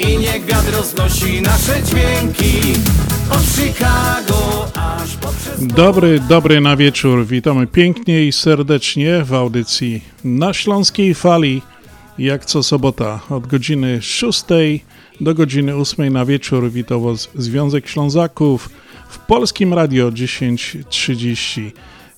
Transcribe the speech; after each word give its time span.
I 0.00 0.18
niech 0.18 0.44
wiatr 0.44 0.72
roznosi 0.72 1.42
nasze 1.42 1.82
dźwięki 1.82 2.72
Od 3.30 3.42
Chicago 3.42 4.68
aż 4.74 5.16
poprzez... 5.16 5.66
Dobry, 5.66 6.20
dobry 6.20 6.60
na 6.60 6.76
wieczór. 6.76 7.26
Witamy 7.26 7.66
pięknie 7.66 8.24
i 8.24 8.32
serdecznie 8.32 9.24
w 9.24 9.34
audycji 9.34 10.00
na 10.24 10.52
Śląskiej 10.52 11.14
Fali. 11.14 11.62
Jak 12.18 12.44
co 12.44 12.62
sobota 12.62 13.20
od 13.30 13.46
godziny 13.46 14.02
6 14.02 14.44
do 15.20 15.34
godziny 15.34 15.76
8 15.76 16.12
na 16.12 16.24
wieczór 16.24 16.70
witał 16.70 17.16
Związek 17.34 17.88
Ślązaków 17.88 18.70
w 19.08 19.18
Polskim 19.18 19.74
Radio 19.74 20.12
1030. 20.12 21.72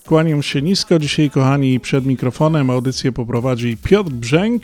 Kłaniam 0.06 0.42
się 0.42 0.62
nisko 0.62 0.98
dzisiaj, 0.98 1.30
kochani, 1.30 1.80
przed 1.80 2.06
mikrofonem 2.06 2.70
audycję 2.70 3.12
poprowadzi 3.12 3.76
Piotr 3.84 4.10
Brzęk. 4.10 4.62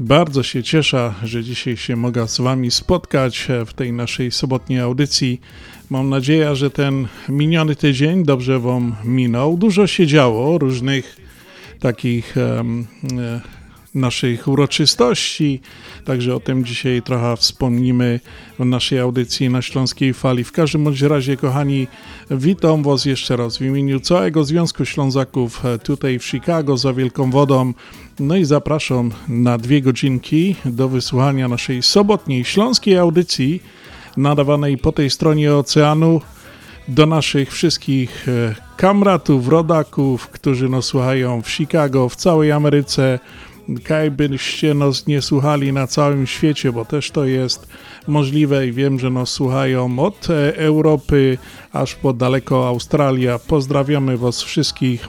Bardzo 0.00 0.42
się 0.42 0.62
cieszę, 0.62 1.14
że 1.22 1.44
dzisiaj 1.44 1.76
się 1.76 1.96
mogę 1.96 2.28
z 2.28 2.40
Wami 2.40 2.70
spotkać 2.70 3.48
w 3.66 3.72
tej 3.72 3.92
naszej 3.92 4.30
sobotniej 4.30 4.80
audycji. 4.80 5.40
Mam 5.90 6.08
nadzieję, 6.08 6.56
że 6.56 6.70
ten 6.70 7.08
miniony 7.28 7.76
tydzień 7.76 8.24
dobrze 8.24 8.58
Wam 8.58 8.96
minął. 9.04 9.56
Dużo 9.56 9.86
się 9.86 10.06
działo, 10.06 10.58
różnych 10.58 11.16
takich 11.80 12.34
um, 12.56 12.86
naszych 13.94 14.48
uroczystości, 14.48 15.60
także 16.04 16.34
o 16.34 16.40
tym 16.40 16.64
dzisiaj 16.64 17.02
trochę 17.02 17.36
wspomnimy 17.36 18.20
w 18.58 18.64
naszej 18.64 18.98
audycji 18.98 19.48
na 19.48 19.62
Śląskiej 19.62 20.14
Fali. 20.14 20.44
W 20.44 20.52
każdym 20.52 20.84
bądź 20.84 21.02
razie, 21.02 21.36
kochani, 21.36 21.86
witam 22.30 22.82
Was 22.82 23.04
jeszcze 23.04 23.36
raz 23.36 23.58
w 23.58 23.62
imieniu 23.62 24.00
całego 24.00 24.44
Związku 24.44 24.84
Ślązaków 24.84 25.62
tutaj 25.82 26.18
w 26.18 26.24
Chicago 26.24 26.76
za 26.76 26.92
Wielką 26.92 27.30
Wodą. 27.30 27.72
No 28.20 28.36
i 28.36 28.44
zapraszam 28.44 29.10
na 29.28 29.58
dwie 29.58 29.82
godzinki 29.82 30.56
do 30.64 30.88
wysłuchania 30.88 31.48
naszej 31.48 31.82
sobotniej 31.82 32.44
śląskiej 32.44 32.98
audycji 32.98 33.62
nadawanej 34.16 34.78
po 34.78 34.92
tej 34.92 35.10
stronie 35.10 35.54
oceanu 35.54 36.20
do 36.88 37.06
naszych 37.06 37.52
wszystkich 37.52 38.26
kamratów, 38.76 39.48
rodaków, 39.48 40.28
którzy 40.28 40.68
nas 40.68 40.84
słuchają 40.84 41.42
w 41.42 41.50
Chicago, 41.50 42.08
w 42.08 42.16
całej 42.16 42.52
Ameryce, 42.52 43.18
kaj 43.84 44.10
byście 44.10 44.74
nas 44.74 45.06
nie 45.06 45.22
słuchali 45.22 45.72
na 45.72 45.86
całym 45.86 46.26
świecie, 46.26 46.72
bo 46.72 46.84
też 46.84 47.10
to 47.10 47.24
jest 47.24 47.68
możliwe 48.06 48.66
i 48.66 48.72
wiem, 48.72 48.98
że 48.98 49.10
nas 49.10 49.30
słuchają 49.30 49.98
od 49.98 50.28
Europy 50.54 51.38
aż 51.72 51.94
po 51.94 52.12
daleko 52.12 52.68
Australia. 52.68 53.38
Pozdrawiamy 53.38 54.18
Was 54.18 54.42
wszystkich, 54.42 55.08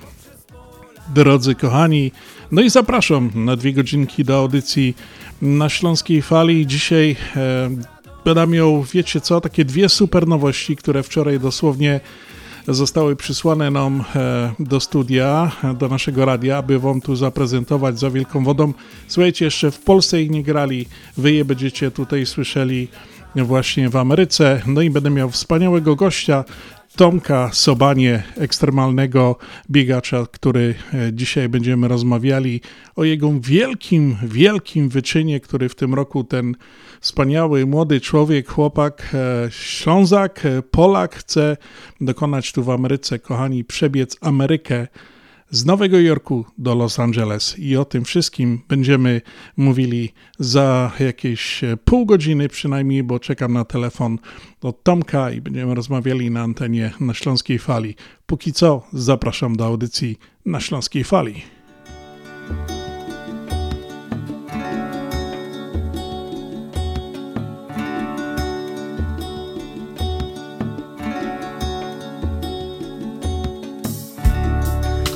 drodzy 1.16 1.56
kochani. 1.56 2.12
No 2.52 2.62
i 2.62 2.70
zapraszam 2.70 3.32
na 3.36 3.56
dwie 3.56 3.74
godzinki 3.74 4.24
do 4.24 4.38
audycji 4.38 4.96
na 5.42 5.70
Śląskiej 5.70 6.22
Fali. 6.22 6.68
Dzisiaj 6.68 7.16
e, 7.36 7.70
będę 8.26 8.48
miał, 8.48 8.84
wiecie 8.84 9.22
co, 9.22 9.42
takie 9.42 9.66
dwie 9.66 9.90
super 9.90 10.28
nowości, 10.28 10.76
które 10.76 11.04
wczoraj 11.04 11.40
dosłownie 11.40 12.00
zostały 12.68 13.16
przysłane 13.16 13.72
nam 13.72 14.04
do 14.60 14.80
studia, 14.80 15.52
do 15.80 15.88
naszego 15.88 16.26
radia, 16.26 16.58
aby 16.58 16.80
wam 16.80 17.02
tu 17.02 17.16
zaprezentować 17.16 18.00
za 18.00 18.10
wielką 18.10 18.44
wodą. 18.44 18.74
Słuchajcie, 19.08 19.46
jeszcze 19.46 19.72
w 19.72 19.80
Polsce 19.80 20.22
ich 20.22 20.30
nie 20.30 20.44
grali, 20.44 20.86
wy 21.18 21.34
je 21.34 21.46
będziecie 21.46 21.92
tutaj 21.92 22.26
słyszeli 22.26 22.88
właśnie 23.36 23.90
w 23.90 23.96
Ameryce. 23.96 24.62
No 24.68 24.82
i 24.82 24.90
będę 24.90 25.10
miał 25.10 25.30
wspaniałego 25.30 25.96
gościa, 25.96 26.44
Tomka 26.96 27.50
Sobanie, 27.54 28.24
ekstremalnego 28.38 29.36
biegacza, 29.70 30.26
który 30.32 30.76
dzisiaj 31.14 31.50
będziemy 31.50 31.88
rozmawiali 31.88 32.62
o 32.96 33.04
jego 33.04 33.32
wielkim, 33.40 34.18
wielkim 34.24 34.90
wyczynie, 34.90 35.40
który 35.40 35.70
w 35.70 35.76
tym 35.76 35.94
roku 35.94 36.24
ten 36.24 36.56
wspaniały 37.02 37.66
młody 37.66 38.02
człowiek, 38.02 38.50
chłopak, 38.50 39.16
Ślązak, 39.50 40.44
Polak 40.72 41.16
chce 41.16 41.58
dokonać 42.02 42.52
tu 42.52 42.64
w 42.64 42.70
Ameryce, 42.70 43.20
kochani, 43.20 43.64
przebiec 43.64 44.18
Amerykę 44.22 44.88
z 45.50 45.66
Nowego 45.66 46.00
Jorku 46.00 46.46
do 46.58 46.76
Los 46.76 47.00
Angeles. 47.00 47.60
I 47.60 47.78
o 47.78 47.86
tym 47.86 48.06
wszystkim 48.06 48.62
będziemy 48.68 49.22
mówili 49.58 50.14
za 50.40 50.92
jakieś 51.00 51.62
pół 51.86 52.06
godziny 52.06 52.50
przynajmniej, 52.50 53.04
bo 53.04 53.20
czekam 53.20 53.54
na 53.54 53.66
telefon 53.66 54.20
od 54.62 54.84
Tomka 54.84 55.32
i 55.32 55.42
będziemy 55.42 55.76
rozmawiali 55.76 56.32
na 56.32 56.42
antenie 56.42 56.92
na 57.00 57.14
Śląskiej 57.14 57.60
Fali. 57.60 57.96
Póki 58.26 58.54
co 58.54 58.88
zapraszam 58.94 59.56
do 59.56 59.66
audycji 59.66 60.20
na 60.46 60.60
Śląskiej 60.60 61.04
Fali. 61.04 61.61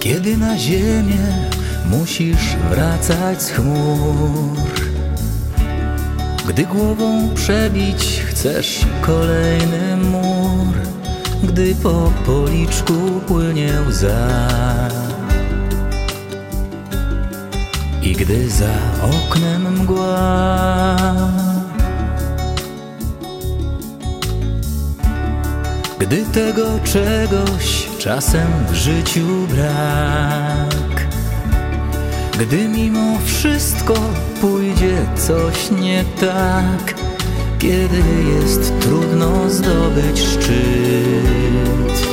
Kiedy 0.05 0.37
na 0.37 0.57
ziemię 0.57 1.49
musisz 1.85 2.55
wracać 2.69 3.43
z 3.43 3.49
chmur? 3.49 4.57
Gdy 6.47 6.63
głową 6.63 7.29
przebić 7.35 8.21
chcesz 8.25 8.85
kolejny 9.01 9.97
mur? 9.97 10.75
Gdy 11.43 11.75
po 11.75 12.11
policzku 12.25 12.93
płynie 13.27 13.73
łza? 13.87 14.27
I 18.01 18.13
gdy 18.13 18.49
za 18.49 18.75
oknem 19.01 19.81
mgła? 19.81 20.95
Gdy 25.99 26.25
tego 26.25 26.79
czegoś 26.83 27.94
czasem 28.05 28.47
w 28.69 28.73
życiu 28.73 29.27
brak. 29.49 31.07
Gdy 32.39 32.67
mimo 32.67 33.19
wszystko 33.25 33.93
pójdzie 34.41 34.97
coś 35.15 35.71
nie 35.71 36.03
tak 36.19 36.95
Kiedy 37.59 38.03
jest 38.35 38.79
trudno 38.79 39.49
zdobyć 39.49 40.19
szczyt. 40.19 42.07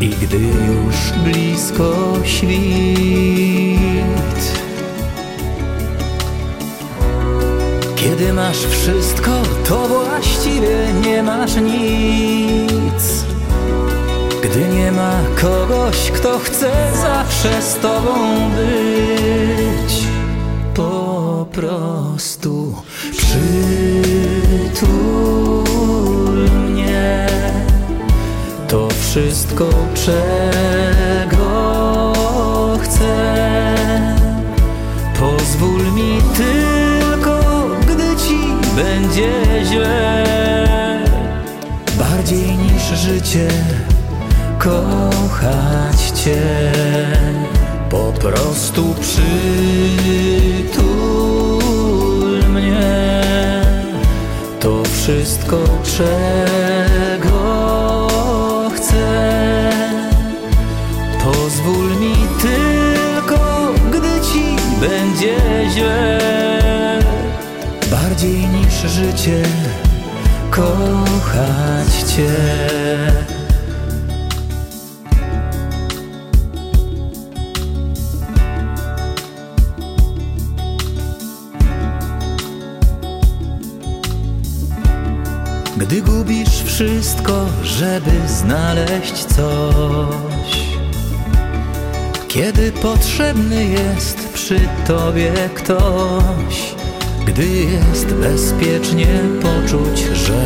I 0.00 0.08
gdy 0.08 0.38
już 0.38 1.12
blisko 1.24 2.18
świt. 2.24 2.48
Kiedy 7.96 8.32
masz 8.32 8.58
wszystko, 8.58 9.30
to 9.68 9.88
właściwie 9.88 10.92
nie 11.04 11.22
masz 11.22 11.56
nic 11.56 13.27
Gdy 14.42 14.68
nie 14.68 14.92
ma 14.92 15.12
kogoś, 15.40 16.10
kto 16.10 16.38
chce 16.38 16.70
zawsze 17.02 17.62
z 17.62 17.74
tobą 17.74 18.50
być 18.50 20.02
Po 20.74 21.46
prostu 21.52 22.74
przytul 23.12 23.58
mnie. 26.50 27.26
To 28.68 28.88
wszystko, 29.00 29.68
czego 29.94 31.48
chcę. 32.82 33.38
Pozwól 35.20 35.92
mi 35.92 36.22
tylko 36.36 37.38
będzie 38.78 39.30
źle. 39.64 40.24
Bardziej 41.98 42.56
niż 42.56 42.82
życie 42.82 43.48
kochać 44.58 46.10
Cię 46.14 46.72
Po 47.90 48.12
prostu 48.12 48.94
przytul 49.00 49.28
mnie. 52.48 53.62
To 54.60 54.82
wszystko 54.84 55.56
czego 55.96 57.38
chcę. 58.76 59.06
Pozwól 61.24 61.96
mi 62.00 62.16
tylko, 62.42 63.72
gdy 63.90 64.20
Ci 64.20 64.56
będzie 64.80 65.36
źle. 65.70 66.18
Bardziej 67.90 68.46
niż 68.46 68.74
życie 68.92 69.42
kochać 70.50 72.02
Cię. 72.06 72.34
Gdy 85.88 86.02
gubisz 86.02 86.62
wszystko, 86.62 87.46
żeby 87.62 88.10
znaleźć 88.26 89.24
coś. 89.24 90.78
Kiedy 92.28 92.72
potrzebny 92.72 93.64
jest 93.64 94.32
przy 94.32 94.60
tobie 94.86 95.32
ktoś. 95.54 96.74
Gdy 97.26 97.48
jest 97.48 98.14
bezpiecznie 98.14 99.06
poczuć, 99.42 99.98
że 99.98 100.44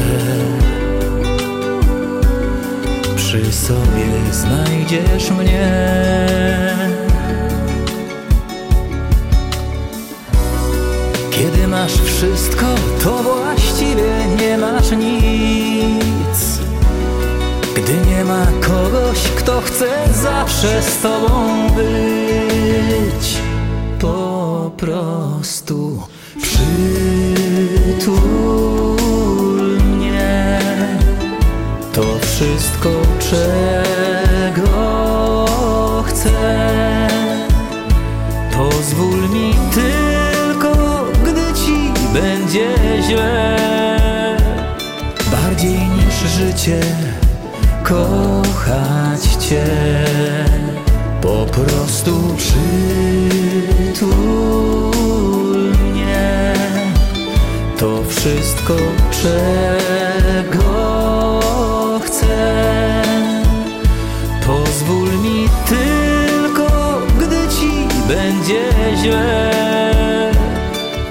Przy 3.16 3.52
sobie 3.52 4.32
znajdziesz 4.32 5.30
mnie 5.30 6.71
masz 11.72 12.00
wszystko, 12.00 12.66
to 13.04 13.22
właściwie 13.22 14.26
nie 14.40 14.58
masz 14.58 14.90
nic. 14.90 16.58
Gdy 17.76 18.10
nie 18.10 18.24
ma 18.24 18.46
kogoś, 18.60 19.18
kto 19.36 19.60
chce 19.60 19.88
zawsze 20.22 20.82
z 20.82 21.00
tobą 21.02 21.68
być, 21.76 23.38
po 24.00 24.70
prostu 24.76 26.02
przytul 26.42 26.98
mnie. 29.78 30.58
To 31.92 32.02
wszystko, 32.20 32.90
czego 33.18 34.68
chcę. 36.06 36.81
Bardziej 45.30 45.78
niż 45.78 46.14
życie 46.14 46.80
kochać 47.82 49.22
cię. 49.40 49.64
Po 51.20 51.46
prostu 51.46 52.34
przytul 52.36 52.92
mnie. 55.84 56.54
To 57.78 58.02
wszystko, 58.08 58.76
czego 59.22 60.70
chcę. 62.04 62.62
Pozwól 64.46 65.08
mi 65.18 65.48
tylko, 65.68 66.98
gdy 67.18 67.48
ci 67.48 67.88
będzie 68.08 68.62
źle. 68.96 69.50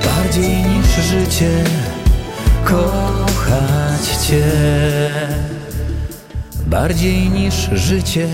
Bardziej 0.05 0.63
niż 0.63 0.87
życie 0.87 1.63
cię 4.27 4.43
Bardziej 6.67 7.29
niż 7.29 7.69
życie 7.73 8.27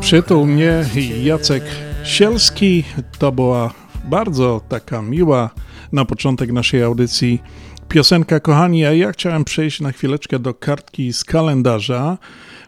Przytul 0.00 0.46
mnie 0.46 0.84
Jacek 1.22 1.64
Sielski. 2.04 2.84
To 3.18 3.32
była 3.32 3.74
bardzo 4.04 4.60
taka 4.68 5.02
miła 5.02 5.50
na 5.92 6.04
początek 6.04 6.52
naszej 6.52 6.82
audycji 6.82 7.42
piosenka, 7.88 8.40
kochani. 8.40 8.84
A 8.84 8.92
ja 8.92 9.12
chciałem 9.12 9.44
przejść 9.44 9.80
na 9.80 9.92
chwileczkę 9.92 10.38
do 10.38 10.54
kartki 10.54 11.12
z 11.12 11.24
kalendarza. 11.24 12.18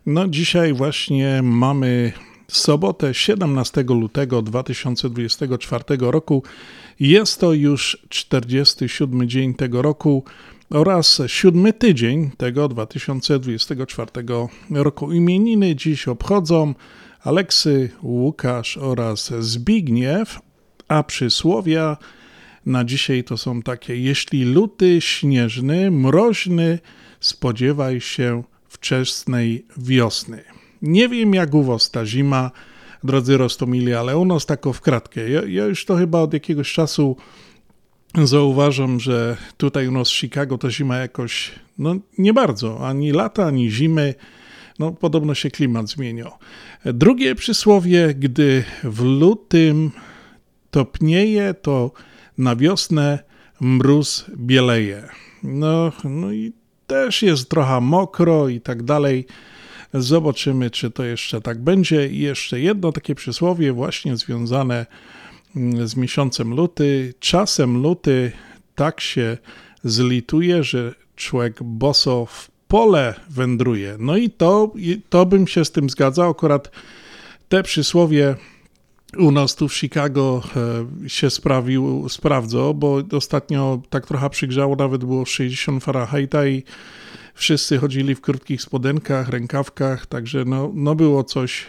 No, 0.06 0.28
dzisiaj 0.28 0.72
właśnie 0.72 1.40
mamy 1.42 2.12
sobotę 2.48 3.14
17 3.14 3.84
lutego 3.88 4.42
2024 4.42 5.84
roku. 6.00 6.42
Jest 7.00 7.40
to 7.40 7.52
już 7.52 7.98
47 8.08 9.28
dzień 9.28 9.54
tego 9.54 9.82
roku 9.82 10.24
oraz 10.70 11.22
siódmy 11.26 11.72
tydzień 11.72 12.30
tego 12.36 12.68
2024 12.68 14.10
roku. 14.70 15.12
Imieniny 15.12 15.76
dziś 15.76 16.08
obchodzą 16.08 16.74
Aleksy, 17.20 17.90
Łukasz 18.02 18.76
oraz 18.76 19.32
Zbigniew, 19.40 20.38
a 20.88 21.02
przysłowia 21.02 21.96
na 22.66 22.84
dzisiaj 22.84 23.24
to 23.24 23.36
są 23.36 23.62
takie: 23.62 23.96
Jeśli 23.96 24.44
luty 24.44 25.00
śnieżny, 25.00 25.90
mroźny, 25.90 26.78
spodziewaj 27.20 28.00
się 28.00 28.42
wczesnej 28.68 29.66
wiosny. 29.76 30.44
Nie 30.82 31.08
wiem 31.08 31.34
jak 31.34 31.54
u 31.54 31.62
was 31.62 31.90
ta 31.90 32.06
zima, 32.06 32.50
drodzy 33.04 33.36
Rostomili, 33.36 33.94
ale 33.94 34.16
u 34.16 34.24
nas 34.24 34.46
tako 34.46 34.72
w 34.72 34.80
kratkę. 34.80 35.30
Ja, 35.30 35.42
ja 35.48 35.66
już 35.66 35.84
to 35.84 35.96
chyba 35.96 36.20
od 36.20 36.32
jakiegoś 36.32 36.72
czasu 36.72 37.16
zauważam, 38.24 39.00
że 39.00 39.36
tutaj 39.56 39.88
u 39.88 39.92
nas 39.92 40.08
w 40.08 40.16
Chicago 40.16 40.58
ta 40.58 40.70
zima 40.70 40.96
jakoś, 40.96 41.52
no 41.78 41.96
nie 42.18 42.32
bardzo, 42.32 42.88
ani 42.88 43.12
lata, 43.12 43.46
ani 43.46 43.70
zimy, 43.70 44.14
no 44.78 44.92
podobno 44.92 45.34
się 45.34 45.50
klimat 45.50 45.88
zmienił. 45.88 46.26
Drugie 46.84 47.34
przysłowie, 47.34 48.14
gdy 48.14 48.64
w 48.84 49.00
lutym 49.04 49.90
topnieje, 50.70 51.54
to 51.54 51.92
na 52.38 52.56
wiosnę 52.56 53.18
mróz 53.60 54.24
bieleje. 54.36 55.08
No, 55.42 55.92
no 56.04 56.32
i 56.32 56.52
też 56.86 57.22
jest 57.22 57.50
trochę 57.50 57.80
mokro 57.80 58.48
i 58.48 58.60
tak 58.60 58.82
dalej. 58.82 59.26
Zobaczymy, 59.94 60.70
czy 60.70 60.90
to 60.90 61.04
jeszcze 61.04 61.40
tak 61.40 61.62
będzie. 61.62 62.08
I 62.08 62.18
jeszcze 62.18 62.60
jedno 62.60 62.92
takie 62.92 63.14
przysłowie, 63.14 63.72
właśnie 63.72 64.16
związane 64.16 64.74
mm, 64.74 64.86
z 65.84 65.96
miesiącem 65.96 66.54
luty. 66.54 67.14
Czasem 67.20 67.82
luty 67.82 68.32
tak 68.74 69.00
się 69.00 69.38
zlituje, 69.84 70.64
że 70.64 70.94
człowiek 71.16 71.62
boso 71.62 72.26
w 72.26 72.50
pole 72.68 73.14
wędruje. 73.30 73.96
No 73.98 74.16
i 74.16 74.30
to, 74.30 74.72
to 75.08 75.26
bym 75.26 75.46
się 75.46 75.64
z 75.64 75.70
tym 75.70 75.90
zgadzał. 75.90 76.30
Akurat 76.30 76.70
te 77.48 77.62
przysłowie 77.62 78.34
u 79.18 79.30
nas 79.30 79.54
tu 79.54 79.68
w 79.68 79.74
Chicago 79.74 80.42
e, 81.04 81.08
się 81.08 81.30
sprawił, 81.30 82.08
sprawdzą, 82.08 82.72
bo 82.72 83.02
ostatnio 83.12 83.82
tak 83.90 84.06
trochę 84.06 84.30
przygrzało, 84.30 84.76
nawet 84.76 85.04
było 85.04 85.24
60 85.24 85.84
Fahrenheita 85.84 86.46
i 86.46 86.62
wszyscy 87.34 87.78
chodzili 87.78 88.14
w 88.14 88.20
krótkich 88.20 88.62
spodenkach, 88.62 89.28
rękawkach, 89.28 90.06
także 90.06 90.44
no, 90.44 90.70
no 90.74 90.94
było 90.94 91.24
coś, 91.24 91.66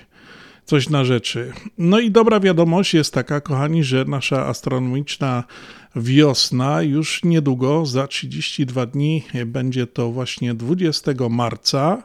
coś 0.68 0.90
na 0.90 1.06
rzeczy. 1.06 1.54
No 1.78 2.00
i 2.00 2.12
dobra 2.12 2.40
wiadomość 2.40 2.94
jest 2.94 3.14
taka, 3.14 3.42
kochani, 3.42 3.84
że 3.84 4.06
nasza 4.06 4.46
astronomiczna 4.46 5.44
wiosna 5.96 6.82
już 6.82 7.24
niedługo, 7.24 7.86
za 7.86 8.08
32 8.08 8.86
dni, 8.86 9.24
będzie 9.46 9.88
to 9.88 10.12
właśnie 10.12 10.54
20 10.54 11.12
marca. 11.30 12.04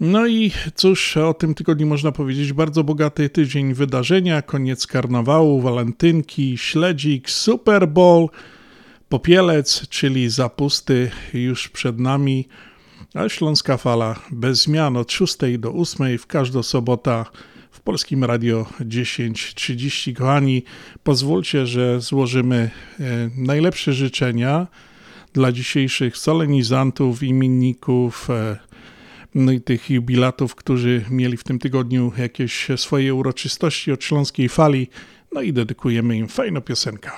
No 0.00 0.26
i 0.26 0.52
cóż, 0.74 1.16
o 1.16 1.34
tym 1.34 1.54
tygodniu 1.54 1.86
można 1.86 2.12
powiedzieć, 2.12 2.52
bardzo 2.52 2.84
bogaty 2.84 3.30
tydzień 3.30 3.74
wydarzenia, 3.74 4.42
koniec 4.42 4.86
karnawału, 4.86 5.60
walentynki, 5.60 6.58
śledzik, 6.58 7.30
Super 7.30 7.88
Bowl, 7.88 8.28
popielec, 9.08 9.88
czyli 9.88 10.30
zapusty 10.30 11.10
już 11.34 11.68
przed 11.68 11.98
nami, 11.98 12.48
a 13.14 13.28
Śląska 13.28 13.76
Fala 13.76 14.20
bez 14.30 14.62
zmian 14.62 14.96
od 14.96 15.12
6 15.12 15.36
do 15.58 15.72
8 15.72 16.18
w 16.18 16.26
każdą 16.26 16.62
sobota 16.62 17.26
w 17.70 17.80
Polskim 17.80 18.24
Radio 18.24 18.66
10.30. 18.80 20.14
Kochani, 20.14 20.62
pozwólcie, 21.02 21.66
że 21.66 22.00
złożymy 22.00 22.70
e, 23.00 23.30
najlepsze 23.36 23.92
życzenia 23.92 24.66
dla 25.32 25.52
dzisiejszych 25.52 26.16
solenizantów, 26.16 27.22
imienników, 27.22 28.30
e, 28.30 28.56
no 29.34 29.52
i 29.52 29.60
tych 29.60 29.90
jubilatów, 29.90 30.54
którzy 30.54 31.04
mieli 31.10 31.36
w 31.36 31.44
tym 31.44 31.58
tygodniu 31.58 32.12
jakieś 32.18 32.68
swoje 32.76 33.14
uroczystości 33.14 33.92
od 33.92 34.04
Śląskiej 34.04 34.48
Fali. 34.48 34.88
No 35.32 35.42
i 35.42 35.52
dedykujemy 35.52 36.16
im 36.16 36.28
fajną 36.28 36.60
piosenkę. 36.60 37.10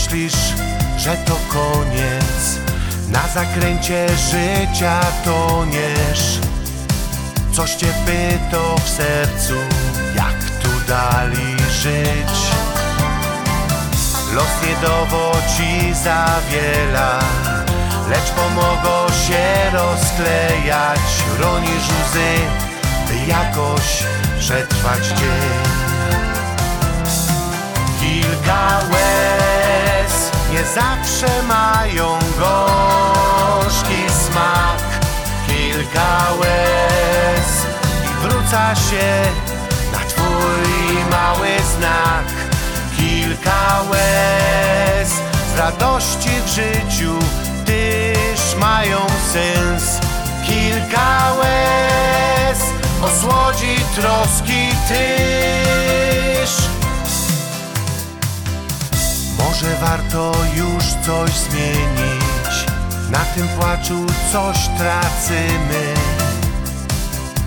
Myślisz, 0.00 0.54
że 0.96 1.16
to 1.16 1.36
koniec? 1.48 2.58
Na 3.08 3.28
zakręcie 3.34 4.06
życia 4.08 5.00
toniesz. 5.24 6.38
Coś 7.52 7.74
cię 7.74 7.86
pyta 8.06 8.82
w 8.84 8.88
sercu 8.88 9.54
Jak 10.16 10.44
tu 10.62 10.68
dalej 10.88 11.56
żyć? 11.82 12.34
Los 14.34 14.46
nie 14.66 14.88
dowodzi 14.88 15.94
za 16.04 16.26
wiele 16.50 17.18
Lecz 18.10 18.30
pomogą 18.30 19.06
się 19.08 19.70
rozklejać. 19.72 21.00
Ronisz 21.38 21.88
łzy, 21.88 22.34
by 23.08 23.30
jakoś 23.30 24.04
przetrwać 24.38 25.06
dzień. 25.06 25.60
Kilka 28.00 28.80
łez 28.92 29.29
nie 30.60 30.66
zawsze 30.66 31.42
mają 31.42 32.18
gorzki 32.38 34.02
smak. 34.08 34.82
Kilka 35.46 36.18
łez 36.40 37.66
i 38.04 38.22
wróca 38.22 38.74
się 38.74 39.22
na 39.92 39.98
twój 39.98 41.04
mały 41.10 41.48
znak. 41.76 42.26
Kilka 42.96 43.82
łez 43.90 45.08
z 45.54 45.58
radości 45.58 46.30
w 46.44 46.48
życiu 46.48 47.18
też 47.66 48.56
mają 48.60 48.98
sens. 49.32 50.00
Kilka 50.46 51.32
łez 51.38 52.58
osłodzi 53.02 53.76
troski 53.94 54.68
tyż 54.88 56.79
może 59.42 59.76
warto 59.80 60.32
już 60.56 60.84
coś 61.06 61.30
zmienić? 61.30 62.66
Na 63.10 63.18
tym 63.18 63.48
płaczu 63.48 64.06
coś 64.32 64.58
tracimy 64.78 65.94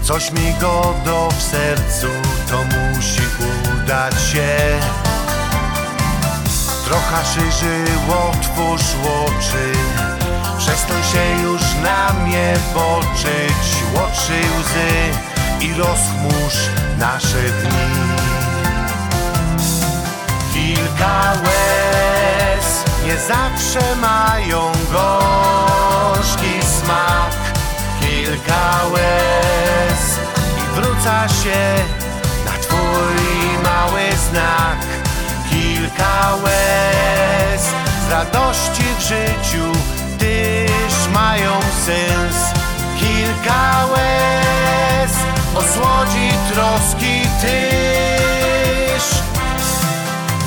Coś 0.04 0.32
mi 0.32 0.54
godo 0.54 1.30
w 1.38 1.42
sercu 1.42 2.08
To 2.50 2.58
musi 2.64 3.22
udać 3.76 4.14
się. 4.14 4.80
Trochę 6.86 7.26
szerzy 7.26 7.86
otwórz 8.08 8.96
oczy 9.26 9.72
Przestań 10.58 11.04
się 11.04 11.42
już 11.44 11.62
na 11.84 12.14
mnie 12.14 12.54
boczyć? 12.74 13.84
Oczy 13.96 14.42
łzy 14.60 15.66
i 15.66 15.74
rozchmurz 15.74 16.70
nasze 17.00 17.44
dni. 17.62 18.04
Kilka 20.54 21.34
łez 21.44 21.62
nie 23.05 23.17
zawsze 23.17 23.95
mają 23.95 24.72
gorzki 24.91 26.62
smak. 26.62 27.33
Kilka 28.00 28.79
łez 28.91 30.19
i 30.57 30.75
wróca 30.75 31.27
się 31.29 31.75
na 32.45 32.51
twój 32.51 33.63
mały 33.63 34.01
znak. 34.29 34.77
Kilka 35.50 36.36
łez 36.43 37.62
z 38.07 38.12
radości 38.12 38.83
w 38.98 39.01
życiu 39.01 39.72
też 40.19 41.13
mają 41.13 41.51
sens. 41.86 42.36
Kilka 43.00 43.86
łez 43.93 45.12
osłodzi 45.55 46.29
troski 46.53 47.22
tyż 47.41 49.03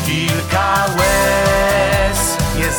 Kilka 0.06 0.86
łez 0.98 2.05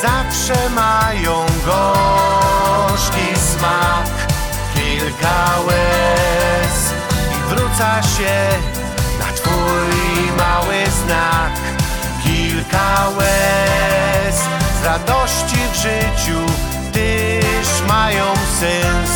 zawsze 0.01 0.69
mają 0.69 1.45
gorzki 1.65 3.35
smak. 3.35 4.07
Kilka 4.75 5.59
łez 5.67 6.93
i 7.31 7.49
wróca 7.49 8.03
się 8.03 8.49
na 9.19 9.33
twój 9.33 10.31
mały 10.37 10.75
znak. 11.05 11.53
Kilka 12.23 13.09
łez 13.17 14.35
z 14.81 14.85
radości 14.85 15.57
w 15.71 15.75
życiu 15.75 16.39
też 16.93 17.87
mają 17.87 18.25
sens. 18.59 19.11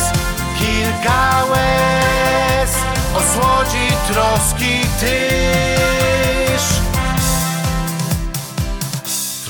Kilka 0.58 1.44
łez 1.50 2.70
osłodzi 3.14 3.88
troski 4.08 4.80
tyż 5.00 6.01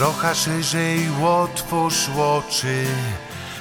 Trochę 0.03 0.35
szerzej 0.35 1.09
otwórz 1.25 2.09
oczy 2.19 2.85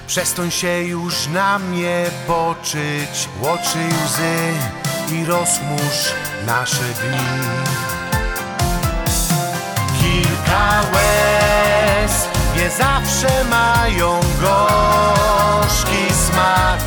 Przestań 0.08 0.52
się 0.52 0.82
już 0.84 1.28
na 1.28 1.60
mnie 1.60 2.06
boczyć. 2.28 3.30
Oczy 3.42 3.80
łzy 4.06 4.54
i 5.16 5.26
rozchmurz 5.26 6.14
nasze 6.46 6.84
dni. 6.84 7.28
Kilka 10.02 10.82
łez 10.94 12.28
nie 12.58 12.70
zawsze 12.70 13.44
mają 13.44 14.20
gorzki 14.42 16.14
smak. 16.14 16.82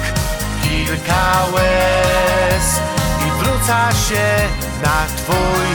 Kilka 0.63 1.47
łez 1.55 2.81
i 3.27 3.31
wróca 3.31 3.93
się 3.93 4.49
na 4.83 5.07
twój 5.17 5.67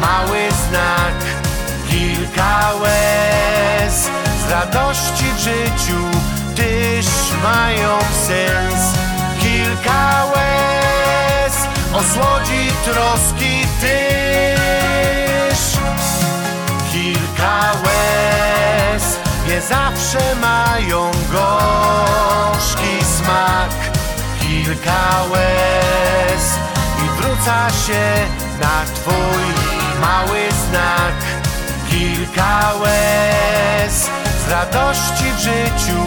mały 0.00 0.48
znak 0.68 1.31
Łez 2.80 4.10
z 4.46 4.50
radości 4.50 5.24
w 5.36 5.38
życiu 5.38 6.00
też 6.56 7.06
mają 7.42 7.98
sens. 8.26 8.94
Kilka 9.40 10.24
łez 10.24 11.56
osłodzi 11.92 12.70
troski 12.84 13.66
też 13.80 15.60
Kilka 16.92 17.72
łez 17.84 19.18
nie 19.48 19.60
zawsze 19.60 20.34
mają 20.40 21.10
gorzki 21.32 23.04
smak. 23.04 23.70
Kilka 24.40 25.24
łez 25.30 26.44
i 27.04 27.20
wróca 27.20 27.70
się 27.86 28.26
na 28.60 28.84
twój 28.94 29.44
mały 30.00 30.40
znak 30.68 31.41
Z 33.88 34.48
radości 34.50 35.24
w 35.36 35.38
życiu 35.38 36.00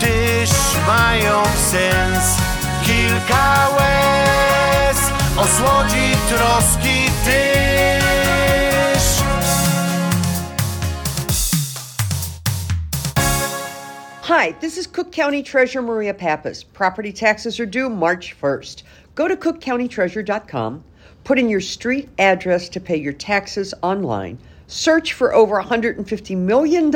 też 0.00 0.50
mają 0.86 1.44
sens 1.44 2.36
Kilka 2.84 3.68
łez 3.78 4.98
osłodzi 5.36 6.16
troski 6.28 7.10
też 7.24 7.66
Hi, 14.22 14.52
this 14.60 14.78
is 14.78 14.86
Cook 14.86 15.12
County 15.12 15.42
Treasurer 15.42 15.82
Maria 15.82 16.14
Pappas. 16.14 16.64
Property 16.64 17.12
taxes 17.12 17.60
are 17.60 17.66
due 17.66 17.88
March 17.88 18.34
1st. 18.42 18.82
Go 19.14 19.28
to 19.28 19.36
cookcountytreasurer.com, 19.36 20.82
put 21.24 21.38
in 21.38 21.48
your 21.48 21.60
street 21.60 22.08
address 22.18 22.68
to 22.68 22.80
pay 22.80 22.96
your 22.96 23.12
taxes 23.12 23.74
online, 23.82 24.38
search 24.66 25.12
for 25.12 25.34
over 25.34 25.60
$150 25.62 26.36
million 26.36 26.86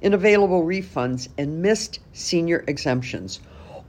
in 0.00 0.14
available 0.14 0.62
refunds 0.64 1.28
and 1.38 1.62
missed 1.62 2.00
senior 2.12 2.64
exemptions, 2.66 3.40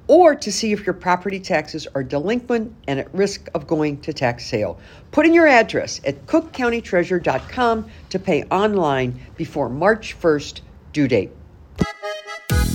or 0.07 0.35
to 0.35 0.51
see 0.51 0.71
if 0.71 0.85
your 0.85 0.93
property 0.93 1.39
taxes 1.39 1.87
are 1.95 2.03
delinquent 2.03 2.73
and 2.87 2.99
at 2.99 3.13
risk 3.13 3.47
of 3.53 3.67
going 3.67 3.99
to 4.01 4.13
tax 4.13 4.45
sale. 4.45 4.79
Put 5.11 5.25
in 5.25 5.33
your 5.33 5.47
address 5.47 6.01
at 6.05 6.25
cookcountytreasure.com 6.25 7.89
to 8.09 8.19
pay 8.19 8.43
online 8.43 9.19
before 9.35 9.69
March 9.69 10.19
1st 10.19 10.61
due 10.93 11.07
date. 11.07 11.31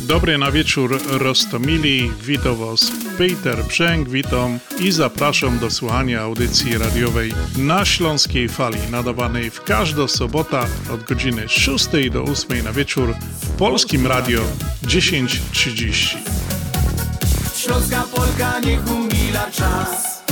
Dobry 0.07 0.39
na 0.39 0.51
wieczór 0.51 1.01
Rostomili, 1.11 2.11
witam 2.23 2.57
Was 2.57 2.93
Peter 3.19 3.65
Brzęk, 3.65 4.09
witam 4.09 4.59
i 4.81 4.93
zapraszam 4.93 5.59
do 5.59 5.71
słuchania 5.71 6.21
audycji 6.21 6.79
radiowej 6.79 7.33
na 7.59 7.85
Śląskiej 7.85 8.49
Fali, 8.49 8.79
nadawanej 8.91 9.51
w 9.51 9.63
każdą 9.63 10.09
sobotę 10.09 10.61
od 10.95 11.03
godziny 11.03 11.49
6 11.49 11.89
do 12.13 12.23
8 12.23 12.65
na 12.65 12.73
wieczór 12.73 13.15
w 13.43 13.49
Polskim 13.49 14.07
Radio 14.07 14.41
10.30. 14.83 16.17
Śląska 17.57 18.05
Polka 18.15 18.61
niech 18.61 18.91
umila 18.91 19.51
czas 19.51 20.23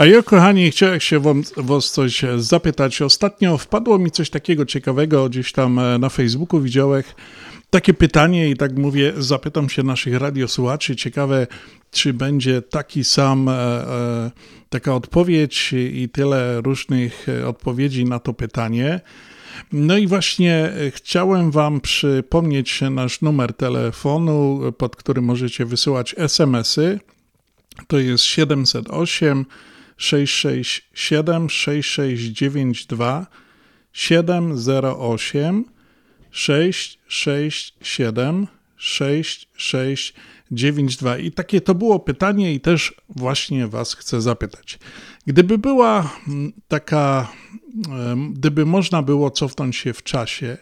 A 0.00 0.06
ja, 0.06 0.22
kochani, 0.22 0.70
chciałem 0.70 1.00
się 1.00 1.20
wam, 1.20 1.42
was 1.56 1.90
coś 1.90 2.22
zapytać. 2.36 3.02
Ostatnio 3.02 3.58
wpadło 3.58 3.98
mi 3.98 4.10
coś 4.10 4.30
takiego 4.30 4.66
ciekawego 4.66 5.28
gdzieś 5.28 5.52
tam 5.52 5.78
e, 5.78 5.98
na 5.98 6.08
Facebooku, 6.08 6.60
widziałem 6.60 7.02
takie 7.70 7.94
pytanie 7.94 8.50
i 8.50 8.56
tak 8.56 8.76
mówię, 8.76 9.12
zapytam 9.18 9.68
się 9.68 9.82
naszych 9.82 10.14
radiosłuchaczy, 10.14 10.96
ciekawe, 10.96 11.46
czy 11.90 12.14
będzie 12.14 12.62
taki 12.62 13.04
sam, 13.04 13.48
e, 13.48 13.52
e, 13.52 14.30
taka 14.68 14.94
odpowiedź 14.94 15.72
i 15.72 16.08
tyle 16.12 16.60
różnych 16.60 17.28
e, 17.28 17.48
odpowiedzi 17.48 18.04
na 18.04 18.18
to 18.18 18.32
pytanie. 18.34 19.00
No 19.72 19.96
i 19.98 20.06
właśnie 20.06 20.72
chciałem 20.90 21.50
Wam 21.50 21.80
przypomnieć 21.80 22.80
nasz 22.90 23.20
numer 23.20 23.52
telefonu, 23.52 24.60
pod 24.78 24.96
którym 24.96 25.24
możecie 25.24 25.64
wysyłać 25.64 26.14
SMS-y. 26.18 27.00
To 27.86 27.98
jest 27.98 28.24
708 28.24 29.46
667 29.96 31.50
6692 31.50 33.26
708 33.92 35.64
667 36.30 38.46
6692. 38.76 41.18
I 41.18 41.32
takie 41.32 41.60
to 41.60 41.74
było 41.74 42.00
pytanie, 42.00 42.54
i 42.54 42.60
też 42.60 42.94
właśnie 43.08 43.68
Was 43.68 43.94
chcę 43.94 44.20
zapytać. 44.20 44.78
Gdyby 45.26 45.58
była 45.58 46.18
mm, 46.28 46.52
taka, 46.68 47.32
gdyby 48.32 48.66
można 48.66 49.02
było 49.02 49.30
cofnąć 49.30 49.76
się 49.76 49.92
w 49.92 50.02
czasie 50.02 50.58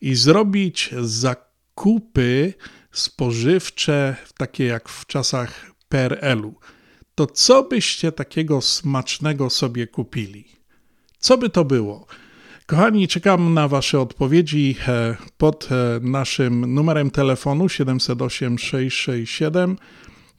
i 0.00 0.14
zrobić 0.14 0.90
zakupy 1.00 2.54
spożywcze, 2.92 4.16
takie 4.36 4.64
jak 4.64 4.88
w 4.88 5.06
czasach 5.06 5.70
PRL-u, 5.88 6.54
to 7.14 7.26
co 7.26 7.62
byście 7.62 8.12
takiego 8.12 8.60
smacznego 8.60 9.50
sobie 9.50 9.86
kupili? 9.86 10.44
Co 11.18 11.38
by 11.38 11.50
to 11.50 11.64
było? 11.64 12.06
Kochani, 12.66 13.08
czekam 13.08 13.54
na 13.54 13.68
Wasze 13.68 14.00
odpowiedzi 14.00 14.76
e, 14.88 15.16
pod 15.38 15.68
e, 15.70 16.00
naszym 16.02 16.74
numerem 16.74 17.10
telefonu 17.10 17.68
708 17.68 18.58
667 18.58 19.76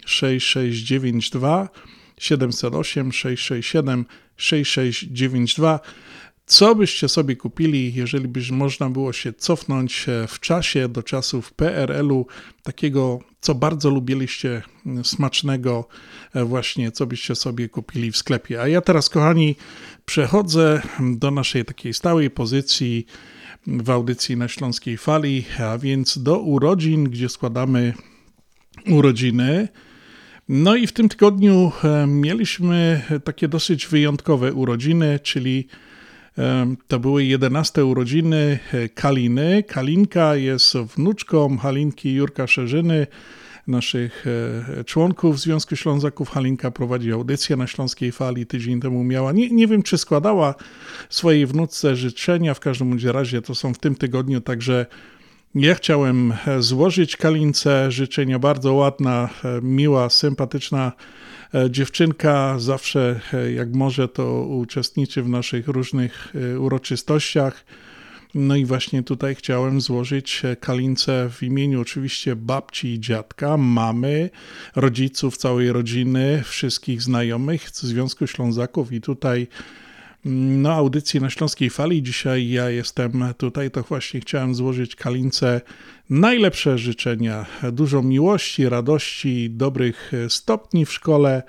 6692 0.06 1.70
708 2.18 3.12
667 3.12 4.06
6692. 4.38 5.80
Co 6.46 6.76
byście 6.76 7.10
sobie 7.10 7.36
kupili, 7.36 7.94
jeżeli 7.94 8.28
by 8.28 8.42
można 8.52 8.90
było 8.90 9.14
się 9.14 9.34
cofnąć 9.34 10.10
e, 10.10 10.28
w 10.28 10.40
czasie 10.40 10.90
do 10.90 11.04
czasów 11.04 11.54
PRL-u, 11.54 12.26
takiego, 12.64 13.20
co 13.42 13.56
bardzo 13.56 13.90
lubiliście, 13.90 14.62
smacznego, 15.04 15.88
właśnie, 16.36 16.92
co 16.92 17.06
byście 17.06 17.36
sobie 17.36 17.70
kupili 17.70 18.12
w 18.12 18.18
sklepie. 18.18 18.62
A 18.62 18.68
ja 18.68 18.82
teraz, 18.82 19.10
kochani, 19.10 19.56
przechodzę 20.08 20.82
do 21.00 21.32
naszej 21.32 21.66
takiej 21.66 21.94
stałej 21.94 22.30
pozycji 22.30 23.06
w 23.68 23.90
audycji 23.90 24.38
na 24.38 24.48
Śląskiej 24.48 24.98
Fali, 24.98 25.46
a 25.60 25.78
więc 25.78 26.18
do 26.18 26.40
urodzin, 26.40 27.04
gdzie 27.04 27.30
składamy 27.30 27.94
urodziny. 28.90 29.68
No 30.50 30.76
i 30.76 30.88
w 30.88 30.92
tym 30.92 31.10
tygodniu 31.10 31.72
e, 31.84 32.08
mieliśmy 32.08 33.02
takie 33.24 33.48
dosyć 33.48 33.88
wyjątkowe 33.88 34.54
urodziny, 34.54 35.20
czyli 35.24 35.68
e, 36.38 36.76
to 36.88 37.00
były 37.00 37.24
11 37.24 37.86
urodziny 37.86 38.60
e, 38.74 38.90
Kaliny. 38.90 39.64
Kalinka 39.68 40.36
jest 40.36 40.78
wnuczką 40.78 41.58
Halinki 41.58 42.14
Jurka 42.14 42.48
Szerzyny, 42.48 43.08
naszych 43.68 44.26
e, 44.80 44.84
członków 44.84 45.40
Związku 45.40 45.76
Ślązaków. 45.76 46.30
Halinka 46.30 46.72
prowadzi 46.72 47.12
audycję 47.12 47.56
na 47.56 47.68
Śląskiej 47.68 48.12
Fali. 48.12 48.46
Tydzień 48.46 48.80
temu 48.80 49.04
miała, 49.04 49.32
nie, 49.32 49.50
nie 49.50 49.68
wiem 49.68 49.84
czy 49.84 49.98
składała 49.98 50.56
swojej 51.10 51.46
wnuczce 51.46 51.96
życzenia, 51.96 52.54
w 52.54 52.60
każdym 52.60 52.98
razie 53.12 53.42
to 53.42 53.56
są 53.56 53.74
w 53.74 53.78
tym 53.78 53.96
tygodniu, 53.96 54.42
także 54.42 54.86
ja 55.56 55.76
chciałem 55.76 56.34
e, 56.48 56.62
złożyć 56.62 57.18
Kalince 57.18 57.92
życzenia. 57.92 58.40
Bardzo 58.40 58.74
ładna, 58.74 59.30
e, 59.44 59.62
miła, 59.62 60.10
sympatyczna 60.10 60.92
dziewczynka. 61.70 62.60
Zawsze 62.60 63.20
jak 63.56 63.74
może 63.74 64.08
to 64.08 64.42
uczestniczy 64.42 65.24
w 65.24 65.30
naszych 65.30 65.68
różnych 65.68 66.34
uroczystościach. 66.60 67.66
No 68.36 68.56
i 68.56 68.66
właśnie 68.66 69.04
tutaj 69.04 69.36
chciałem 69.36 69.82
złożyć 69.82 70.42
e, 70.46 70.56
Kalince 70.56 71.30
w 71.32 71.44
imieniu 71.44 71.82
oczywiście 71.82 72.36
babci 72.36 72.88
i 72.88 73.00
dziadka, 73.00 73.58
mamy, 73.58 74.30
rodziców, 74.76 75.38
całej 75.38 75.72
rodziny, 75.72 76.44
wszystkich 76.46 77.02
znajomych 77.02 77.70
z 77.70 77.82
Związku 77.82 78.28
Ślązaków 78.28 78.92
i 78.92 79.02
tutaj 79.02 79.48
no, 80.26 80.74
audycji 80.74 81.22
na 81.22 81.30
Śląskiej 81.30 81.70
Fali. 81.70 82.04
Dzisiaj 82.04 82.50
ja 82.50 82.70
jestem 82.70 83.24
tutaj, 83.38 83.72
to 83.72 83.84
właśnie 83.84 84.20
chciałem 84.20 84.56
złożyć 84.56 84.96
Kalince 84.96 85.62
najlepsze 86.10 86.78
życzenia. 86.78 87.46
Dużo 87.72 88.04
miłości, 88.04 88.70
radości, 88.70 89.50
dobrych 89.50 90.12
stopni 90.30 90.86
w 90.86 90.94
szkole, 90.94 91.44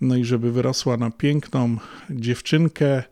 no 0.00 0.16
i 0.16 0.24
żeby 0.24 0.52
wyrosła 0.52 0.96
na 0.96 1.10
piękną 1.10 1.76
dziewczynkę 2.10 3.02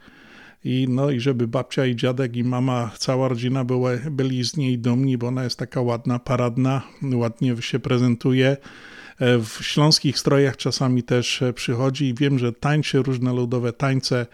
i 0.64 0.86
no 0.88 1.10
i 1.10 1.20
żeby 1.20 1.48
babcia 1.48 1.86
i 1.86 1.96
dziadek 1.96 2.36
i 2.36 2.44
mama, 2.44 2.90
cała 2.98 3.28
rodzina 3.28 3.64
były, 3.64 4.00
byli 4.10 4.44
z 4.44 4.56
niej 4.56 4.78
dumni, 4.78 5.18
bo 5.18 5.26
ona 5.26 5.44
jest 5.44 5.58
taka 5.58 5.80
ładna, 5.80 6.18
paradna, 6.18 6.82
ładnie 7.14 7.62
się 7.62 7.78
prezentuje. 7.78 8.56
E, 9.18 9.38
W 9.38 9.58
śląskich 9.60 10.18
strojach 10.18 10.56
czasami 10.56 11.02
też 11.02 11.42
e, 11.42 11.52
przychodzi 11.52 12.04
i 12.04 12.14
wiem, 12.14 12.38
że 12.38 12.52
tańczy 12.52 13.02
różne 13.02 13.32
ludowe 13.32 13.72
tańce, 13.72 14.26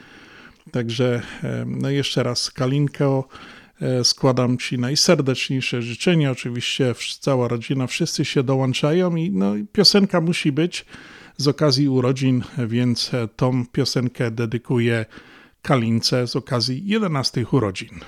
Także 0.73 1.23
e, 1.43 1.65
no 1.67 1.91
jeszcze 1.91 2.23
raz, 2.23 2.51
Kalinko, 2.51 3.29
składam 4.03 4.59
Ci 4.59 4.79
najserdeczniejsze 4.79 5.83
życzenia. 5.83 6.31
Oczywiście 6.31 6.95
cała 7.21 7.49
rodzina, 7.49 7.87
wszyscy 7.87 8.25
się 8.25 8.43
dołączają 8.43 9.17
i 9.17 9.31
no, 9.31 9.55
piosenka 9.73 10.21
musi 10.21 10.53
być 10.53 10.85
z 11.37 11.49
okazji 11.49 11.89
urodzin, 11.89 12.43
więc 12.67 13.11
tą 13.37 13.67
piosenkę 13.67 14.31
dedykuję 14.31 15.07
Kalince 15.66 16.26
z 16.26 16.37
okazji 16.37 16.83
11 16.87 17.44
urodzin. 17.52 18.00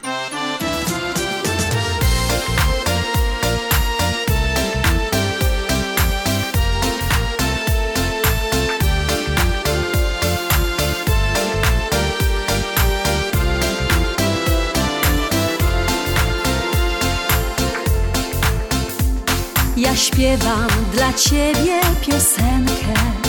Ja 19.76 19.96
śpiewam 19.96 20.68
dla 20.92 21.12
ciebie 21.12 21.80
piosenkę, 22.06 23.27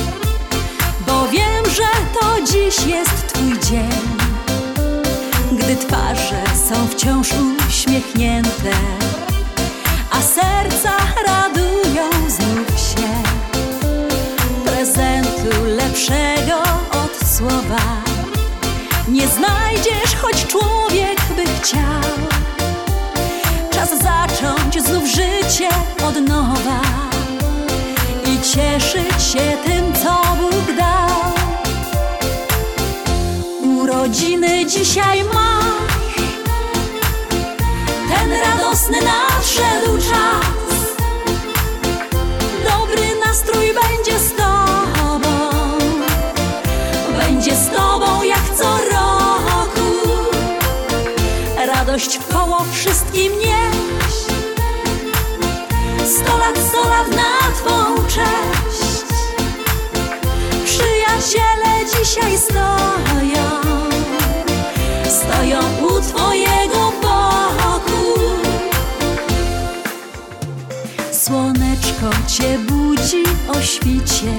bo 1.19 1.27
wiem, 1.27 1.65
że 1.75 2.19
to 2.19 2.41
dziś 2.41 2.85
jest 2.85 3.27
twój 3.27 3.59
dzień, 3.59 4.17
gdy 5.51 5.75
twarze 5.75 6.43
są 6.69 6.87
wciąż 6.87 7.29
uśmiechnięte, 7.67 8.71
a 10.11 10.21
serca 10.21 10.91
radują 11.27 12.09
znów 12.27 12.79
się. 12.79 13.09
Prezentu 14.65 15.65
lepszego 15.65 16.61
od 16.91 17.29
słowa 17.37 18.01
nie 19.07 19.27
znajdziesz, 19.27 20.15
choć 20.21 20.45
człowiek 20.47 21.19
by 21.35 21.45
chciał. 21.61 22.11
Czas 23.71 23.89
zacząć 23.89 24.87
znów 24.87 25.05
życie 25.05 25.69
od 26.07 26.15
nowa 26.27 26.81
i 28.25 28.41
cieszyć 28.41 29.23
się 29.33 29.57
tym, 29.63 29.68
dzisiaj 34.89 35.23
masz, 35.23 36.15
ten 38.09 38.31
radosny 38.31 38.97
nadszedł 39.01 39.97
czas. 39.97 40.79
Dobry 42.63 43.07
nastrój 43.25 43.73
będzie 43.73 44.19
z 44.19 44.35
tobą, 44.35 45.49
będzie 47.17 47.55
z 47.55 47.69
tobą 47.69 48.23
jak 48.23 48.43
co 48.57 48.77
roku 48.77 50.19
radość 51.65 52.19
w 52.19 52.33
koło 52.33 52.65
wszystkim 52.71 53.33
nieść. 53.33 54.25
Sto 56.05 56.37
lat, 56.37 56.57
sto 56.69 56.89
lat 56.89 57.07
na 57.15 57.51
Twą 57.55 57.95
cześć. 58.07 59.03
Przyjaciele 60.65 61.85
dzisiaj 61.95 62.37
stoją, 62.37 63.88
stoją 65.19 65.59
u 65.81 66.01
Twojego 66.01 66.91
boku. 67.01 68.19
Słoneczko 71.11 72.09
Cię 72.27 72.59
budzi 72.59 73.23
o 73.49 73.61
świcie, 73.61 74.35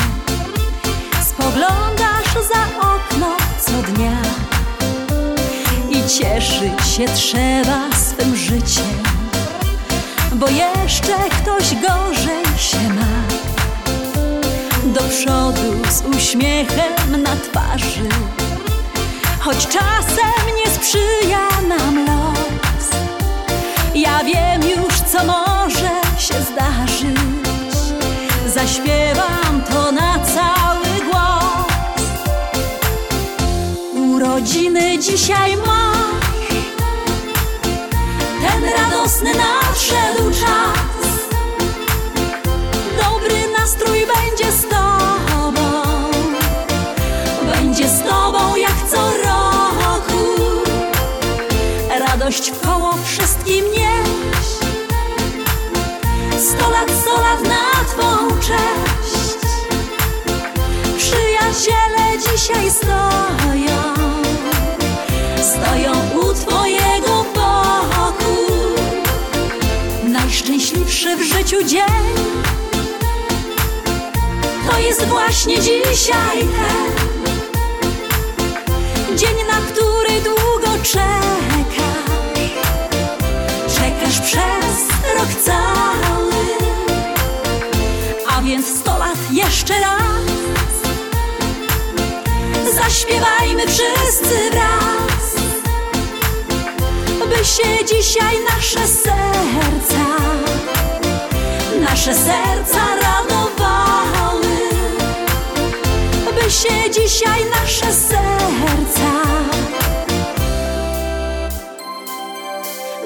spoglądasz 1.27 2.33
za 2.35 2.81
okno 2.81 3.37
co 3.61 3.93
dnia 3.93 4.17
i 5.91 6.09
cieszyć 6.09 6.97
się 6.97 7.05
trzeba 7.15 7.97
swym 7.97 8.37
życiem, 8.37 9.03
bo 10.33 10.49
jeszcze 10.49 11.15
ktoś 11.31 11.75
gorzej 11.75 12.59
się 12.59 12.89
ma. 12.89 13.21
Do 14.85 15.01
przodu 15.01 15.91
z 15.91 16.17
uśmiechem 16.17 17.23
na 17.23 17.37
twarzy, 17.37 18.09
choć 19.41 19.67
czasem 19.67 20.57
nie 20.57 20.71
sprzyja 20.71 21.49
nam 21.69 22.07
los. 22.07 22.89
Ja 23.95 24.25
wiem 24.25 24.63
już, 24.63 24.95
co 24.95 25.25
może 25.25 26.01
się 26.19 26.35
zdarzyć. 26.43 27.17
Zaśpiewam 28.55 29.63
to 29.71 29.93
na 29.93 30.19
cały 30.19 31.11
głos. 31.11 31.67
Urodziny 33.93 34.99
dzisiaj 34.99 35.57
masz, 35.57 36.01
radosny 38.77 39.35
nadszedł 39.35 40.31
czas 40.31 41.11
Dobry 43.03 43.49
nastrój 43.59 44.00
wszystkim 53.51 53.65
nieść 53.65 54.51
Sto 56.39 56.71
lat, 56.71 56.91
sto 56.91 57.21
lat 57.21 57.43
na 57.43 57.85
twą 57.85 58.29
cześć. 58.41 59.39
Przyjaciele 60.97 62.19
dzisiaj 62.19 62.71
stoją. 62.71 63.95
Stoją 65.43 65.93
u 66.21 66.35
twojego 66.35 67.25
boku. 67.35 68.37
Najszczęśliwszy 70.05 71.17
w 71.17 71.23
życiu 71.23 71.65
dzień. 71.65 72.15
To 74.71 74.79
jest 74.79 75.05
właśnie 75.05 75.61
dzisiaj 75.61 76.39
ten 76.39 76.91
Dzień, 79.19 79.37
na 79.49 79.61
który 79.73 80.21
długo 80.21 80.83
czekasz 80.83 81.90
Przez 84.23 84.89
rok 85.17 85.29
cały. 85.45 86.45
A 88.29 88.43
więc 88.43 88.67
sto 88.79 88.99
lat 88.99 89.19
jeszcze 89.33 89.81
raz. 89.81 90.11
Zaśpiewajmy 92.75 93.63
wszyscy 93.67 94.51
wraz 94.51 95.35
By 97.29 97.45
się 97.45 97.85
dzisiaj 97.85 98.37
nasze 98.55 98.87
serca 98.87 100.07
Nasze 101.81 102.15
serca 102.15 102.81
radowały 103.03 104.59
By 106.35 106.51
się 106.51 106.91
dzisiaj 106.91 107.45
nasze 107.61 107.93
serca 107.95 109.31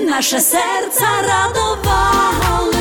Nasze 0.07 0.41
serca 0.41 1.07
radowały 1.23 2.74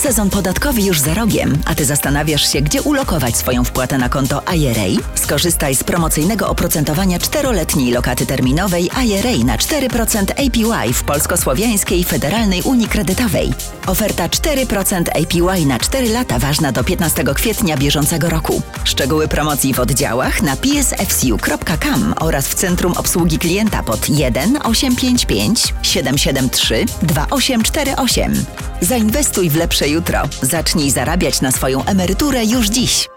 Sezon 0.00 0.30
podatkowy 0.30 0.82
już 0.82 1.00
za 1.00 1.14
rogiem, 1.14 1.58
a 1.64 1.74
ty 1.74 1.84
zastanawiasz 1.84 2.52
się, 2.52 2.60
gdzie 2.60 2.82
ulokować 2.82 3.36
swoją 3.36 3.64
wpłatę 3.64 3.98
na 3.98 4.08
konto 4.08 4.42
IRA? 4.54 5.02
Skorzystaj 5.14 5.74
z 5.74 5.84
promocyjnego 5.84 6.48
oprocentowania 6.48 7.18
czteroletniej 7.18 7.92
lokaty 7.92 8.26
terminowej 8.26 8.90
IRA 9.04 9.44
na 9.44 9.56
4% 9.56 10.30
APY 10.30 10.92
w 10.92 11.02
Polsko-Słowiańskiej 11.04 12.04
Federalnej 12.04 12.62
Unii 12.62 12.88
Kredytowej. 12.88 13.52
Oferta 13.86 14.28
4% 14.28 15.02
APY 15.08 15.66
na 15.66 15.78
4 15.78 16.08
lata 16.08 16.38
ważna 16.38 16.72
do 16.72 16.84
15 16.84 17.24
kwietnia 17.34 17.76
bieżącego 17.76 18.28
roku. 18.28 18.62
Szczegóły 18.84 19.28
promocji 19.28 19.74
w 19.74 19.80
oddziałach 19.80 20.42
na 20.42 20.56
psfcu.com 20.56 22.14
oraz 22.20 22.48
w 22.48 22.54
Centrum 22.54 22.92
Obsługi 22.92 23.38
Klienta 23.38 23.82
pod 23.82 24.08
1 24.08 24.58
855 24.64 25.74
773 25.82 26.84
2848. 27.02 28.44
Zainwestuj 28.80 29.50
w 29.50 29.56
lepsze 29.56 29.89
jutro. 29.90 30.22
Zacznij 30.42 30.90
zarabiać 30.90 31.40
na 31.40 31.52
swoją 31.52 31.84
emeryturę 31.84 32.44
już 32.44 32.66
dziś. 32.68 33.08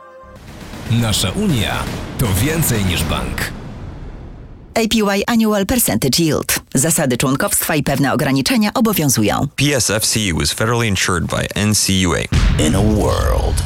Nasza 0.91 1.29
Unia 1.31 1.73
to 2.19 2.25
więcej 2.45 2.85
niż 2.85 3.03
bank. 3.03 3.41
APY 4.75 5.23
Annual 5.27 5.65
Percentage 5.65 6.23
Yield. 6.23 6.59
Zasady 6.75 7.17
członkowstwa 7.17 7.75
i 7.75 7.83
pewne 7.83 8.13
ograniczenia 8.13 8.73
obowiązują. 8.73 9.47
PSFCU 9.55 10.41
is 10.43 10.53
federally 10.53 10.87
insured 10.87 11.23
by 11.25 11.47
NCUA. 11.65 12.19
In 12.67 12.75
a 12.75 12.81
world, 12.81 13.63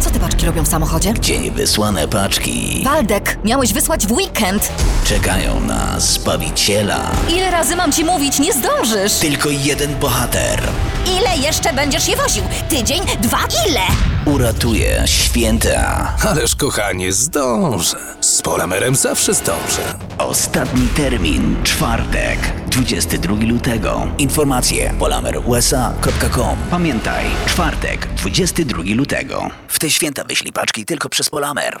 Co 0.00 0.10
te 0.10 0.18
paczki 0.20 0.46
robią 0.46 0.64
w 0.64 0.68
samochodzie? 0.68 1.12
gdzie 1.12 1.38
niewysłane 1.38 2.08
paczki 2.08 2.82
Waldek, 2.84 3.38
miałeś 3.44 3.72
wysłać 3.72 4.06
w 4.06 4.12
weekend. 4.12 4.72
czekają 5.04 5.60
na 5.60 6.00
Zbawiciela. 6.00 7.10
Ile 7.36 7.50
razy 7.50 7.76
mam 7.76 7.92
ci 7.92 8.04
mówić, 8.04 8.38
nie 8.38 8.52
zdążysz? 8.52 9.12
Tylko 9.12 9.48
jeden 9.50 9.94
bohater 9.94 10.60
Ile 11.06 11.36
jeszcze 11.46 11.72
będziesz 11.72 12.08
je 12.08 12.16
woził? 12.16 12.42
Tydzień? 12.68 13.00
Dwa? 13.20 13.38
Ile? 13.68 13.80
uratuje 14.28 15.02
święta. 15.06 16.12
Ależ 16.28 16.56
kochanie, 16.56 17.12
zdążę. 17.12 17.96
Z 18.20 18.42
Polamerem 18.42 18.96
zawsze 18.96 19.34
zdążę. 19.34 19.94
Ostatni 20.18 20.88
termin, 20.88 21.56
czwartek, 21.64 22.38
22 22.66 23.34
lutego. 23.40 24.06
Informacje 24.18 24.94
polamerusa.com 24.98 26.56
Pamiętaj, 26.70 27.24
czwartek, 27.46 28.06
22 28.16 28.82
lutego. 28.94 29.50
W 29.68 29.78
te 29.78 29.90
święta 29.90 30.24
wyślij 30.24 30.52
paczki 30.52 30.84
tylko 30.84 31.08
przez 31.08 31.30
Polamer. 31.30 31.80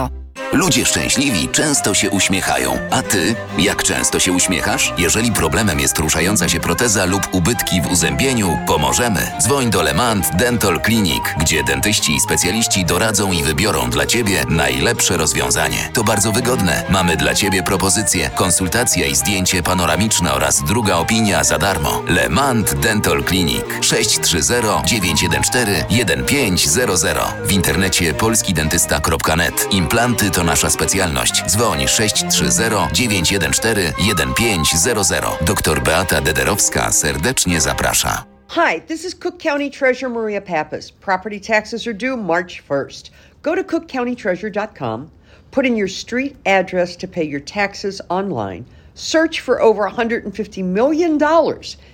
Ludzie 0.53 0.85
szczęśliwi 0.85 1.49
często 1.49 1.93
się 1.93 2.09
uśmiechają. 2.09 2.79
A 2.91 3.01
ty, 3.01 3.35
jak 3.57 3.83
często 3.83 4.19
się 4.19 4.31
uśmiechasz? 4.31 4.93
Jeżeli 4.97 5.31
problemem 5.31 5.79
jest 5.79 5.99
ruszająca 5.99 6.49
się 6.49 6.59
proteza 6.59 7.05
lub 7.05 7.27
ubytki 7.31 7.81
w 7.81 7.91
uzębieniu, 7.91 8.57
pomożemy. 8.67 9.31
Dzwoń 9.41 9.69
do 9.69 9.81
Lemant 9.81 10.35
Dental 10.35 10.81
Clinic, 10.85 11.23
gdzie 11.39 11.63
dentyści 11.63 12.15
i 12.15 12.19
specjaliści 12.19 12.85
doradzą 12.85 13.31
i 13.31 13.43
wybiorą 13.43 13.89
dla 13.89 14.05
ciebie 14.05 14.45
najlepsze 14.47 15.17
rozwiązanie. 15.17 15.89
To 15.93 16.03
bardzo 16.03 16.31
wygodne. 16.31 16.83
Mamy 16.89 17.17
dla 17.17 17.35
ciebie 17.35 17.63
propozycje, 17.63 18.29
konsultacja 18.35 19.05
i 19.05 19.15
zdjęcie 19.15 19.63
panoramiczne 19.63 20.33
oraz 20.33 20.63
druga 20.63 20.95
opinia 20.95 21.43
za 21.43 21.57
darmo. 21.57 22.03
Lemant 22.07 22.73
Dental 22.73 23.23
Clinic 23.23 23.65
630 23.81 24.53
914 24.85 25.85
1500 25.87 27.17
w 27.45 27.51
internecie 27.51 28.13
polskidentysta.net. 28.13 29.67
Implanty 29.71 30.20
to 30.29 30.43
nasza 30.43 30.69
specjalność. 30.69 31.43
Dzwoń 31.47 31.87
630 31.87 32.89
914 32.93 33.93
1500. 33.97 35.45
Doktor 35.45 35.83
Beata 35.83 36.21
Dederowska 36.21 36.91
serdecznie 36.91 37.61
zaprasza. 37.61 38.23
Hi, 38.47 38.81
this 38.81 39.05
is 39.05 39.15
Cook 39.15 39.37
County 39.37 39.71
Treasurer 39.71 40.09
Maria 40.09 40.41
Pappas. 40.41 40.91
Property 40.91 41.39
taxes 41.39 41.87
are 41.87 41.93
due 41.93 42.17
March 42.17 42.61
1st. 42.69 43.09
Go 43.43 43.55
to 43.55 43.63
cookcountytreasurer.com, 43.63 45.09
put 45.51 45.65
in 45.65 45.77
your 45.77 45.87
street 45.87 46.35
address 46.45 46.97
to 46.97 47.07
pay 47.07 47.23
your 47.23 47.39
taxes 47.39 48.01
online, 48.09 48.65
search 48.93 49.39
for 49.39 49.61
over 49.61 49.89
$150 49.89 50.63
million 50.63 51.17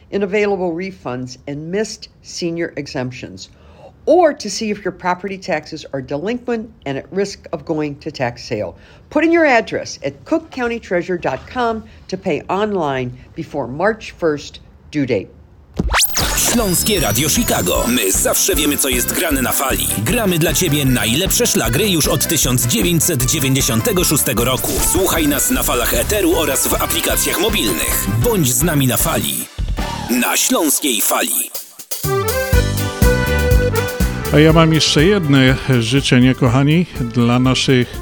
in 0.10 0.24
available 0.24 0.74
refunds 0.74 1.38
and 1.48 1.72
missed 1.72 2.10
senior 2.24 2.74
exemptions, 2.76 3.50
or 4.08 4.34
to 4.34 4.50
see 4.50 4.72
if 4.72 4.84
your 4.84 4.92
property 4.92 5.38
taxes 5.38 5.86
are 5.94 6.02
delinquent 6.02 6.72
and 6.86 6.98
at 6.98 7.06
risk 7.14 7.48
of 7.52 7.66
going 7.66 7.96
to 8.00 8.12
tax 8.12 8.44
sale. 8.44 8.76
Put 9.12 9.24
in 9.24 9.32
your 9.32 9.46
address 9.46 10.00
at 10.04 10.26
cookcountytreasurer.com 10.26 11.84
to 12.08 12.18
pay 12.18 12.42
online 12.50 13.12
before 13.36 13.68
March 13.68 14.18
1st 14.18 14.60
due 14.92 15.06
date. 15.06 15.28
Śląskie 16.38 17.00
Radio 17.00 17.30
Chicago. 17.30 17.86
My 17.88 18.12
zawsze 18.12 18.56
wiemy, 18.56 18.78
co 18.78 18.90
jest 18.90 19.14
grane 19.14 19.42
na 19.42 19.52
fali. 19.52 19.88
Gramy 19.98 20.40
dla 20.40 20.54
Ciebie 20.54 20.86
najlepsze 20.86 21.48
szlagry 21.48 21.90
już 21.90 22.08
od 22.08 22.28
1996 22.28 24.24
roku. 24.38 24.72
Słuchaj 24.92 25.28
nas 25.28 25.52
na 25.52 25.64
falach 25.64 25.94
Eteru 25.94 26.36
oraz 26.36 26.68
w 26.68 26.74
aplikacjach 26.74 27.40
mobilnych. 27.40 28.08
Bądź 28.24 28.54
z 28.54 28.64
nami 28.64 28.88
na 28.88 28.98
fali. 28.98 29.48
Na 30.10 30.38
Śląskiej 30.38 31.02
Fali. 31.02 31.52
A 34.38 34.40
ja 34.40 34.54
mam 34.54 34.74
jeszcze 34.74 35.06
jedne 35.06 35.56
życzenie, 35.80 36.36
kochani, 36.36 36.86
dla 37.16 37.40
naszych 37.40 37.98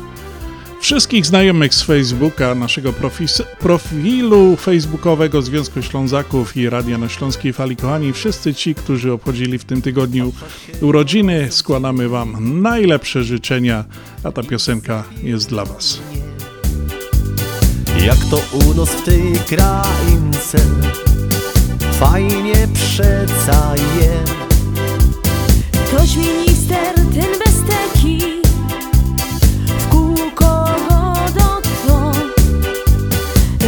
wszystkich 0.82 1.26
znajomych 1.26 1.74
z 1.74 1.84
Facebooka, 1.84 2.56
naszego 2.56 2.92
profis- 2.92 3.44
profilu 3.60 4.56
facebookowego 4.56 5.42
Związku 5.42 5.82
Ślązaków 5.82 6.58
i 6.58 6.70
Radia 6.70 6.98
na 6.98 7.10
Śląskiej 7.10 7.54
Fali. 7.54 7.76
Kochani, 7.76 8.14
wszyscy 8.14 8.54
ci, 8.54 8.76
którzy 8.76 9.12
obchodzili 9.12 9.58
w 9.58 9.66
tym 9.66 9.82
tygodniu 9.82 10.34
urodziny, 10.82 11.48
składamy 11.52 12.10
Wam 12.10 12.62
najlepsze 12.62 13.24
życzenia, 13.24 13.86
a 14.24 14.32
ta 14.32 14.44
piosenka 14.44 15.04
jest 15.24 15.50
dla 15.50 15.66
Was. 15.66 16.02
Jak 18.06 18.18
to 18.32 18.42
u 18.58 18.74
nas 18.74 18.90
w 18.90 19.04
tej 19.04 19.34
kraince 19.48 20.58
Fajnie 22.00 22.68
przeca 22.74 23.76
je 24.02 24.35
Toś 25.98 26.16
minister 26.16 26.94
ten 26.96 27.40
bez 27.46 27.56
teki. 27.68 28.42
W 29.80 29.88
kółko 29.88 30.66
dotknął 31.36 32.14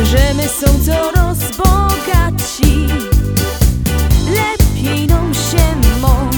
Że 0.03 0.33
my 0.33 0.47
są 0.47 0.65
coraz 0.85 1.37
bogatsi 1.57 2.87
Lepiej 4.29 5.07
nam 5.07 5.33
się 5.33 5.97
mo. 6.01 6.29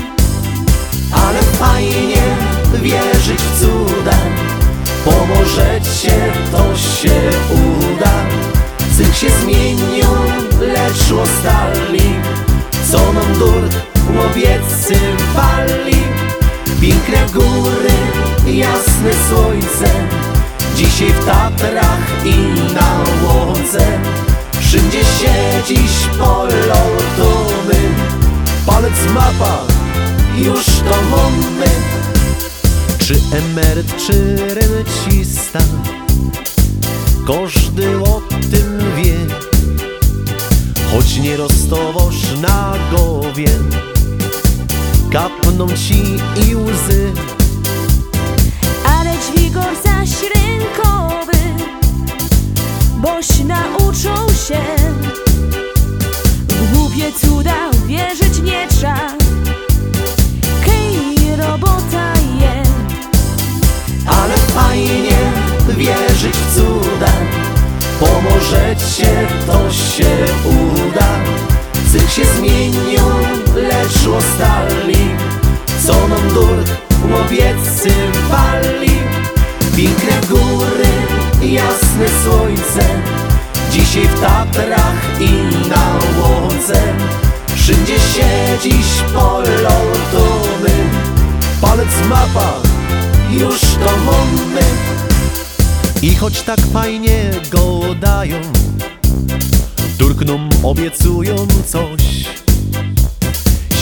Ale 1.11 1.41
fajnie 1.41 2.23
wierzyć 2.81 3.39
w 3.39 3.59
cuda. 3.59 4.17
Pomożecie, 5.05 6.33
to 6.51 6.77
się 6.77 7.19
uda. 7.51 8.13
Cych 8.97 9.17
się 9.17 9.29
zmienią, 9.29 10.07
lecz 10.61 11.11
ostali 11.11 12.15
Co 12.91 13.13
nam 13.13 13.39
dur 13.39 13.98
łowiecy 14.17 14.95
pali 15.35 15.99
Piękne 16.81 17.25
góry, 17.33 17.93
jasne 18.45 19.11
słońce. 19.29 19.89
Dzisiaj 20.75 21.07
w 21.07 21.25
Tatrach 21.25 22.25
i 22.25 22.35
na 22.73 23.03
łące 23.27 23.99
Wszędzie 24.59 24.99
się 24.99 25.33
dziś 25.67 25.91
polotomy 26.19 27.79
Palec 28.65 28.93
mapa, 29.13 29.63
już 30.37 30.65
to 30.65 31.01
mamy 31.11 31.69
Czy 32.99 33.19
emeryt, 33.37 33.95
czy 34.07 34.37
rencista? 34.55 35.59
Każdy 37.27 37.97
o 37.97 38.21
tym 38.51 38.79
wie. 38.97 39.17
Choć 40.91 41.17
nie 41.17 41.37
roztowoż 41.37 42.15
na 42.41 42.73
głowie 42.91 43.47
Kapną 45.11 45.67
ci 45.67 46.03
i 46.49 46.55
łzy. 46.55 47.11
Ale 48.85 49.11
dźwigor 49.11 49.75
zaś 49.83 50.09
rynkowy 50.21 51.37
Boś 53.01 53.27
nauczą 53.39 54.27
się. 54.47 54.61
W 56.49 56.73
głupie 56.73 57.11
cuda 57.21 57.71
wierzyć 57.87 58.39
nie 58.43 58.67
trza 58.67 58.95
Kej 60.65 61.35
robota 61.37 62.13
je 62.41 62.63
Ale 64.05 64.37
fajnie 64.37 65.17
wierzyć 65.69 66.37
w 66.37 66.55
cuda. 66.55 67.11
Pomożecie, 67.99 69.27
to 69.47 69.71
się 69.71 70.25
uda 70.45 71.48
Cych 71.91 72.11
się 72.11 72.25
zmienią, 72.25 73.03
lecz 73.55 74.07
ostali 74.07 75.07
Co 75.85 76.07
nam 76.07 76.33
dur 76.33 76.63
łowiecy 77.11 77.89
pali 78.31 78.91
Piękne 79.75 80.27
góry, 80.29 80.89
jasne 81.41 82.05
słońce 82.23 82.89
Dzisiaj 83.71 84.07
w 84.07 84.21
Tatrach 84.21 85.21
i 85.21 85.31
na 85.69 85.99
łące 86.21 86.81
Wszędzie 87.55 87.99
się 87.99 88.57
dziś 88.63 88.85
polotomy 89.13 90.71
Palec 91.61 92.07
mapa, 92.09 92.53
już 93.29 93.61
to 93.61 93.97
mamy. 94.05 94.61
I 96.01 96.15
choć 96.15 96.41
tak 96.41 96.59
fajnie 96.73 97.31
go 97.51 97.95
dają 97.95 98.41
Turknom 100.29 100.49
obiecują 100.63 101.35
coś. 101.67 102.01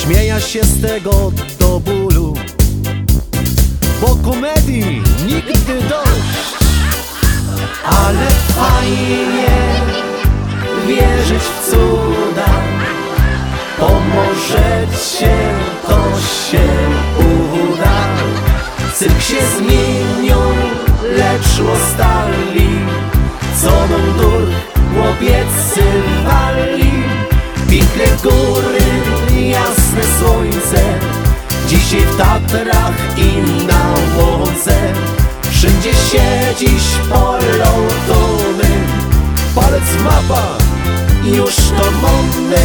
Śmieja 0.02 0.40
się 0.40 0.64
z 0.64 0.82
tego 0.82 1.32
do 1.60 1.80
bólu 1.80 2.34
Bo 4.02 4.16
komedii 4.16 5.02
nigdy 5.26 5.82
dość. 5.90 6.58
Ale 7.86 8.28
fajnie 8.30 9.82
wierzyć 10.88 11.44
w 11.44 11.72
cuda 11.72 12.62
Pomożecie, 13.80 15.38
to 15.88 16.04
się 16.50 16.68
uda. 17.20 18.08
Cyrk 18.96 19.22
się 19.22 19.42
zmienią, 19.58 20.40
lecz 21.18 21.70
ostali 21.74 22.70
Co 23.62 23.72
nam 23.72 24.18
chłopiecy 24.94 25.84
wali 26.26 26.88
Piękne 27.70 28.06
góry, 28.24 28.80
jasne 29.50 30.02
słońce. 30.20 30.84
Dzisiaj 31.68 32.00
w 32.02 32.18
Tatrach 32.18 33.18
i 33.18 33.66
na 33.66 33.94
łące. 34.18 34.94
Wszędzie 35.52 35.92
dziś 36.60 36.84
polotomy 37.10 38.70
Palec 39.56 40.04
mapa, 40.04 40.58
już 41.24 41.56
to 41.56 41.92
mamy 42.02 42.58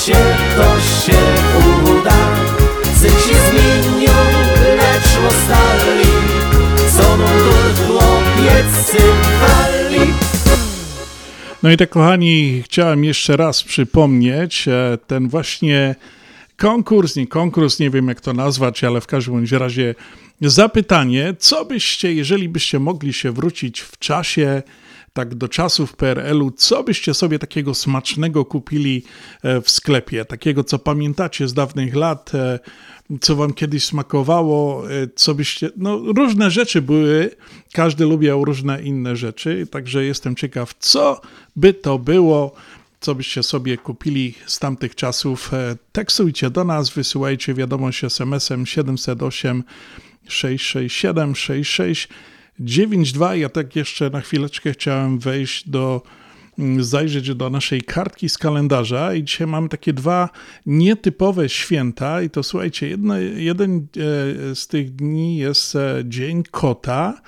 Pomożecie, 0.00 0.36
to 0.56 0.80
się 0.80 1.18
uda. 1.92 2.36
Cych 3.00 3.10
się 3.10 3.34
zmienią, 3.50 4.12
lecz 4.76 5.28
ostali 5.28 6.08
Co 6.96 7.16
nam 7.16 7.38
dur 7.38 7.86
chłopiec 7.86 9.02
wali. 9.40 10.12
No 11.62 11.70
i 11.70 11.76
tak, 11.76 11.90
kochani, 11.90 12.62
chciałem 12.64 13.04
jeszcze 13.04 13.36
raz 13.36 13.62
przypomnieć 13.62 14.68
e, 14.68 14.98
ten 15.06 15.28
właśnie 15.28 15.94
konkurs, 16.56 17.16
nie 17.16 17.26
konkurs, 17.26 17.78
nie 17.78 17.90
wiem 17.90 18.08
jak 18.08 18.20
to 18.20 18.32
nazwać, 18.32 18.84
ale 18.84 19.00
w 19.00 19.06
każdym 19.06 19.44
razie 19.52 19.94
zapytanie, 20.40 21.34
co 21.38 21.64
byście, 21.64 22.14
jeżeli 22.14 22.48
byście 22.48 22.78
mogli 22.78 23.12
się 23.12 23.32
wrócić 23.32 23.80
w 23.80 23.98
czasie, 23.98 24.62
tak 25.12 25.34
do 25.34 25.48
czasów 25.48 25.96
PRL-u, 25.96 26.50
co 26.50 26.82
byście 26.82 27.14
sobie 27.14 27.38
takiego 27.38 27.74
smacznego 27.74 28.44
kupili 28.44 29.02
e, 29.42 29.60
w 29.60 29.70
sklepie, 29.70 30.24
takiego, 30.24 30.64
co 30.64 30.78
pamiętacie 30.78 31.48
z 31.48 31.54
dawnych 31.54 31.94
lat, 31.94 32.34
e, 32.34 32.58
co 33.20 33.36
wam 33.36 33.52
kiedyś 33.52 33.84
smakowało, 33.84 34.90
e, 34.90 35.08
co 35.14 35.34
byście, 35.34 35.70
no 35.76 35.98
różne 35.98 36.50
rzeczy 36.50 36.82
były, 36.82 37.30
każdy 37.72 38.04
lubiał 38.04 38.44
różne 38.44 38.82
inne 38.82 39.16
rzeczy, 39.16 39.66
także 39.70 40.04
jestem 40.04 40.36
ciekaw, 40.36 40.74
co 40.78 41.20
by 41.56 41.74
to 41.74 41.98
było, 41.98 42.52
co 43.00 43.14
byście 43.14 43.42
sobie 43.42 43.78
kupili 43.78 44.34
z 44.46 44.58
tamtych 44.58 44.94
czasów. 44.94 45.50
Tekstujcie 45.92 46.50
do 46.50 46.64
nas, 46.64 46.90
wysyłajcie 46.90 47.54
wiadomość 47.54 48.04
SMS-em 48.04 48.66
708 48.66 49.64
667 50.28 51.34
6692. 52.66 53.34
Ja 53.34 53.48
tak 53.48 53.76
jeszcze 53.76 54.10
na 54.10 54.20
chwileczkę 54.20 54.72
chciałem 54.72 55.18
wejść 55.18 55.68
do 55.68 56.02
mm, 56.58 56.84
zajrzeć 56.84 57.34
do 57.34 57.50
naszej 57.50 57.82
kartki 57.82 58.28
z 58.28 58.38
kalendarza 58.38 59.14
i 59.14 59.24
dzisiaj 59.24 59.46
mamy 59.46 59.68
takie 59.68 59.92
dwa 59.92 60.28
nietypowe 60.66 61.48
święta 61.48 62.22
i 62.22 62.30
to 62.30 62.42
słuchajcie, 62.42 62.88
jedno, 62.88 63.18
jeden 63.18 63.86
e, 64.50 64.54
z 64.54 64.66
tych 64.66 64.94
dni 64.94 65.36
jest 65.36 65.76
e, 65.76 66.02
Dzień 66.04 66.42
Kota, 66.50 67.20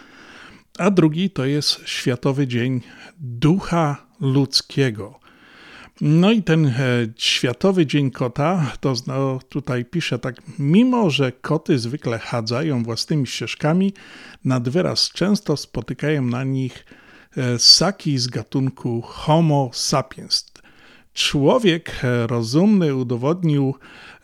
a 0.79 0.91
drugi 0.91 1.31
to 1.31 1.45
jest 1.45 1.81
Światowy 1.85 2.47
Dzień 2.47 2.81
Ducha 3.19 4.07
Ludzkiego. 4.21 5.22
No 6.05 6.33
i 6.33 6.43
ten 6.43 6.67
e, 6.67 6.73
Światowy 7.17 7.87
Dzień 7.87 8.11
Kota, 8.11 8.73
to 8.81 8.95
no, 9.07 9.41
tutaj 9.49 9.85
pisze 9.85 10.19
tak, 10.19 10.37
mimo 10.59 11.11
że 11.11 11.33
koty 11.33 11.79
zwykle 11.79 12.19
chadzają 12.19 12.83
własnymi 12.83 13.27
ścieżkami, 13.27 13.93
nad 14.45 14.69
wyraz 14.69 15.11
często 15.11 15.57
spotykają 15.57 16.23
na 16.23 16.45
nich 16.45 16.85
e, 17.37 17.59
ssaki 17.59 18.19
z 18.19 18.27
gatunku 18.27 19.03
Homo 19.03 19.71
sapiens. 19.73 20.53
Człowiek 21.15 21.93
e, 22.05 22.27
rozumny 22.27 22.95
udowodnił, 22.95 23.75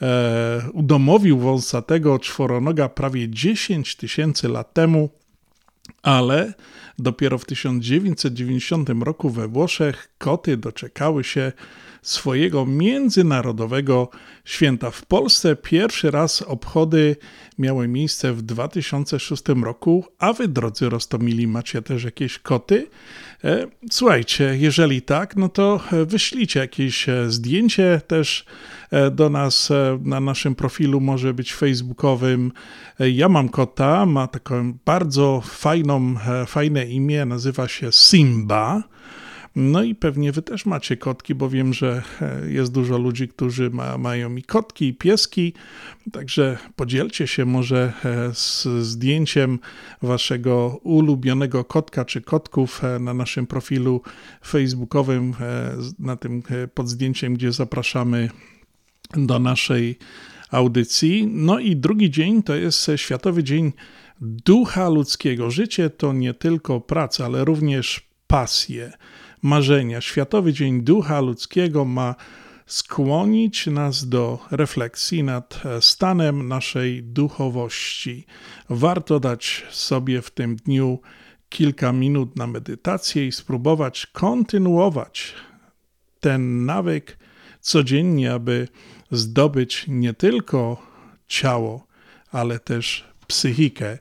e, 0.03 0.63
udomowił 0.73 1.39
wąsatego 1.39 2.19
czworonoga 2.19 2.89
prawie 2.89 3.29
10 3.29 3.97
tysięcy 3.97 4.49
lat 4.49 4.75
temu 4.75 5.11
ale 6.03 6.55
dopiero 6.99 7.39
w 7.39 7.45
1990 7.45 8.89
roku 8.89 9.31
we 9.31 9.49
Włoszech 9.49 10.09
koty 10.19 10.57
doczekały 10.57 11.25
się 11.25 11.53
swojego 12.11 12.67
międzynarodowego 12.67 14.09
święta. 14.45 14.91
W 14.91 15.07
Polsce 15.07 15.57
pierwszy 15.57 16.11
raz 16.11 16.43
obchody 16.43 17.17
miały 17.59 17.89
miejsce 17.89 18.33
w 18.33 18.43
2006 18.43 19.43
roku, 19.63 20.05
a 20.19 20.33
wy, 20.33 20.49
drodzy 20.49 20.89
Rostomili, 20.89 21.47
macie 21.47 21.83
też 21.83 22.05
jakieś 22.05 22.39
koty? 22.39 22.87
E, 23.45 23.67
słuchajcie, 23.91 24.57
jeżeli 24.59 25.03
tak, 25.03 25.37
no 25.37 25.49
to 25.49 25.81
wyślijcie 26.07 26.61
jakieś 26.61 27.09
e, 27.09 27.31
zdjęcie 27.31 28.01
też 28.07 28.45
e, 28.91 29.11
do 29.11 29.31
nas 29.31 29.73
na 30.03 30.21
naszym 30.21 30.55
profilu, 30.55 31.01
może 31.01 31.35
być 31.35 31.55
facebookowym. 31.55 32.53
Ja 32.99 33.29
mam 33.29 33.49
kota, 33.49 34.07
ma 34.07 34.27
taką 34.27 34.75
bardzo 34.85 35.43
fajną, 35.45 36.15
fajne 36.47 36.87
imię, 36.87 37.25
nazywa 37.25 37.69
się 37.69 37.93
Simba. 37.93 38.83
No 39.57 39.83
i 39.83 39.95
pewnie 39.95 40.33
wy 40.33 40.43
też 40.43 40.67
macie 40.67 40.97
kotki, 40.97 41.35
bo 41.35 41.49
wiem, 41.49 41.75
że 41.75 42.03
e, 42.21 42.51
jest 42.51 42.73
dużo 42.73 42.99
ludzi, 42.99 43.29
którzy 43.29 43.71
ma, 43.71 43.99
mają 43.99 44.37
i 44.37 44.43
kotki, 44.43 44.89
i 44.89 44.95
pieski. 44.95 45.53
Także 46.13 46.59
podzielcie 46.77 47.27
się 47.27 47.45
może 47.45 47.93
e, 48.05 48.35
z 48.35 48.67
zdjęciem 48.87 49.59
waszego 50.03 50.81
ulubionego 50.83 51.65
kotka 51.65 52.05
czy 52.05 52.21
kotków 52.21 52.85
e, 52.85 52.99
na 52.99 53.15
naszym 53.15 53.47
profilu 53.47 54.03
facebookowym, 54.47 55.35
na 55.99 56.17
tym 56.17 56.43
pod 56.75 56.89
zdjęciem, 56.89 57.35
gdzie 57.35 57.53
zapraszamy 57.53 58.31
do 59.17 59.39
naszej 59.39 59.99
audycji. 60.51 61.29
No 61.33 61.59
i 61.59 61.77
drugi 61.77 62.11
dzień 62.11 62.43
to 62.43 62.55
jest 62.55 62.91
Światowy 62.97 63.45
Dzień 63.45 63.73
Ducha 64.21 64.89
Ludzkiego. 64.89 65.51
Życie 65.51 65.91
to 65.91 66.13
nie 66.13 66.35
tylko 66.35 66.81
praca, 66.81 67.25
ale 67.25 67.45
również 67.45 68.09
pasje 68.27 68.93
marzenia. 69.43 70.01
Światowy 70.01 70.53
Dzień 70.53 70.83
Ducha 70.83 71.21
Ludzkiego 71.21 71.85
ma 71.85 72.15
skłonić 72.67 73.67
nas 73.67 74.09
do 74.09 74.39
refleksji 74.51 75.23
nad 75.23 75.63
stanem 75.81 76.49
naszej 76.49 77.03
duchowości. 77.03 78.27
Warto 78.71 79.21
dać 79.21 79.67
sobie 79.71 80.23
w 80.23 80.31
tym 80.31 80.57
dniu 80.57 81.01
kilka 81.49 81.93
minut 81.93 82.37
na 82.37 82.47
medytację 82.47 83.27
i 83.27 83.33
spróbować 83.33 84.07
kontynuować 84.07 85.35
ten 86.21 86.65
nawyk 86.65 87.19
codziennie, 87.61 88.33
aby 88.33 88.69
zdobyć 89.11 89.85
nie 89.89 90.15
tylko 90.15 90.83
ciało, 91.29 91.87
ale 92.33 92.59
też 92.59 93.09
psychikę 93.27 93.99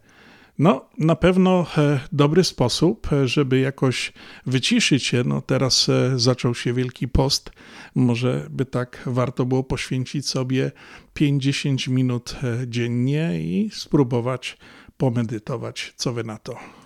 no, 0.59 0.89
na 0.97 1.15
pewno 1.15 1.65
e, 1.77 1.99
dobry 2.11 2.43
sposób, 2.43 3.13
e, 3.13 3.27
żeby 3.27 3.59
jakoś 3.59 4.13
wyciszyć 4.45 5.05
się. 5.05 5.23
No, 5.23 5.41
teraz 5.41 5.89
e, 5.89 6.19
zaczął 6.19 6.55
się 6.55 6.73
Wielki 6.73 7.07
Post. 7.07 7.51
Może 7.95 8.47
by 8.49 8.65
tak 8.65 9.03
warto 9.05 9.45
było 9.45 9.63
poświęcić 9.63 10.27
sobie 10.27 10.71
50 11.13 11.87
minut 11.87 12.35
dziennie 12.67 13.39
i 13.41 13.69
spróbować 13.73 14.57
pomedytować. 14.97 15.93
Co 15.95 16.13
wy 16.13 16.23
na 16.23 16.37
to? 16.37 16.76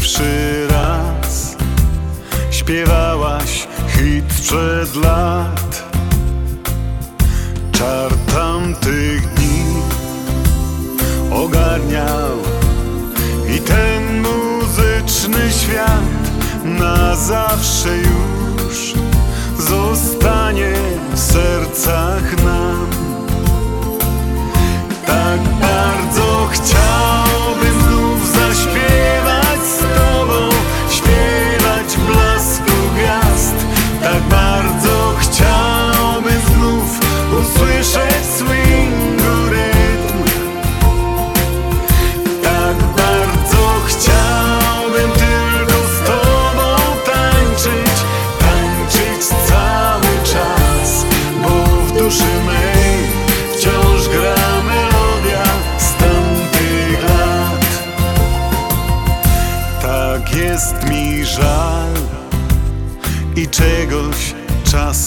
Pierwszy 0.00 0.66
raz 0.70 1.56
śpiewałaś 2.50 3.68
hit 3.88 4.24
sprzed 4.32 4.96
lat. 4.96 5.82
Czar 7.72 8.12
tamtych 8.34 9.34
dni 9.34 9.64
ogarniał 11.30 12.36
i 13.56 13.58
ten 13.60 14.22
muzyczny 14.22 15.52
świat 15.52 16.44
na 16.64 17.16
zawsze 17.16 17.96
już 17.96 18.94
zostanie 19.58 20.72
w 21.14 21.18
sercach 21.18 22.44
nam. 22.44 22.86
Tak 25.06 25.40
bardzo 25.60 26.48
chciałbym 26.52 27.29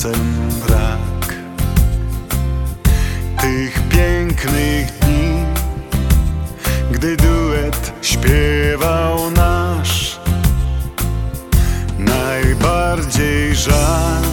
czasem 0.04 0.50
brak. 0.68 1.36
Tych 3.42 3.89
pięknych 3.89 5.00
dni, 5.00 5.46
gdy 6.92 7.18
duet 7.18 7.94
śpiewał 8.02 9.32
nasz, 9.32 10.20
najbardziej 12.00 13.56
żal 13.56 14.33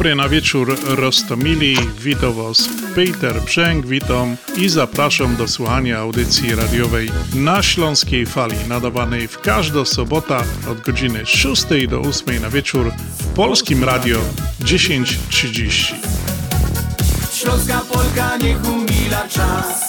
Dobry 0.00 0.14
na 0.14 0.28
wieczór 0.28 0.76
Rostomili, 0.84 1.76
witam 1.98 2.32
Was 2.32 2.68
Peter 2.94 3.42
Brzęk, 3.42 3.86
witam 3.86 4.36
i 4.56 4.68
zapraszam 4.68 5.36
do 5.36 5.48
słuchania 5.48 5.98
audycji 5.98 6.54
radiowej 6.54 7.10
na 7.34 7.62
Śląskiej 7.62 8.26
Fali, 8.26 8.56
nadawanej 8.68 9.28
w 9.28 9.40
każdą 9.40 9.84
sobotę 9.84 10.36
od 10.70 10.80
godziny 10.80 11.26
6 11.26 11.64
do 11.88 12.00
8 12.00 12.42
na 12.42 12.50
wieczór 12.50 12.92
w 13.18 13.26
Polskim 13.26 13.84
Radio 13.84 14.18
10.30. 14.60 15.94
Śląska 17.34 17.80
Polka 17.92 18.36
niech 18.36 18.64
umila 18.64 19.28
czas 19.28 19.79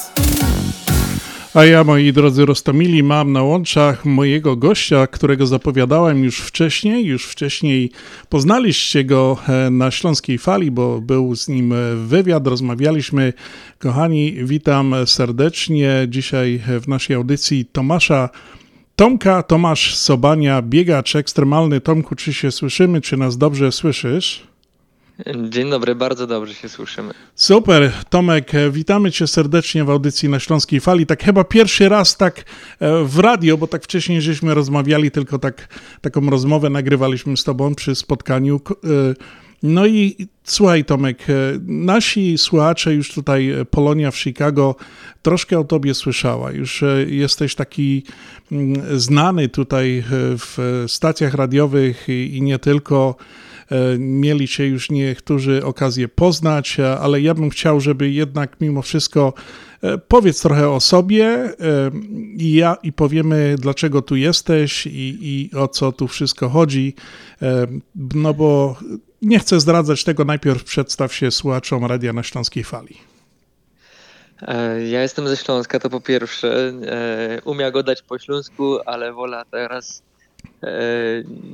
a 1.53 1.65
ja, 1.65 1.83
moi 1.83 2.13
drodzy 2.13 2.45
Rostomili, 2.45 3.03
mam 3.03 3.31
na 3.31 3.43
łączach 3.43 4.05
mojego 4.05 4.55
gościa, 4.55 5.07
którego 5.07 5.47
zapowiadałem 5.47 6.23
już 6.23 6.39
wcześniej. 6.39 7.05
Już 7.05 7.25
wcześniej 7.25 7.91
poznaliście 8.29 9.03
go 9.03 9.37
e, 9.47 9.69
na 9.69 9.91
Śląskiej 9.91 10.37
Fali, 10.37 10.71
bo 10.71 11.01
był 11.01 11.35
z 11.35 11.47
nim 11.47 11.73
wywiad, 12.07 12.47
rozmawialiśmy. 12.47 13.33
Kochani, 13.79 14.33
witam 14.43 14.95
serdecznie 15.05 16.05
dzisiaj 16.09 16.61
w 16.81 16.87
naszej 16.87 17.15
audycji 17.15 17.65
Tomasza 17.65 18.29
Tomka, 18.95 19.43
Tomasz 19.43 19.95
Sobania, 19.95 20.61
biegacz 20.61 21.15
ekstremalny. 21.15 21.81
Tomku, 21.81 22.15
czy 22.15 22.33
się 22.33 22.51
słyszymy, 22.51 23.01
czy 23.01 23.17
nas 23.17 23.37
dobrze 23.37 23.71
słyszysz? 23.71 24.50
Dzień 25.49 25.69
dobry, 25.69 25.95
bardzo 25.95 26.27
dobrze 26.27 26.53
się 26.53 26.69
słyszymy. 26.69 27.13
Super, 27.35 27.91
Tomek, 28.09 28.51
witamy 28.71 29.11
cię 29.11 29.27
serdecznie 29.27 29.83
w 29.83 29.89
audycji 29.89 30.29
na 30.29 30.39
Śląskiej 30.39 30.79
Fali. 30.79 31.05
Tak 31.05 31.23
chyba 31.23 31.43
pierwszy 31.43 31.89
raz 31.89 32.17
tak 32.17 32.39
e, 32.39 32.43
w 33.03 33.19
radio, 33.19 33.57
bo 33.57 33.67
tak 33.67 33.83
wcześniej 33.83 34.21
żeśmy 34.21 34.53
rozmawiali, 34.53 35.11
tylko 35.11 35.39
tak, 35.39 35.67
taką 36.01 36.29
rozmowę 36.29 36.69
nagrywaliśmy 36.69 37.37
z 37.37 37.43
tobą 37.43 37.75
przy 37.75 37.95
spotkaniu. 37.95 38.61
E, 38.69 38.77
no 39.63 39.87
i 39.87 40.27
słuchaj 40.43 40.85
Tomek, 40.85 41.29
e, 41.29 41.33
nasi 41.67 42.37
słuchacze 42.37 42.93
już 42.93 43.13
tutaj 43.13 43.51
Polonia 43.71 44.11
w 44.11 44.17
Chicago 44.17 44.75
troszkę 45.21 45.59
o 45.59 45.63
tobie 45.63 45.93
słyszała. 45.93 46.51
Już 46.51 46.83
jesteś 47.07 47.55
taki 47.55 48.03
mm, 48.51 48.99
znany 48.99 49.49
tutaj 49.49 50.03
w 50.37 50.83
stacjach 50.87 51.33
radiowych 51.33 52.09
i 52.09 52.41
nie 52.41 52.59
tylko. 52.59 53.15
E, 53.71 53.97
mieli 53.97 54.47
się 54.47 54.65
już 54.65 54.89
niektórzy 54.89 55.65
okazję 55.65 56.07
poznać, 56.07 56.79
e, 56.79 56.99
ale 56.99 57.21
ja 57.21 57.33
bym 57.33 57.49
chciał, 57.49 57.79
żeby 57.79 58.11
jednak 58.11 58.61
mimo 58.61 58.81
wszystko 58.81 59.33
e, 59.81 59.97
powiedz 59.97 60.41
trochę 60.41 60.69
o 60.69 60.79
sobie 60.79 61.53
i 62.37 62.53
ja 62.53 62.77
i 62.83 62.93
powiemy, 62.93 63.55
dlaczego 63.59 64.01
tu 64.01 64.15
jesteś 64.15 64.87
i, 64.87 65.17
i 65.21 65.55
o 65.55 65.67
co 65.67 65.91
tu 65.91 66.07
wszystko 66.07 66.49
chodzi. 66.49 66.95
No 67.95 68.33
bo 68.33 68.75
nie 69.21 69.39
chcę 69.39 69.59
zdradzać 69.59 70.03
tego, 70.03 70.25
najpierw 70.25 70.63
przedstaw 70.63 71.13
się 71.13 71.31
słuchaczom 71.31 71.85
Radia 71.85 72.13
na 72.13 72.23
Śląskiej 72.23 72.63
Fali. 72.63 72.97
Ja 74.91 75.01
jestem 75.01 75.27
ze 75.27 75.37
Śląska, 75.37 75.79
to 75.79 75.89
po 75.89 76.01
pierwsze. 76.01 76.73
Umia 77.45 77.71
go 77.71 77.83
dać 77.83 78.01
po 78.01 78.19
śląsku, 78.19 78.79
ale 78.85 79.13
wola 79.13 79.45
teraz 79.45 80.03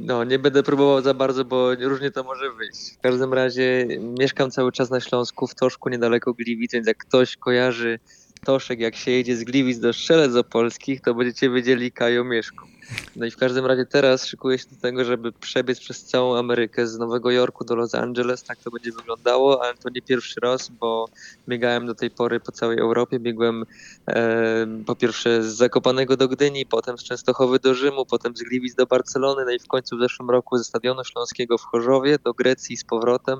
no, 0.05 0.23
nie 0.23 0.39
będę 0.39 0.63
próbował 0.63 1.01
za 1.01 1.13
bardzo, 1.13 1.45
bo 1.45 1.75
różnie 1.75 2.11
to 2.11 2.23
może 2.23 2.51
wyjść. 2.51 2.93
W 2.97 3.01
każdym 3.01 3.33
razie 3.33 3.87
mieszkam 4.19 4.51
cały 4.51 4.71
czas 4.71 4.89
na 4.89 4.99
Śląsku, 4.99 5.47
w 5.47 5.55
Toszku, 5.55 5.89
niedaleko 5.89 6.33
Gliwic, 6.33 6.71
więc 6.71 6.87
jak 6.87 6.97
ktoś 6.97 7.37
kojarzy 7.37 7.99
Toszek, 8.45 8.79
jak 8.79 8.95
się 8.95 9.11
jedzie 9.11 9.37
z 9.37 9.43
Gliwic 9.43 9.79
do 9.79 9.93
Strzelec 9.93 10.35
Opolskich, 10.35 11.01
to 11.01 11.13
będziecie 11.13 11.49
wiedzieli 11.49 11.91
Kajo 11.91 12.23
Mieszku. 12.23 12.76
No 13.15 13.25
i 13.25 13.31
w 13.31 13.37
każdym 13.37 13.65
razie 13.65 13.85
teraz 13.85 14.25
szykuję 14.25 14.57
się 14.57 14.65
do 14.71 14.81
tego, 14.81 15.05
żeby 15.05 15.31
przebiec 15.31 15.79
przez 15.79 16.03
całą 16.03 16.37
Amerykę 16.37 16.87
z 16.87 16.97
Nowego 16.97 17.31
Jorku 17.31 17.65
do 17.65 17.75
Los 17.75 17.95
Angeles. 17.95 18.43
Tak 18.43 18.57
to 18.57 18.71
będzie 18.71 18.91
wyglądało, 18.91 19.63
ale 19.63 19.73
to 19.77 19.89
nie 19.89 20.01
pierwszy 20.01 20.39
raz, 20.39 20.69
bo 20.69 21.09
biegałem 21.47 21.85
do 21.85 21.95
tej 21.95 22.11
pory 22.11 22.39
po 22.39 22.51
całej 22.51 22.79
Europie. 22.79 23.19
Biegłem 23.19 23.65
e, 24.07 24.67
po 24.85 24.95
pierwsze 24.95 25.43
z 25.43 25.45
Zakopanego 25.45 26.17
do 26.17 26.27
Gdyni, 26.27 26.65
potem 26.65 26.97
z 26.97 27.03
Częstochowy 27.03 27.59
do 27.59 27.75
Rzymu, 27.75 28.05
potem 28.05 28.37
z 28.37 28.43
Gliwic 28.43 28.75
do 28.75 28.85
Barcelony, 28.85 29.45
no 29.45 29.51
i 29.51 29.59
w 29.59 29.67
końcu 29.67 29.97
w 29.97 29.99
zeszłym 29.99 30.29
roku 30.29 30.57
ze 30.57 30.63
Stadionu 30.63 31.03
Śląskiego 31.03 31.57
w 31.57 31.63
Chorzowie 31.63 32.17
do 32.23 32.33
Grecji 32.33 32.77
z 32.77 32.83
powrotem. 32.83 33.39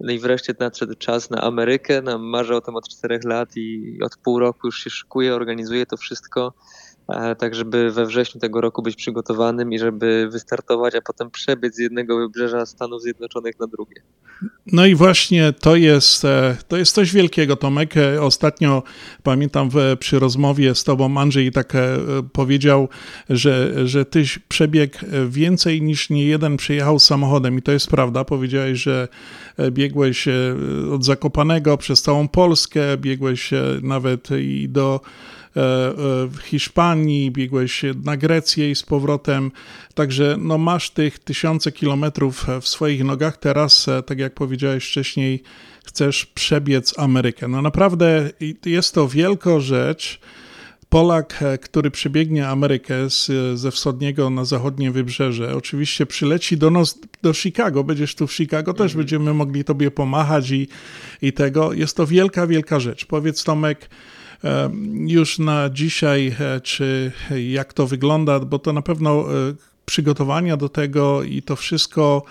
No 0.00 0.12
i 0.12 0.18
wreszcie 0.18 0.54
nadszedł 0.60 0.94
czas 0.94 1.30
na 1.30 1.40
Amerykę. 1.40 2.02
No, 2.02 2.18
marzę 2.18 2.56
o 2.56 2.60
tym 2.60 2.76
od 2.76 2.88
czterech 2.88 3.24
lat 3.24 3.56
i 3.56 3.98
od 4.02 4.16
pół 4.16 4.38
roku 4.38 4.66
już 4.66 4.78
się 4.78 4.90
szykuję, 4.90 5.34
organizuję 5.34 5.86
to 5.86 5.96
wszystko 5.96 6.52
tak 7.38 7.54
żeby 7.54 7.90
we 7.90 8.06
wrześniu 8.06 8.40
tego 8.40 8.60
roku 8.60 8.82
być 8.82 8.96
przygotowanym 8.96 9.72
i 9.72 9.78
żeby 9.78 10.28
wystartować, 10.32 10.94
a 10.94 11.00
potem 11.00 11.30
przebiec 11.30 11.74
z 11.74 11.78
jednego 11.78 12.18
wybrzeża 12.18 12.66
Stanów 12.66 13.02
Zjednoczonych 13.02 13.60
na 13.60 13.66
drugie. 13.66 14.02
No 14.66 14.86
i 14.86 14.94
właśnie 14.94 15.52
to 15.52 15.76
jest, 15.76 16.24
e, 16.24 16.56
to 16.68 16.76
jest 16.76 16.94
coś 16.94 17.12
wielkiego, 17.12 17.56
Tomek. 17.56 17.96
E, 17.96 18.22
ostatnio 18.22 18.82
pamiętam 19.22 19.70
w, 19.70 19.76
przy 20.00 20.18
rozmowie 20.18 20.74
z 20.74 20.84
tobą 20.84 21.18
Andrzej 21.18 21.52
tak 21.52 21.74
e, 21.74 21.98
powiedział, 22.32 22.88
że, 23.30 23.72
że 23.88 24.04
tyś 24.04 24.38
przebiegł 24.38 24.98
więcej 25.28 25.82
niż 25.82 26.10
nie 26.10 26.26
jeden 26.26 26.56
przejechał 26.56 26.98
samochodem 26.98 27.58
i 27.58 27.62
to 27.62 27.72
jest 27.72 27.88
prawda. 27.88 28.24
Powiedziałeś, 28.24 28.78
że 28.78 29.08
biegłeś 29.70 30.28
od 30.92 31.04
Zakopanego 31.04 31.76
przez 31.76 32.02
całą 32.02 32.28
Polskę, 32.28 32.96
biegłeś 32.96 33.50
nawet 33.82 34.28
i 34.30 34.68
do 34.68 35.00
E, 35.00 35.43
e, 35.43 35.43
w 35.54 36.36
Hiszpanii, 36.44 37.30
biegłeś 37.30 37.84
na 38.04 38.16
Grecję 38.16 38.70
i 38.70 38.74
z 38.74 38.82
powrotem, 38.82 39.50
także 39.94 40.36
no 40.38 40.58
masz 40.58 40.90
tych 40.90 41.18
tysiące 41.18 41.72
kilometrów 41.72 42.46
w 42.60 42.68
swoich 42.68 43.04
nogach, 43.04 43.36
teraz, 43.36 43.88
e, 43.88 44.02
tak 44.02 44.18
jak 44.18 44.34
powiedziałeś 44.34 44.88
wcześniej, 44.88 45.42
chcesz 45.84 46.26
przebiec 46.26 46.98
Amerykę. 46.98 47.48
No 47.48 47.62
naprawdę 47.62 48.30
jest 48.66 48.94
to 48.94 49.08
wielka 49.08 49.60
rzecz, 49.60 50.20
Polak, 50.88 51.44
który 51.60 51.90
przebiegnie 51.90 52.48
Amerykę 52.48 53.10
z, 53.10 53.30
ze 53.58 53.70
wschodniego 53.70 54.30
na 54.30 54.44
zachodnie 54.44 54.90
wybrzeże, 54.90 55.56
oczywiście 55.56 56.06
przyleci 56.06 56.56
do 56.56 56.70
nas, 56.70 56.98
do 57.22 57.34
Chicago, 57.34 57.84
będziesz 57.84 58.14
tu 58.14 58.26
w 58.26 58.32
Chicago, 58.32 58.74
też 58.74 58.92
mm. 58.92 58.98
będziemy 58.98 59.34
mogli 59.34 59.64
tobie 59.64 59.90
pomachać 59.90 60.50
i, 60.50 60.68
i 61.22 61.32
tego. 61.32 61.72
Jest 61.72 61.96
to 61.96 62.06
wielka, 62.06 62.46
wielka 62.46 62.80
rzecz. 62.80 63.04
Powiedz 63.04 63.44
Tomek, 63.44 63.90
już 65.06 65.38
na 65.38 65.70
dzisiaj, 65.70 66.36
e, 66.40 66.60
czy 66.60 67.12
jak 67.46 67.72
to 67.72 67.86
wygląda, 67.86 68.40
bo 68.40 68.58
to 68.58 68.72
na 68.72 68.82
pewno 68.82 69.10
e, 69.10 69.54
przygotowania 69.84 70.56
do 70.56 70.68
tego 70.68 71.22
i 71.22 71.42
to 71.42 71.56
wszystko 71.56 72.22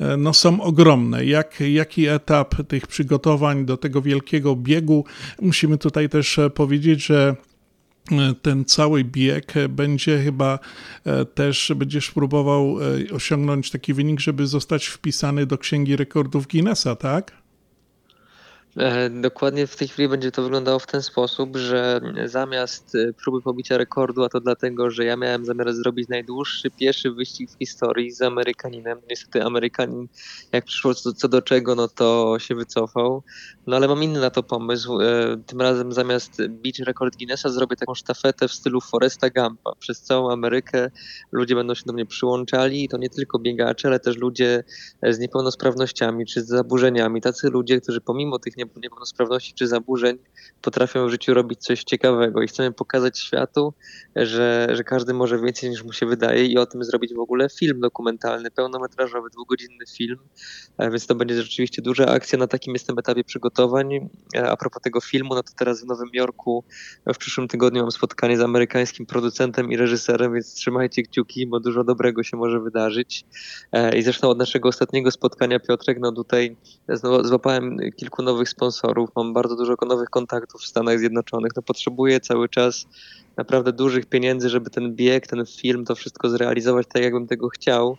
e, 0.00 0.16
no, 0.16 0.34
są 0.34 0.62
ogromne. 0.62 1.24
Jak, 1.24 1.60
jaki 1.60 2.06
etap 2.06 2.54
tych 2.68 2.86
przygotowań 2.86 3.64
do 3.64 3.76
tego 3.76 4.02
wielkiego 4.02 4.56
biegu? 4.56 5.04
Musimy 5.42 5.78
tutaj 5.78 6.08
też 6.08 6.40
powiedzieć, 6.54 7.06
że 7.06 7.36
ten 8.42 8.64
cały 8.64 9.04
bieg 9.04 9.54
będzie 9.68 10.22
chyba 10.24 10.58
też, 11.34 11.72
będziesz 11.76 12.10
próbował 12.10 12.76
osiągnąć 13.12 13.70
taki 13.70 13.94
wynik, 13.94 14.20
żeby 14.20 14.46
zostać 14.46 14.86
wpisany 14.86 15.46
do 15.46 15.58
Księgi 15.58 15.96
Rekordów 15.96 16.46
Guinnessa, 16.46 16.96
tak? 16.96 17.41
E, 18.76 19.10
dokładnie 19.10 19.66
w 19.66 19.76
tej 19.76 19.88
chwili 19.88 20.08
będzie 20.08 20.32
to 20.32 20.42
wyglądało 20.42 20.78
w 20.78 20.86
ten 20.86 21.02
sposób, 21.02 21.56
że 21.56 22.00
zamiast 22.24 22.94
e, 22.94 23.12
próby 23.12 23.42
pobicia 23.42 23.78
rekordu, 23.78 24.24
a 24.24 24.28
to 24.28 24.40
dlatego, 24.40 24.90
że 24.90 25.04
ja 25.04 25.16
miałem 25.16 25.44
zamiar 25.44 25.72
zrobić 25.74 26.08
najdłuższy 26.08 26.70
pieszy 26.70 27.10
wyścig 27.10 27.50
w 27.50 27.58
historii 27.58 28.10
z 28.10 28.22
Amerykaninem. 28.22 28.98
Niestety 29.10 29.44
Amerykanin, 29.44 30.08
jak 30.52 30.64
przyszło 30.64 30.94
co, 30.94 31.12
co 31.12 31.28
do 31.28 31.42
czego, 31.42 31.74
no 31.74 31.88
to 31.88 32.36
się 32.38 32.54
wycofał. 32.54 33.22
No 33.66 33.76
ale 33.76 33.88
mam 33.88 34.02
inny 34.02 34.20
na 34.20 34.30
to 34.30 34.42
pomysł. 34.42 35.00
E, 35.00 35.36
tym 35.46 35.60
razem 35.60 35.92
zamiast 35.92 36.46
bić 36.48 36.78
rekord 36.78 37.16
Guinnessa, 37.16 37.48
zrobię 37.48 37.76
taką 37.76 37.94
sztafetę 37.94 38.48
w 38.48 38.52
stylu 38.52 38.80
Foresta 38.80 39.30
Gampa. 39.30 39.72
Przez 39.78 40.00
całą 40.00 40.32
Amerykę 40.32 40.90
ludzie 41.32 41.54
będą 41.54 41.74
się 41.74 41.82
do 41.86 41.92
mnie 41.92 42.06
przyłączali 42.06 42.84
i 42.84 42.88
to 42.88 42.96
nie 42.96 43.08
tylko 43.08 43.38
biegacze, 43.38 43.88
ale 43.88 44.00
też 44.00 44.16
ludzie 44.16 44.64
z 45.02 45.18
niepełnosprawnościami 45.18 46.26
czy 46.26 46.42
z 46.42 46.46
zaburzeniami. 46.46 47.20
Tacy 47.20 47.50
ludzie, 47.50 47.80
którzy 47.80 48.00
pomimo 48.00 48.38
tych 48.38 48.56
niepełnosprawności 48.82 49.54
czy 49.54 49.66
zaburzeń 49.66 50.18
potrafią 50.62 51.06
w 51.06 51.10
życiu 51.10 51.34
robić 51.34 51.60
coś 51.60 51.84
ciekawego 51.84 52.42
i 52.42 52.46
chcemy 52.46 52.72
pokazać 52.72 53.18
światu, 53.18 53.74
że, 54.16 54.68
że 54.72 54.84
każdy 54.84 55.14
może 55.14 55.38
więcej 55.38 55.70
niż 55.70 55.84
mu 55.84 55.92
się 55.92 56.06
wydaje 56.06 56.46
i 56.46 56.58
o 56.58 56.66
tym 56.66 56.84
zrobić 56.84 57.14
w 57.14 57.18
ogóle 57.18 57.48
film 57.58 57.80
dokumentalny, 57.80 58.50
pełnometrażowy, 58.50 59.30
dwugodzinny 59.30 59.84
film, 59.96 60.18
e, 60.78 60.90
więc 60.90 61.06
to 61.06 61.14
będzie 61.14 61.42
rzeczywiście 61.42 61.82
duża 61.82 62.06
akcja. 62.06 62.38
Na 62.38 62.46
takim 62.46 62.72
jestem 62.72 62.98
etapie 62.98 63.24
przygotowań. 63.24 63.94
E, 64.36 64.50
a 64.50 64.56
propos 64.56 64.82
tego 64.82 65.00
filmu, 65.00 65.34
no 65.34 65.42
to 65.42 65.52
teraz 65.58 65.84
w 65.84 65.86
Nowym 65.86 66.08
Jorku 66.12 66.64
w 67.14 67.18
przyszłym 67.18 67.48
tygodniu 67.48 67.82
mam 67.82 67.90
spotkanie 67.90 68.36
z 68.36 68.40
amerykańskim 68.40 69.06
producentem 69.06 69.72
i 69.72 69.76
reżyserem, 69.76 70.34
więc 70.34 70.54
trzymajcie 70.54 71.02
kciuki, 71.02 71.46
bo 71.46 71.60
dużo 71.60 71.84
dobrego 71.84 72.22
się 72.22 72.36
może 72.36 72.60
wydarzyć. 72.60 73.24
E, 73.72 73.98
I 73.98 74.02
zresztą 74.02 74.28
od 74.28 74.38
naszego 74.38 74.68
ostatniego 74.68 75.10
spotkania, 75.10 75.60
Piotrek, 75.60 75.98
no 76.00 76.12
tutaj 76.12 76.56
złapałem 77.22 77.76
kilku 77.96 78.22
nowych 78.22 78.48
sponsorów, 78.52 79.10
mam 79.16 79.32
bardzo 79.32 79.56
dużo 79.56 79.74
nowych 79.88 80.10
kontaktów 80.10 80.60
w 80.60 80.66
Stanach 80.66 80.98
Zjednoczonych. 80.98 81.52
No 81.56 81.62
potrzebuję 81.62 82.20
cały 82.20 82.48
czas 82.48 82.86
naprawdę 83.36 83.72
dużych 83.72 84.06
pieniędzy, 84.06 84.48
żeby 84.48 84.70
ten 84.70 84.94
bieg, 84.94 85.26
ten 85.26 85.46
film, 85.46 85.84
to 85.84 85.94
wszystko 85.94 86.30
zrealizować 86.30 86.86
tak, 86.92 87.02
jakbym 87.02 87.26
tego 87.26 87.48
chciał. 87.48 87.96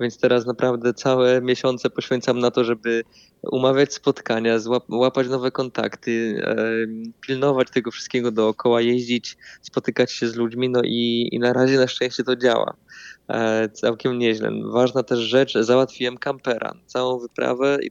Więc 0.00 0.18
teraz 0.18 0.46
naprawdę 0.46 0.94
całe 0.94 1.42
miesiące 1.42 1.90
poświęcam 1.90 2.38
na 2.38 2.50
to, 2.50 2.64
żeby 2.64 3.04
umawiać 3.42 3.94
spotkania, 3.94 4.58
łapać 4.88 5.28
nowe 5.28 5.50
kontakty, 5.50 6.42
pilnować 7.20 7.70
tego 7.70 7.90
wszystkiego 7.90 8.30
dookoła, 8.30 8.80
jeździć, 8.80 9.36
spotykać 9.62 10.12
się 10.12 10.28
z 10.28 10.36
ludźmi, 10.36 10.68
no 10.68 10.80
i, 10.84 11.28
i 11.32 11.38
na 11.38 11.52
razie 11.52 11.76
na 11.76 11.86
szczęście 11.86 12.24
to 12.24 12.36
działa. 12.36 12.74
E, 13.28 13.68
całkiem 13.68 14.18
nieźle. 14.18 14.50
Ważna 14.64 15.02
też 15.02 15.18
rzecz, 15.18 15.54
załatwiłem 15.54 16.18
kampera, 16.18 16.74
całą 16.86 17.18
wyprawę 17.18 17.78
i 17.82 17.90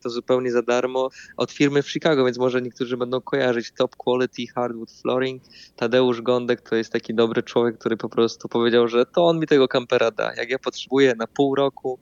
to 0.00 0.10
zupełnie 0.10 0.52
za 0.52 0.62
darmo 0.62 1.08
od 1.36 1.52
firmy 1.52 1.82
w 1.82 1.90
Chicago, 1.90 2.24
więc 2.24 2.38
może 2.38 2.62
niektórzy 2.62 2.96
będą 2.96 3.20
kojarzyć 3.20 3.72
Top 3.72 3.96
Quality 3.96 4.42
Hardwood 4.54 4.90
Flooring. 4.90 5.42
Tadeusz 5.76 6.22
Gądek 6.22 6.60
to 6.60 6.76
jest 6.76 6.92
taki 6.92 7.14
dobry 7.14 7.42
człowiek, 7.42 7.78
który 7.78 7.96
po 7.96 8.08
prostu 8.08 8.48
powiedział, 8.48 8.88
że 8.88 9.06
to 9.06 9.26
on 9.26 9.38
mi 9.38 9.46
tego 9.46 9.68
kampera 9.68 10.10
da. 10.10 10.34
Jak 10.34 10.50
ja 10.50 10.58
potrzebuję 10.58 11.14
na 11.14 11.26
pół 11.26 11.54
roku, 11.54 11.98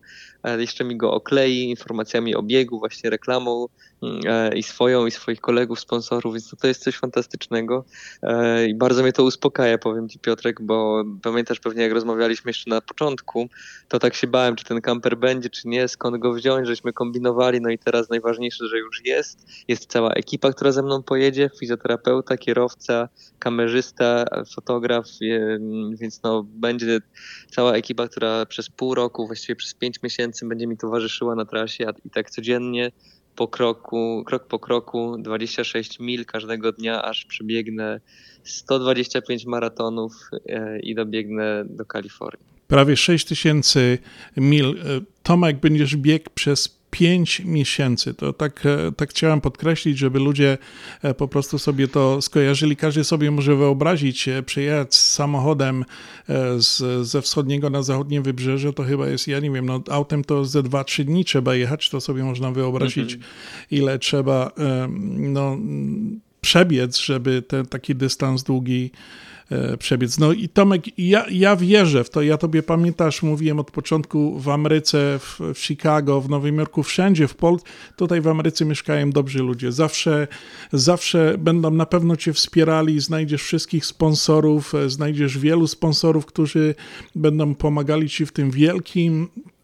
jeszcze 0.57 0.85
mi 0.85 0.97
go 0.97 1.13
oklei 1.13 1.71
informacjami 1.71 2.35
o 2.35 2.43
biegu, 2.43 2.79
właśnie 2.79 3.11
reklamą 3.11 3.67
mm, 4.03 4.21
e, 4.27 4.59
i 4.59 4.63
swoją, 4.63 5.07
i 5.07 5.11
swoich 5.11 5.41
kolegów, 5.41 5.81
sponsorów, 5.81 6.35
więc 6.35 6.55
to, 6.61 6.69
jest 6.69 6.83
coś 6.83 6.97
fantastycznego. 6.97 7.85
E, 8.23 8.67
i 8.67 8.75
bardzo 8.75 9.03
mnie 9.03 9.13
to 9.13 9.25
uspokaja, 9.25 9.79
powiem 9.79 10.09
Ci 10.09 10.19
Piotrek, 10.19 10.63
bo 10.63 11.05
pamiętasz 11.23 11.61
pewnie 11.61 11.83
jak 11.83 11.93
rozmawialiśmy 11.93 12.51
jeszcze 12.51 12.71
na 12.71 12.81
początku, 12.81 13.49
to 13.89 13.99
tak 13.99 14.15
się 14.15 14.27
bałem, 14.27 14.57
czy 14.57 14.65
ten 14.65 14.81
kamper 14.81 15.17
będzie, 15.17 15.51
czy 15.51 15.69
nie, 15.69 15.89
skąd 15.89 16.17
go 16.17 16.33
wziąć, 16.33 16.67
żeśmy 16.67 16.93
kombinowali, 16.93 17.61
no 17.61 17.71
i 17.71 17.79
teraz 17.79 18.11
najważniejsze, 18.11 18.69
że 18.69 18.79
już 18.79 19.05
jest, 19.05 19.47
jest 19.69 19.87
cała 19.87 20.11
ekipa, 20.13 20.53
która 20.53 20.73
ze 20.73 20.83
mną 20.83 21.03
pojedzie, 21.03 21.51
fizjoterapeuta, 21.61 22.37
kierowca, 22.37 23.09
kamerzysta, 23.39 24.25
fotograf, 24.55 25.07
e, 25.07 25.59
więc 25.95 26.23
no 26.23 26.43
będzie 26.43 27.01
cała 27.51 27.75
ekipa, 27.75 28.09
która 28.09 28.47
przez 28.47 28.69
pół 28.69 28.95
roku, 28.95 29.27
właściwie 29.27 29.57
przez 29.57 29.75
pięć 29.75 30.03
miesięcy 30.03 30.38
będzie 30.47 30.67
mi 30.67 30.77
towarzyszyła 30.77 31.35
na 31.35 31.45
trasie 31.45 31.87
i 32.05 32.11
tak 32.11 32.31
codziennie 32.31 32.93
po 33.37 33.49
kroku, 33.49 34.23
krok 34.27 34.47
po 34.47 34.59
kroku, 34.59 35.17
26 35.19 36.01
mil 36.01 36.25
każdego 36.25 36.73
dnia, 36.73 37.03
aż 37.03 37.25
przebiegnę 37.25 38.01
125 38.45 39.47
maratonów 39.47 40.13
e, 40.49 40.81
i 40.81 40.95
dobiegnę 40.95 41.65
do 41.65 41.85
Kalifornii. 41.85 42.47
Prawie 42.69 42.97
6 42.97 43.27
tysięcy 43.27 43.99
mil. 44.37 44.67
E, 44.67 45.01
Tomek, 45.23 45.61
będziesz 45.61 45.97
biegł 45.97 46.31
przez 46.35 46.78
5 46.91 47.41
miesięcy. 47.45 48.15
To 48.15 48.33
tak, 48.33 48.67
e, 48.67 48.93
tak 48.93 49.11
chciałem 49.11 49.41
podkreślić, 49.41 49.99
żeby 49.99 50.19
ludzie 50.19 50.59
e, 51.03 51.15
po 51.15 51.29
prostu 51.29 51.59
sobie 51.59 51.89
to 51.89 52.23
skojarzyli. 52.23 52.77
Każdy 52.77 53.05
sobie 53.05 53.31
może 53.31 53.57
wyobrazić, 53.57 54.29
e, 54.29 54.43
przyjechać 54.43 54.95
samochodem 54.95 55.85
z, 56.59 57.07
ze 57.07 57.23
wschodniego 57.23 57.71
na 57.71 57.83
zachodnie 57.83 58.21
wybrzeże, 58.21 58.73
to 58.73 58.83
chyba 58.83 59.09
jest, 59.09 59.29
ja 59.29 59.41
nie 59.41 59.51
wiem, 59.51 59.67
no 59.67 59.83
autem 59.91 60.25
to 60.25 60.45
ze 60.45 60.63
2-3 60.63 61.05
dni 61.05 61.25
trzeba 61.25 61.55
jechać, 61.55 61.91
to 61.91 62.01
sobie 62.01 62.25
można 62.25 62.51
wyobrazić, 62.51 63.15
Mhm. 63.15 63.33
ile 63.71 63.99
trzeba 63.99 64.51
no, 65.19 65.57
przebiec, 66.41 66.99
żeby 66.99 67.43
ten 67.43 67.67
taki 67.67 67.95
dystans 67.95 68.43
długi 68.43 68.91
przebiec. 69.79 70.19
No 70.19 70.33
i 70.33 70.49
Tomek, 70.49 70.99
ja, 70.99 71.27
ja 71.31 71.57
wierzę 71.57 72.05
w 72.05 72.11
to. 72.11 72.23
Ja 72.23 72.37
tobie 72.37 72.63
pamiętasz, 72.63 73.23
mówiłem 73.23 73.61
od 73.61 73.71
początku 73.71 74.39
w 74.39 74.49
Ameryce, 74.49 75.19
w, 75.19 75.41
w 75.55 75.59
Chicago, 75.59 76.21
w 76.21 76.29
Nowym 76.29 76.57
Jorku, 76.57 76.83
wszędzie 76.83 77.29
w 77.29 77.35
Polsce. 77.35 77.69
Tutaj 77.97 78.21
w 78.21 78.29
Ameryce 78.29 78.65
mieszkają 78.65 79.11
dobrzy 79.11 79.39
ludzie. 79.39 79.73
Zawsze, 79.73 80.29
zawsze 80.73 81.35
będą 81.39 81.71
na 81.71 81.87
pewno 81.87 82.17
cię 82.17 82.33
wspierali. 82.33 83.01
Znajdziesz 83.01 83.43
wszystkich 83.43 83.87
sponsorów, 83.87 84.75
e, 84.75 84.91
znajdziesz 84.91 85.39
wielu 85.39 85.67
sponsorów, 85.67 86.27
którzy 86.27 86.75
będą 87.15 87.55
pomagali 87.55 88.09
ci 88.09 88.27
w 88.27 88.33
tym 88.33 88.51
wielkim 88.51 89.29
E, 89.29 89.58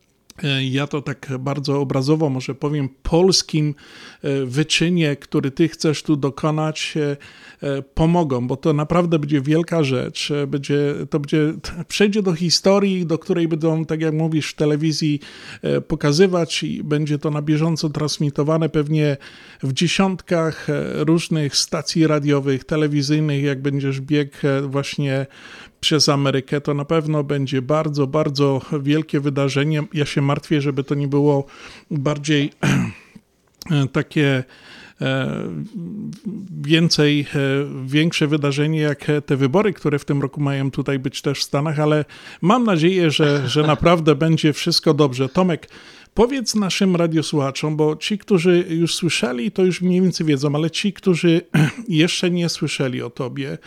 ja 0.71 0.87
to 0.87 1.03
tak 1.03 1.29
bardzo 1.39 1.81
obrazowo 1.81 2.31
może 2.31 2.55
powiem, 2.55 2.89
polskim 3.03 3.75
e, 4.23 4.45
wyczynie, 4.45 5.17
który 5.17 5.51
ty 5.51 5.69
chcesz 5.69 6.03
tu 6.03 6.17
dokonać, 6.17 6.95
e, 6.97 7.17
e, 7.69 7.83
pomogą, 7.83 8.47
bo 8.47 8.57
to 8.57 8.73
naprawdę 8.73 9.19
będzie 9.19 9.41
wielka 9.41 9.85
rzecz. 9.85 10.31
E, 10.31 10.47
Będzie, 10.47 10.95
to 11.11 11.21
będzie, 11.21 11.55
przejdzie 11.89 12.23
do 12.23 12.35
historii, 12.35 13.07
do 13.07 13.19
której 13.19 13.49
będą, 13.49 13.85
tak 13.85 14.01
jak 14.01 14.15
mówisz, 14.15 14.51
w 14.51 14.55
telewizji 14.55 15.21
e, 15.63 15.81
pokazywać 15.81 16.63
i 16.63 16.85
będzie 16.85 17.19
to 17.19 17.31
na 17.31 17.43
bieżąco 17.43 17.89
transmitowane 17.89 18.69
pewnie 18.69 19.17
w 19.63 19.73
dziesiątkach 19.73 20.71
e, 20.71 21.05
różnych 21.05 21.57
stacji 21.57 22.07
radiowych, 22.07 22.65
telewizyjnych, 22.65 23.43
jak 23.43 23.63
będziesz 23.63 24.01
biegł 24.01 24.37
e, 24.43 24.63
właśnie 24.63 25.27
przez 25.85 26.09
Amerykę, 26.09 26.61
to 26.61 26.75
na 26.75 26.85
pewno 26.85 27.25
będzie 27.25 27.63
bardzo, 27.63 28.07
bardzo 28.07 28.61
wielkie 28.83 29.21
wydarzenie. 29.21 29.83
Ja 29.93 30.07
się 30.07 30.23
martwię, 30.23 30.61
żeby 30.61 30.85
to 30.85 30.95
nie 30.95 31.09
było 31.09 31.47
bardziej 31.91 32.51
takie 33.93 34.45
e, 35.01 35.41
więcej, 36.63 37.21
e, 37.21 37.27
większe 37.87 38.27
wydarzenie 38.27 38.81
jak 38.81 39.07
te 39.27 39.37
wybory, 39.37 39.73
które 39.73 39.99
w 39.99 40.05
tym 40.05 40.23
roku 40.23 40.41
mają 40.41 40.71
tutaj 40.71 40.99
być 40.99 41.23
też 41.23 41.39
w 41.39 41.43
Stanach, 41.43 41.81
ale 41.81 42.05
mam 42.43 42.65
nadzieję, 42.65 43.11
że, 43.11 43.49
że 43.49 43.63
naprawdę 43.75 44.15
będzie 44.15 44.53
wszystko 44.53 44.95
dobrze. 44.95 45.29
Tomek, 45.29 45.69
powiedz 46.15 46.55
naszym 46.55 46.97
radiosłuchaczom, 46.97 47.77
bo 47.77 47.97
ci, 47.97 48.19
którzy 48.19 48.65
już 48.69 48.95
słyszeli, 48.95 49.51
to 49.51 49.65
już 49.65 49.81
mniej 49.81 50.03
więcej 50.03 50.27
wiedzą, 50.27 50.55
ale 50.55 50.71
ci, 50.71 50.93
którzy 50.93 51.41
jeszcze 51.89 52.31
nie 52.31 52.49
słyszeli 52.49 53.03
o 53.03 53.11
tobie, 53.11 53.59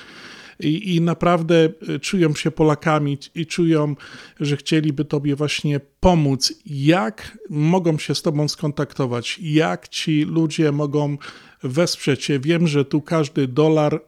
i, 0.60 0.96
i 0.96 1.02
naprawdę 1.02 1.70
y, 1.90 2.00
czują 2.00 2.36
się 2.36 2.52
Polakami 2.52 3.18
i 3.36 3.46
czują, 3.46 3.96
że 4.40 4.58
chcieliby 4.58 5.06
Tobie 5.06 5.36
właśnie 5.36 5.80
pomóc. 6.00 6.54
Jak 6.66 7.38
mogą 7.50 7.98
się 7.98 8.16
z 8.16 8.22
Tobą 8.22 8.48
skontaktować? 8.48 9.40
Jak 9.42 9.88
ci 9.88 10.24
ludzie 10.24 10.72
mogą 10.72 11.18
wesprzeć 11.64 12.26
Cię? 12.26 12.40
Wiem, 12.40 12.68
że 12.68 12.86
tu 12.86 13.02
każdy 13.02 13.48
dolar 13.48 14.02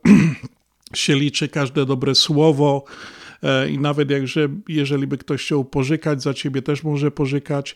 się 0.94 1.16
liczy, 1.16 1.48
każde 1.48 1.86
dobre 1.86 2.16
słowo. 2.16 2.84
e, 3.44 3.70
I 3.70 3.80
nawet 3.80 4.10
jakże, 4.10 4.50
jeżeli 4.68 5.08
by 5.08 5.18
ktoś 5.18 5.46
chciał 5.46 5.66
pożykać 5.66 6.24
za 6.24 6.34
ciebie, 6.34 6.62
też 6.62 6.84
może 6.84 7.12
pożykać. 7.12 7.76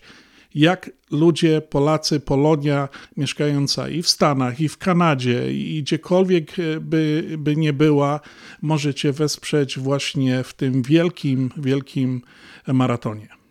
Jak 0.56 0.92
ludzie, 1.12 1.62
Polacy, 1.62 2.20
Polonia 2.20 2.90
mieszkająca 3.18 3.90
i 3.90 4.02
w 4.02 4.10
Stanach, 4.10 4.62
i 4.62 4.70
w 4.70 4.78
Kanadzie, 4.78 5.54
i 5.54 5.84
gdziekolwiek 5.84 6.60
e, 6.60 6.80
by, 6.80 7.36
by 7.38 7.56
nie 7.56 7.74
była, 7.74 8.20
możecie 8.62 9.12
wesprzeć 9.12 9.80
właśnie 9.80 10.44
w 10.44 10.54
tym 10.54 10.82
wielkim, 10.82 11.52
wielkim 11.58 12.22
maratonie. 12.68 13.43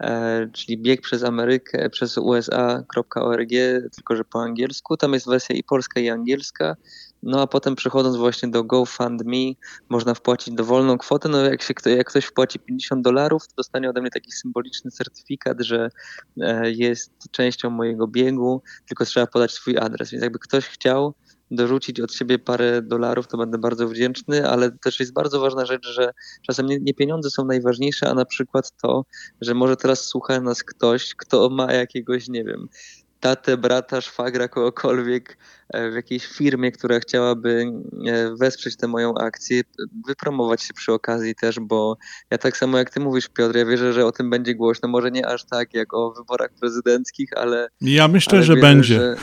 e, 0.00 0.48
czyli 0.52 0.78
bieg 0.78 1.00
przez 1.00 1.24
Amerykę, 1.24 1.90
przez 1.90 2.18
USA.org, 2.18 3.50
tylko 3.94 4.16
że 4.16 4.24
po 4.24 4.42
angielsku. 4.42 4.96
Tam 4.96 5.12
jest 5.12 5.26
wersja 5.26 5.56
i 5.56 5.62
polska, 5.62 6.00
i 6.00 6.08
angielska. 6.08 6.76
No 7.22 7.40
a 7.40 7.46
potem 7.46 7.74
przechodząc 7.74 8.16
właśnie 8.16 8.48
do 8.48 8.64
GoFundMe, 8.64 9.52
można 9.88 10.14
wpłacić 10.14 10.54
dowolną 10.54 10.98
kwotę. 10.98 11.28
No 11.28 11.44
jak, 11.44 11.62
się, 11.62 11.74
jak 11.86 12.10
ktoś 12.10 12.24
wpłaci 12.24 12.58
50 12.58 13.04
dolarów, 13.04 13.48
to 13.48 13.54
dostanie 13.56 13.90
ode 13.90 14.00
mnie 14.00 14.10
taki 14.10 14.32
symboliczny 14.32 14.90
certyfikat, 14.90 15.60
że 15.60 15.88
e, 16.40 16.70
jest 16.70 17.12
częścią 17.30 17.70
mojego 17.70 18.06
biegu, 18.06 18.62
tylko 18.88 19.04
trzeba 19.04 19.26
podać 19.26 19.52
swój 19.52 19.78
adres. 19.78 20.10
Więc 20.10 20.22
jakby 20.22 20.38
ktoś 20.38 20.66
chciał 20.66 21.14
dorzucić 21.50 22.00
od 22.00 22.14
siebie 22.14 22.38
parę 22.38 22.82
dolarów, 22.82 23.28
to 23.28 23.38
będę 23.38 23.58
bardzo 23.58 23.88
wdzięczny, 23.88 24.48
ale 24.48 24.72
też 24.72 25.00
jest 25.00 25.12
bardzo 25.12 25.40
ważna 25.40 25.66
rzecz, 25.66 25.86
że 25.86 26.12
czasem 26.46 26.66
nie, 26.66 26.78
nie 26.78 26.94
pieniądze 26.94 27.30
są 27.30 27.44
najważniejsze, 27.44 28.08
a 28.08 28.14
na 28.14 28.24
przykład 28.24 28.72
to, 28.82 29.04
że 29.40 29.54
może 29.54 29.76
teraz 29.76 30.04
słucha 30.04 30.40
nas 30.40 30.64
ktoś, 30.64 31.14
kto 31.14 31.50
ma 31.50 31.72
jakiegoś, 31.72 32.28
nie 32.28 32.44
wiem, 32.44 32.68
tatę, 33.26 33.56
brata, 33.56 34.00
szwagra, 34.00 34.48
kogokolwiek 34.48 35.36
e, 35.68 35.90
w 35.90 35.94
jakiejś 35.94 36.26
firmie, 36.26 36.72
która 36.72 37.00
chciałaby 37.00 37.72
e, 38.06 38.36
wesprzeć 38.36 38.76
tę 38.76 38.86
moją 38.88 39.14
akcję, 39.14 39.62
wypromować 40.06 40.62
się 40.62 40.74
przy 40.74 40.92
okazji 40.92 41.34
też, 41.34 41.60
bo 41.60 41.96
ja 42.30 42.38
tak 42.38 42.56
samo 42.56 42.78
jak 42.78 42.90
ty 42.90 43.00
mówisz, 43.00 43.28
Piotr, 43.28 43.56
ja 43.56 43.66
wierzę, 43.66 43.92
że 43.92 44.06
o 44.06 44.12
tym 44.12 44.30
będzie 44.30 44.54
głośno, 44.54 44.88
może 44.88 45.10
nie 45.10 45.26
aż 45.26 45.44
tak 45.44 45.74
jak 45.74 45.94
o 45.94 46.12
wyborach 46.12 46.50
prezydenckich, 46.60 47.30
ale... 47.36 47.68
Ja 47.80 48.08
myślę, 48.08 48.32
ale 48.38 48.42
że 48.46 48.54
wierzę, 48.54 48.66
będzie. 48.66 48.94
że- 48.94 49.16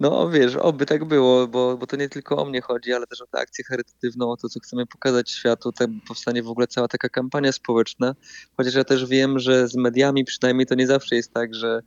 No 0.00 0.30
wiesz, 0.30 0.56
oby 0.56 0.86
tak 0.86 1.04
było, 1.04 1.46
bo, 1.48 1.76
bo 1.76 1.86
to 1.86 1.96
nie 1.96 2.08
tylko 2.08 2.36
o 2.36 2.44
mnie 2.44 2.60
chodzi, 2.60 2.92
ale 2.92 3.06
też 3.06 3.20
o 3.20 3.26
tę 3.26 3.38
akcję 3.38 3.64
charytatywną, 3.64 4.30
o 4.30 4.36
to, 4.36 4.48
co 4.48 4.60
chcemy 4.60 4.86
pokazać 4.86 5.30
światu. 5.30 5.72
Tak 5.72 5.90
powstanie 6.08 6.42
w 6.42 6.48
ogóle 6.48 6.66
cała 6.66 6.88
taka 6.88 7.08
kampania 7.08 7.52
społeczna. 7.52 8.14
Chociaż 8.56 8.74
ja 8.74 8.84
też 8.84 9.06
wiem, 9.06 9.38
że 9.38 9.68
z 9.68 9.76
mediami 9.76 10.24
przynajmniej 10.24 10.66
to 10.66 10.74
nie 10.74 10.86
zawsze 10.86 11.16
jest 11.16 11.32
tak, 11.34 11.54
że 11.54 11.82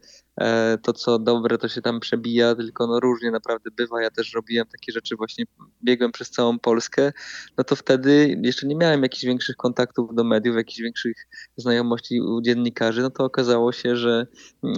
to 0.82 0.94
co 0.94 1.20
dobre 1.20 1.58
to 1.58 1.68
się 1.68 1.82
tam 1.82 2.00
przebija, 2.00 2.56
tylko 2.56 2.88
no 2.88 3.00
różnie 3.00 3.32
naprawdę 3.32 3.72
bywa. 3.72 4.02
Ja 4.02 4.10
też 4.10 4.34
robiłem 4.34 4.68
takie 4.68 4.92
rzeczy, 4.92 5.16
właśnie 5.16 5.46
biegłem 5.84 6.12
przez 6.12 6.30
całą 6.30 6.60
Polskę, 6.60 7.12
no 7.58 7.64
to 7.64 7.76
wtedy 7.76 8.39
jeszcze 8.44 8.68
nie 8.68 8.76
miałem 8.76 9.04
jakichś 9.04 9.26
większych 9.26 9.56
kontaktów 9.56 10.16
do 10.16 10.24
mediów, 10.24 10.56
jakichś 10.56 10.80
większych 10.80 11.28
znajomości 11.58 12.22
u 12.22 12.42
dziennikarzy, 12.42 13.02
no 13.02 13.10
to 13.10 13.24
okazało 13.24 13.72
się, 13.72 13.96
że 13.96 14.28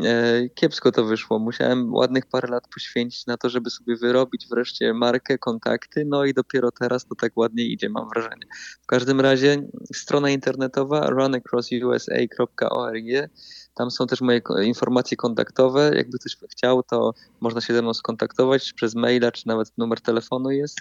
e, 0.06 0.50
kiepsko 0.50 0.92
to 0.92 1.06
wyszło. 1.06 1.40
Musiałem 1.40 1.94
ładnych 1.94 2.26
parę 2.26 2.48
lat 2.52 2.64
poświęcić 2.74 3.26
na 3.26 3.38
to, 3.38 3.50
żeby 3.50 3.70
sobie 3.70 3.96
wyrobić 3.96 4.48
wreszcie 4.50 4.94
markę, 4.94 5.38
kontakty, 5.38 6.06
no 6.06 6.26
i 6.26 6.34
dopiero 6.34 6.72
teraz 6.72 7.06
to 7.06 7.16
tak 7.16 7.38
ładnie 7.38 7.66
idzie, 7.66 7.90
mam 7.90 8.10
wrażenie. 8.10 8.46
W 8.82 8.86
każdym 8.86 9.22
razie 9.22 9.68
strona 9.94 10.30
internetowa 10.30 11.10
runacrossusa.org 11.10 13.30
tam 13.76 13.92
są 13.92 14.08
też 14.08 14.22
moje 14.22 14.42
informacje 14.64 15.18
kontaktowe. 15.18 15.92
Jakby 15.96 16.20
ktoś 16.20 16.38
chciał, 16.52 16.84
to 16.84 17.14
można 17.42 17.62
się 17.62 17.74
ze 17.74 17.82
mną 17.82 17.94
skontaktować. 17.94 18.74
Przez 18.74 18.96
maila, 18.96 19.32
czy 19.32 19.48
nawet 19.48 19.78
numer 19.78 20.02
telefonu 20.02 20.52
jest. 20.52 20.78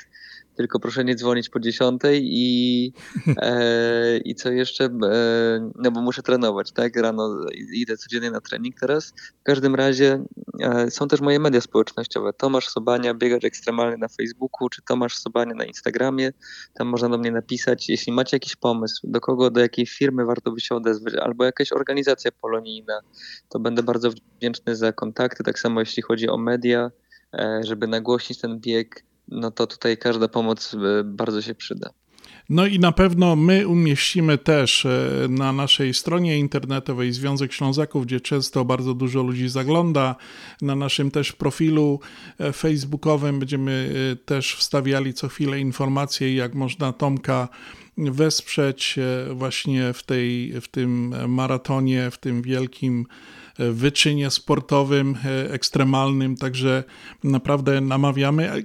Tylko 0.57 0.80
proszę 0.80 1.05
nie 1.05 1.14
dzwonić 1.14 1.49
po 1.49 1.61
dziesiątej 1.61 2.22
i, 2.24 2.93
e, 3.36 4.18
i 4.18 4.34
co 4.34 4.51
jeszcze, 4.51 4.84
e, 4.84 5.70
no 5.74 5.90
bo 5.90 6.01
muszę 6.01 6.22
trenować, 6.22 6.72
tak, 6.72 6.97
rano 6.97 7.47
idę 7.72 7.97
codziennie 7.97 8.30
na 8.30 8.40
trening 8.40 8.80
teraz. 8.80 9.12
W 9.40 9.43
każdym 9.43 9.74
razie 9.74 10.24
e, 10.61 10.90
są 10.90 11.09
też 11.09 11.20
moje 11.20 11.38
media 11.38 11.61
społecznościowe, 11.61 12.32
Tomasz 12.32 12.68
Sobania, 12.68 13.14
biegacz 13.14 13.45
ekstremalny 13.45 13.99
na 13.99 14.09
Facebooku, 14.09 14.68
czy 14.68 14.82
Tomasz 14.82 15.18
Sobania 15.18 15.55
na 15.55 15.64
Instagramie, 15.64 16.32
tam 16.74 16.88
można 16.88 17.09
do 17.09 17.18
mnie 17.18 17.30
napisać, 17.30 17.88
jeśli 17.88 18.12
macie 18.12 18.36
jakiś 18.36 18.57
pomysł, 18.57 19.01
do 19.05 19.20
kogo, 19.20 19.51
do 19.51 19.61
jakiej 19.61 19.86
firmy 19.86 20.24
warto 20.24 20.53
by 20.53 20.61
się 20.61 20.74
odezwać, 20.74 21.14
albo 21.14 21.45
jakaś 21.45 21.72
organizacja 21.72 22.30
polonijna, 22.40 22.82
to 23.49 23.61
będę 23.61 23.83
bardzo 23.83 24.11
wdzięczny 24.11 24.76
za 24.76 24.93
kontakty, 24.93 25.45
tak 25.45 25.59
samo 25.59 25.80
jeśli 25.80 26.03
chodzi 26.03 26.28
o 26.28 26.39
media, 26.39 26.91
e, 27.35 27.61
żeby 27.64 27.87
nagłośnić 27.87 28.39
ten 28.39 28.61
bieg, 28.61 29.05
no 29.28 29.51
to 29.51 29.66
tutaj 29.66 29.99
każda 29.99 30.28
pomoc 30.28 30.74
e, 30.74 31.05
bardzo 31.05 31.43
się 31.43 31.55
przyda. 31.55 31.91
No 32.49 32.66
i 32.66 32.78
na 32.78 32.93
pewno 32.93 33.37
my 33.37 33.68
umieścimy 33.68 34.39
też 34.39 34.87
e, 34.87 35.26
na 35.28 35.53
naszej 35.53 35.95
stronie 35.95 36.39
internetowej 36.39 37.12
Związek 37.12 37.53
Ślązaków, 37.53 38.07
gdzie 38.07 38.20
często 38.20 38.64
bardzo 38.64 38.95
dużo 38.95 39.22
ludzi 39.22 39.49
zagląda. 39.49 40.16
Na 40.62 40.74
naszym 40.74 41.11
też 41.11 41.33
profilu 41.33 42.01
facebookowym 42.53 43.39
będziemy 43.39 43.95
też 44.24 44.57
wstawiali 44.57 45.14
co 45.14 45.28
chwilę 45.28 45.61
informacje, 45.61 46.35
jak 46.35 46.55
można 46.55 46.93
Tomka 46.93 47.49
wesprzeć 47.99 48.97
właśnie 49.34 49.93
w, 49.93 50.03
tej, 50.03 50.61
w 50.61 50.68
tym 50.68 51.14
maratonie, 51.28 52.11
w 52.11 52.18
tym 52.18 52.43
wielkim 52.43 53.07
wyczynie 53.59 54.30
sportowym, 54.30 55.16
ekstremalnym. 55.51 56.36
Także 56.36 56.84
naprawdę 57.24 57.80
namawiamy 57.80 58.64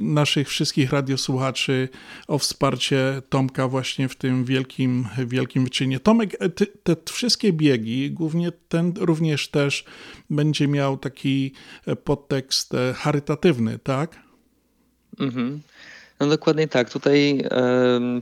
naszych 0.00 0.48
wszystkich 0.48 0.92
radiosłuchaczy 0.92 1.88
o 2.28 2.38
wsparcie 2.38 3.22
Tomka 3.28 3.68
właśnie 3.68 4.08
w 4.08 4.16
tym 4.16 4.44
wielkim, 4.44 5.06
wielkim 5.26 5.64
wyczynie. 5.64 6.00
Tomek, 6.00 6.36
e, 6.40 6.48
ty, 6.48 6.66
te 6.66 6.96
wszystkie 7.12 7.52
biegi, 7.52 8.10
głównie 8.10 8.52
ten 8.68 8.92
również 8.98 9.48
też 9.48 9.84
będzie 10.30 10.68
miał 10.68 10.96
taki 10.96 11.52
e, 11.86 11.96
podtekst 11.96 12.74
e, 12.74 12.94
charytatywny, 12.94 13.78
tak? 13.78 14.18
Mhm. 15.18 15.60
No 16.20 16.26
dokładnie 16.26 16.68
tak. 16.68 16.90
Tutaj 16.90 17.44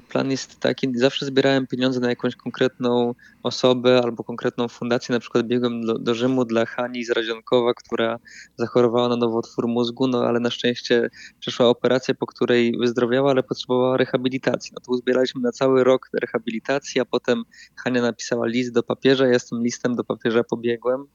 plan 0.09 0.31
jest 0.31 0.61
taki, 0.61 0.99
zawsze 0.99 1.27
zbierałem 1.27 1.67
pieniądze 1.67 2.01
na 2.01 2.09
jakąś 2.09 2.37
konkretną 2.37 3.15
osobę 3.43 4.01
albo 4.05 4.25
konkretną 4.25 4.69
fundację. 4.69 5.13
Na 5.13 5.21
przykład 5.21 5.47
biegłem 5.47 5.87
do, 5.87 5.99
do 5.99 6.15
Rzymu 6.15 6.45
dla 6.45 6.67
Hani 6.67 7.05
z 7.05 7.11
Radzionkowa, 7.11 7.75
która 7.75 8.19
zachorowała 8.57 9.09
na 9.09 9.17
nowotwór 9.17 9.69
mózgu, 9.69 10.07
no 10.07 10.25
ale 10.25 10.41
na 10.41 10.51
szczęście 10.51 11.11
przeszła 11.41 11.67
operację, 11.67 12.15
po 12.15 12.27
której 12.27 12.79
wyzdrowiała, 12.79 13.31
ale 13.31 13.43
potrzebowała 13.43 13.97
rehabilitacji. 13.97 14.73
No 14.75 14.81
to 14.81 14.93
uzbieraliśmy 14.93 15.41
na 15.41 15.53
cały 15.53 15.85
rok 15.85 16.09
rehabilitacji, 16.21 17.01
a 17.01 17.05
potem 17.05 17.45
Hania 17.77 18.03
napisała 18.03 18.47
list 18.47 18.73
do 18.73 18.83
papieża, 18.83 19.27
ja 19.27 19.39
z 19.39 19.49
tym 19.49 19.63
listem 19.63 19.97
do 19.97 20.05
papieża 20.05 20.45
pobiegłem. 20.45 21.07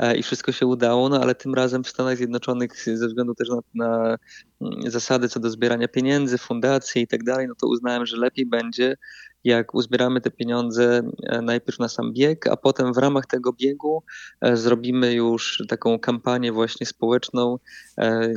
E, 0.00 0.16
i 0.16 0.22
wszystko 0.22 0.52
się 0.52 0.66
udało, 0.66 1.08
no 1.08 1.22
ale 1.22 1.34
tym 1.34 1.54
razem 1.54 1.84
w 1.84 1.88
Stanach 1.88 2.16
Zjednoczonych 2.16 2.84
ze 2.84 3.06
względu 3.06 3.34
też 3.34 3.48
na, 3.48 3.60
na 3.74 4.16
mm, 4.60 4.90
zasady 4.90 5.28
co 5.28 5.40
do 5.40 5.50
zbierania 5.50 5.88
pieniędzy, 5.88 6.38
fundacji 6.38 7.02
i 7.02 7.06
tak 7.06 7.24
dalej, 7.24 7.48
no 7.48 7.54
to 7.54 7.66
uznałem, 7.66 8.06
że 8.06 8.16
lepiej 8.16 8.46
będzie, 8.46 8.96
jak 9.44 9.74
uzbieramy 9.74 10.20
te 10.20 10.30
pieniądze 10.30 11.02
e, 11.22 11.42
najpierw 11.42 11.78
na 11.78 11.88
sam 11.88 12.12
bieg, 12.12 12.46
a 12.46 12.56
potem 12.56 12.94
w 12.94 12.98
ramach 12.98 13.26
tego 13.26 13.52
biegu 13.52 14.02
e, 14.40 14.56
zrobimy 14.56 15.12
już 15.12 15.62
taką 15.68 15.98
kampanię 15.98 16.52
właśnie 16.52 16.86
społeczną, 16.86 17.58
e, 17.98 18.32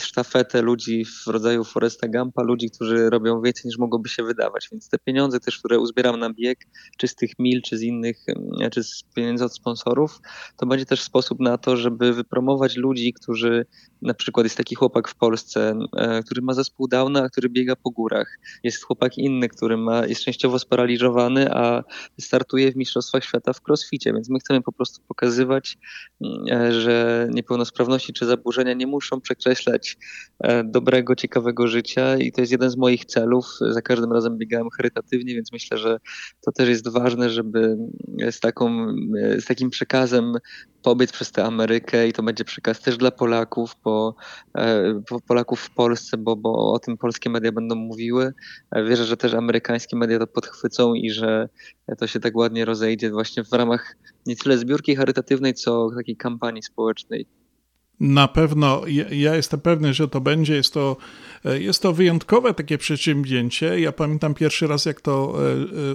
sztafetę 0.00 0.62
ludzi 0.62 1.04
w 1.04 1.26
rodzaju 1.26 1.64
Foresta 1.64 2.08
Gampa, 2.08 2.42
ludzi, 2.42 2.70
którzy 2.70 3.10
robią 3.10 3.42
więcej 3.42 3.62
niż 3.64 3.78
mogłoby 3.78 4.08
się 4.08 4.22
wydawać. 4.22 4.68
Więc 4.72 4.88
te 4.88 4.98
pieniądze 4.98 5.40
też, 5.40 5.58
które 5.58 5.78
uzbieram 5.78 6.18
na 6.18 6.32
bieg, 6.32 6.66
czy 6.98 7.08
z 7.08 7.14
tych 7.14 7.30
mil, 7.38 7.62
czy 7.62 7.78
z 7.78 7.82
innych, 7.82 8.16
czy 8.72 8.82
z 8.84 9.02
pieniędzy 9.14 9.44
od 9.44 9.54
sponsorów, 9.54 10.20
to 10.56 10.66
będzie 10.66 10.86
też 10.86 11.02
sposób 11.02 11.40
na 11.40 11.58
to, 11.58 11.76
żeby 11.76 12.12
wypromować 12.12 12.76
ludzi, 12.76 13.12
którzy 13.12 13.66
na 14.02 14.14
przykład 14.14 14.46
jest 14.46 14.56
taki 14.56 14.74
chłopak 14.74 15.08
w 15.08 15.14
Polsce, 15.14 15.78
który 16.24 16.42
ma 16.42 16.54
zespół 16.54 16.88
Downa, 16.88 17.28
który 17.28 17.48
biega 17.48 17.76
po 17.76 17.90
górach. 17.90 18.38
Jest 18.62 18.84
chłopak 18.84 19.18
inny, 19.18 19.48
który 19.48 19.76
ma, 19.76 20.06
jest 20.06 20.25
częściowo 20.26 20.58
sparaliżowany, 20.58 21.52
a 21.52 21.84
startuje 22.20 22.72
w 22.72 22.76
Mistrzostwach 22.76 23.24
Świata 23.24 23.52
w 23.52 23.60
crossficie, 23.68 24.12
więc 24.12 24.30
my 24.30 24.38
chcemy 24.38 24.62
po 24.62 24.72
prostu 24.72 25.00
pokazywać, 25.08 25.78
mm, 26.20 26.72
że 26.72 27.28
niepełnosprawności 27.32 28.12
czy 28.12 28.26
zaburzenia 28.26 28.74
nie 28.74 28.86
muszą 28.86 29.20
przekreślać 29.20 29.98
e, 30.40 30.64
dobrego, 30.64 31.16
ciekawego 31.16 31.66
życia 31.66 32.16
i 32.16 32.32
to 32.32 32.40
jest 32.40 32.52
jeden 32.52 32.70
z 32.70 32.76
moich 32.76 33.04
celów. 33.04 33.46
Za 33.70 33.82
każdym 33.82 34.12
razem 34.12 34.38
biegałem 34.38 34.70
charytatywnie, 34.70 35.34
więc 35.34 35.52
myślę, 35.52 35.78
że 35.78 35.98
to 36.44 36.52
też 36.52 36.68
jest 36.68 36.88
ważne, 36.88 37.30
żeby 37.30 37.76
z, 38.30 38.40
taką, 38.40 38.86
z 39.38 39.44
takim 39.44 39.70
przekazem 39.70 40.32
pobyt 40.86 41.12
przez 41.12 41.32
tę 41.32 41.44
Amerykę 41.44 42.08
i 42.08 42.12
to 42.12 42.22
będzie 42.22 42.44
przekaz 42.44 42.80
też 42.80 42.96
dla 42.96 43.10
Polaków, 43.10 43.76
bo, 43.84 44.14
e, 44.58 45.00
Polaków 45.26 45.60
w 45.60 45.70
Polsce, 45.70 46.16
bo, 46.16 46.36
bo 46.36 46.72
o 46.72 46.78
tym 46.78 46.96
polskie 46.96 47.30
media 47.30 47.52
będą 47.52 47.74
mówiły. 47.74 48.32
E, 48.70 48.84
wierzę, 48.84 49.04
że 49.04 49.16
też 49.16 49.34
amerykańskie 49.34 49.96
media 49.96 50.15
to 50.18 50.26
podchwycą 50.26 50.94
i 50.94 51.10
że 51.10 51.48
to 51.98 52.06
się 52.06 52.20
tak 52.20 52.36
ładnie 52.36 52.64
rozejdzie 52.64 53.10
właśnie 53.10 53.44
w 53.44 53.52
ramach 53.52 53.96
nie 54.26 54.36
tyle 54.36 54.58
zbiórki 54.58 54.96
charytatywnej, 54.96 55.54
co 55.54 55.90
takiej 55.96 56.16
kampanii 56.16 56.62
społecznej. 56.62 57.26
Na 58.00 58.28
pewno, 58.28 58.82
ja 59.10 59.36
jestem 59.36 59.60
pewny, 59.60 59.94
że 59.94 60.08
to 60.08 60.20
będzie. 60.20 60.54
Jest 60.54 60.74
to, 60.74 60.96
e, 61.44 61.60
jest 61.60 61.82
to 61.82 61.92
wyjątkowe 61.92 62.54
takie 62.54 62.78
przedsięwzięcie. 62.78 63.80
Ja 63.80 63.92
pamiętam 63.92 64.34
pierwszy 64.34 64.66
raz, 64.66 64.84
jak 64.84 65.00
to 65.00 65.38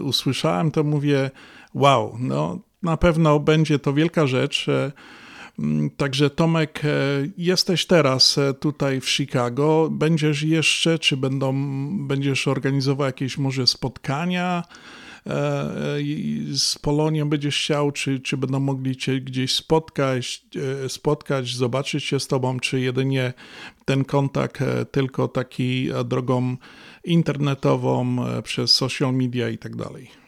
usłyszałem, 0.04 0.72
to 0.72 0.84
mówię, 0.84 1.32
wow, 1.74 2.16
no 2.20 2.60
na 2.84 2.98
pewno 2.98 3.40
będzie 3.40 3.80
to 3.80 3.94
wielka 3.94 4.28
rzecz. 4.28 4.68
E, 5.60 5.64
mm, 5.64 5.90
także 5.90 6.30
Tomek, 6.30 6.82
e, 6.86 6.90
jesteś 7.38 7.86
teraz 7.86 8.38
e, 8.38 8.54
tutaj 8.54 9.02
w 9.02 9.10
Chicago. 9.10 9.90
Będziesz 9.92 10.44
jeszcze, 10.44 11.00
czy 11.00 11.18
będą, 11.18 11.54
będziesz 12.08 12.48
organizował 12.48 13.08
jakieś 13.08 13.38
może 13.38 13.68
spotkania 13.68 14.64
z 16.54 16.80
Polonią 16.80 17.30
będziesz 17.30 17.58
chciał, 17.58 17.92
czy, 17.92 18.20
czy 18.20 18.38
będą 18.38 18.60
mogli 18.60 18.96
cię 18.96 19.22
gdzieś 19.22 19.56
spotkać, 19.56 20.46
spotkać, 20.88 21.56
zobaczyć 21.56 22.04
się 22.04 22.20
z 22.20 22.28
tobą, 22.28 22.60
czy 22.60 22.80
jedynie 22.80 23.34
ten 23.86 24.06
kontakt 24.06 24.60
tylko 24.92 25.28
taki 25.28 25.90
drogą 26.06 26.58
internetową 27.04 28.16
przez 28.44 28.74
social 28.74 29.14
media 29.14 29.50
i 29.50 29.58
tak 29.58 29.76
dalej? 29.76 30.21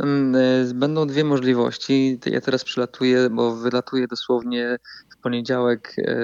E, 0.00 0.74
będą 0.74 1.06
dwie 1.06 1.24
możliwości. 1.24 2.18
Ja 2.26 2.40
teraz 2.40 2.64
przylatuję, 2.64 3.30
bo 3.30 3.56
wylatuję 3.56 4.06
dosłownie 4.06 4.78
w 5.10 5.22
poniedziałek 5.22 5.94
e, 5.98 6.20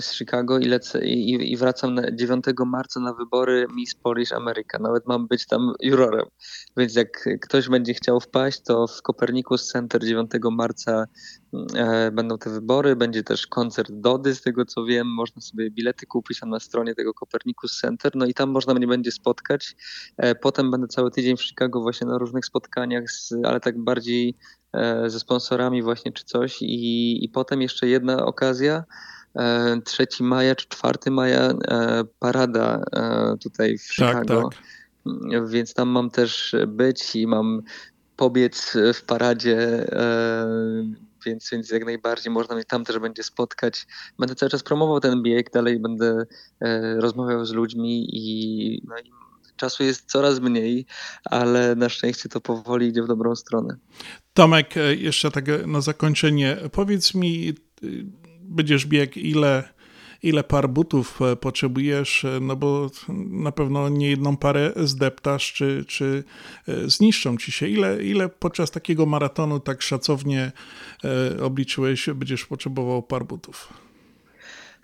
z 0.00 0.12
Chicago 0.12 0.58
i, 0.58 0.64
lecę, 0.64 1.06
i, 1.06 1.52
i 1.52 1.56
wracam 1.56 1.94
na 1.94 2.02
9 2.12 2.44
marca 2.66 3.00
na 3.00 3.12
wybory 3.12 3.66
Miss 3.74 3.94
Polish 3.94 4.32
America. 4.32 4.78
Nawet 4.78 5.06
mam 5.06 5.26
być 5.26 5.46
tam 5.46 5.72
jurorem. 5.80 6.26
Więc 6.76 6.94
jak 6.94 7.28
ktoś 7.40 7.68
będzie 7.68 7.94
chciał 7.94 8.20
wpaść, 8.20 8.60
to 8.62 8.86
w 8.86 9.02
Copernicus 9.02 9.66
Center 9.66 10.04
9 10.04 10.30
marca 10.50 11.06
E, 11.74 12.10
będą 12.10 12.38
te 12.38 12.50
wybory, 12.50 12.96
będzie 12.96 13.22
też 13.22 13.46
koncert 13.46 13.92
Dody, 13.92 14.34
z 14.34 14.42
tego 14.42 14.64
co 14.64 14.84
wiem, 14.84 15.14
można 15.14 15.42
sobie 15.42 15.70
bilety 15.70 16.06
kupić 16.06 16.40
na 16.42 16.60
stronie 16.60 16.94
tego 16.94 17.14
Copernicus 17.14 17.80
Center, 17.80 18.12
no 18.14 18.26
i 18.26 18.34
tam 18.34 18.50
można 18.50 18.74
mnie 18.74 18.86
będzie 18.86 19.12
spotkać. 19.12 19.76
E, 20.16 20.34
potem 20.34 20.70
będę 20.70 20.88
cały 20.88 21.10
tydzień 21.10 21.36
w 21.36 21.42
Chicago 21.42 21.80
właśnie 21.80 22.06
na 22.06 22.18
różnych 22.18 22.44
spotkaniach, 22.44 23.10
z, 23.10 23.32
ale 23.44 23.60
tak 23.60 23.78
bardziej 23.78 24.36
e, 24.72 25.10
ze 25.10 25.20
sponsorami 25.20 25.82
właśnie 25.82 26.12
czy 26.12 26.24
coś 26.24 26.62
i, 26.62 27.24
i 27.24 27.28
potem 27.28 27.62
jeszcze 27.62 27.88
jedna 27.88 28.26
okazja, 28.26 28.84
3 29.84 30.06
maja 30.20 30.54
czy 30.54 30.68
4 30.68 30.98
maja 31.10 31.52
parada 32.18 32.84
tutaj 33.42 33.78
w 33.78 33.86
tak, 33.86 33.92
Chicago. 33.94 34.42
Tak, 34.42 34.60
tak. 35.32 35.48
Więc 35.48 35.74
tam 35.74 35.88
mam 35.88 36.10
też 36.10 36.56
być 36.66 37.16
i 37.16 37.26
mam 37.26 37.62
pobiec 38.16 38.76
w 38.94 39.02
paradzie 39.02 39.86
więc, 41.26 41.50
więc 41.52 41.70
jak 41.70 41.84
najbardziej 41.84 42.32
można 42.32 42.54
mnie 42.54 42.64
tam 42.64 42.84
też 42.84 42.98
będzie 42.98 43.22
spotkać. 43.22 43.86
Będę 44.18 44.34
cały 44.34 44.50
czas 44.50 44.62
promował 44.62 45.00
ten 45.00 45.22
bieg, 45.22 45.50
dalej 45.50 45.80
będę 45.80 46.24
e, 46.60 46.94
rozmawiał 47.00 47.44
z 47.44 47.52
ludźmi 47.52 48.06
i, 48.12 48.82
no 48.88 48.98
i 48.98 49.10
czasu 49.56 49.84
jest 49.84 50.10
coraz 50.10 50.40
mniej, 50.40 50.86
ale 51.24 51.74
na 51.74 51.88
szczęście 51.88 52.28
to 52.28 52.40
powoli 52.40 52.86
idzie 52.86 53.02
w 53.02 53.06
dobrą 53.06 53.36
stronę. 53.36 53.76
Tomek, 54.34 54.76
e, 54.76 54.94
jeszcze 54.94 55.30
tak 55.30 55.44
na 55.66 55.80
zakończenie, 55.80 56.56
powiedz 56.72 57.14
mi, 57.14 57.54
będziesz 58.48 58.86
bieg 58.86 59.16
ile 59.16 59.76
ile 60.22 60.44
par 60.44 60.68
butów 60.68 61.22
e, 61.22 61.36
potrzebujesz, 61.36 62.24
e, 62.24 62.40
no 62.40 62.56
bo 62.56 62.90
na 63.30 63.52
pewno 63.52 63.88
nie 63.88 64.10
jedną 64.10 64.36
parę 64.36 64.72
zdeptasz, 64.76 65.52
czy, 65.52 65.84
czy 65.88 66.24
e, 66.68 66.90
zniszczą 66.90 67.36
ci 67.36 67.52
się. 67.52 67.68
Ile, 67.68 68.04
ile 68.04 68.28
podczas 68.28 68.70
takiego 68.70 69.06
maratonu 69.06 69.60
tak 69.60 69.82
szacownie 69.82 70.52
obliczyłeś, 71.42 72.08
będziesz 72.14 72.46
potrzebował 72.46 73.02
par 73.02 73.24
butów? 73.24 73.85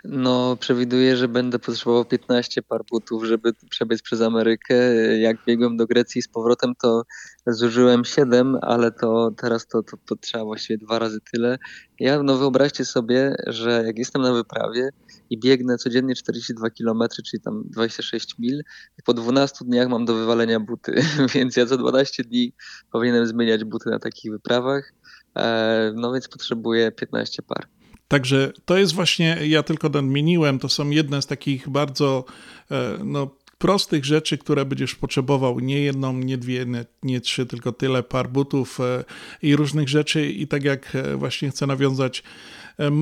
No, 0.04 0.56
przewiduję, 0.56 1.16
że 1.16 1.28
będę 1.28 1.58
potrzebował 1.58 2.04
15 2.04 2.62
par 2.62 2.84
butów, 2.90 3.24
żeby 3.24 3.52
przebiec 3.70 4.02
przez 4.02 4.20
Amerykę. 4.20 4.74
Jak 5.18 5.36
biegłem 5.46 5.76
do 5.76 5.86
Grecji 5.86 6.22
z 6.22 6.28
powrotem, 6.28 6.74
to 6.82 7.02
zużyłem 7.46 8.04
7, 8.04 8.58
ale 8.62 8.92
to 8.92 9.30
teraz 9.36 9.66
to, 9.66 9.82
to, 9.82 9.96
to 10.06 10.16
trzeba 10.16 10.44
właściwie 10.44 10.78
dwa 10.78 10.98
razy 10.98 11.20
tyle. 11.32 11.58
Ja, 12.00 12.22
no 12.22 12.38
wyobraźcie 12.38 12.84
sobie, 12.84 13.34
że 13.46 13.82
jak 13.86 13.98
jestem 13.98 14.22
na 14.22 14.32
wyprawie 14.32 14.90
i 15.30 15.38
biegnę 15.38 15.78
codziennie 15.78 16.14
42 16.14 16.70
km, 16.70 17.02
czyli 17.26 17.42
tam 17.42 17.62
26 17.64 18.38
mil, 18.38 18.62
po 19.04 19.14
12 19.14 19.64
dniach 19.64 19.88
mam 19.88 20.04
do 20.04 20.14
wywalenia 20.14 20.60
buty, 20.60 21.02
więc 21.34 21.56
ja 21.56 21.66
co 21.66 21.78
12 21.78 22.24
dni 22.24 22.52
powinienem 22.92 23.26
zmieniać 23.26 23.64
buty 23.64 23.90
na 23.90 23.98
takich 23.98 24.32
wyprawach. 24.32 24.92
E, 25.36 25.92
no 25.96 26.12
więc 26.12 26.28
potrzebuję 26.28 26.92
15 26.92 27.42
par. 27.42 27.66
Także 28.12 28.52
to 28.64 28.76
jest 28.76 28.94
właśnie, 28.94 29.38
ja 29.46 29.62
tylko 29.62 29.88
nadmieniłem, 29.88 30.58
to 30.58 30.68
są 30.68 30.90
jedne 30.90 31.22
z 31.22 31.26
takich 31.26 31.68
bardzo 31.68 32.24
e, 32.70 32.98
no, 33.04 33.30
prostych 33.58 34.04
rzeczy, 34.04 34.38
które 34.38 34.64
będziesz 34.64 34.94
potrzebował. 34.94 35.60
Nie 35.60 35.80
jedną, 35.80 36.12
nie 36.12 36.38
dwie, 36.38 36.66
nie, 36.66 36.84
nie, 37.02 37.20
trzy, 37.20 37.46
tylko 37.46 37.72
tyle 37.72 38.02
par 38.02 38.28
butów 38.28 38.80
e, 38.80 39.04
i 39.42 39.56
różnych 39.56 39.88
rzeczy. 39.88 40.30
I 40.30 40.46
tak 40.46 40.64
jak 40.64 40.96
e, 40.96 41.16
właśnie 41.16 41.50
chcę 41.50 41.66
nawiązać, 41.66 42.22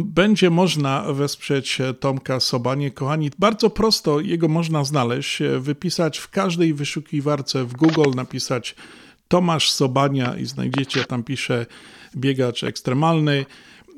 będzie 0.04 0.50
można 0.50 1.12
wesprzeć 1.12 1.78
Tomka 2.00 2.40
Sobanie. 2.40 2.90
Kochani, 2.90 3.30
bardzo 3.38 3.70
prosto 3.70 4.20
jego 4.20 4.48
można 4.48 4.84
znaleźć, 4.84 5.38
wypisać 5.58 6.18
w 6.18 6.28
każdej 6.28 6.74
wyszukiwarce 6.74 7.64
w 7.64 7.72
Google, 7.72 8.10
napisać 8.16 8.74
Tomasz 9.28 9.70
Sobania 9.70 10.36
i 10.36 10.46
znajdziecie, 10.46 11.04
tam 11.04 11.24
pisze 11.24 11.66
biegacz 12.16 12.64
ekstremalny 12.64 13.46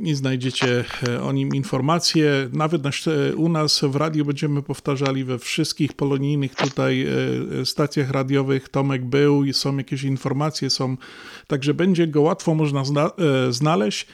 i 0.02 0.14
znajdziecie 0.14 0.84
e, 1.08 1.22
o 1.22 1.32
nim 1.32 1.54
informacje. 1.54 2.48
Nawet 2.52 2.82
u 3.36 3.48
nas 3.48 3.80
w 3.80 3.96
radiu 3.96 4.24
będziemy 4.24 4.62
powtarzali 4.62 5.24
we 5.24 5.38
wszystkich 5.38 5.92
polonijnych 5.92 6.54
tutaj 6.54 7.06
e, 7.60 7.66
stacjach 7.66 8.10
radiowych. 8.10 8.68
Tomek 8.68 9.04
był 9.04 9.44
i 9.44 9.52
są 9.52 9.76
jakieś 9.76 10.02
informacje, 10.02 10.70
są, 10.70 10.96
także 11.46 11.74
będzie 11.74 12.06
go 12.06 12.22
łatwo 12.22 12.54
można 12.54 12.84
zna 12.84 13.10
e, 13.46 13.52
znaleźć. 13.52 14.06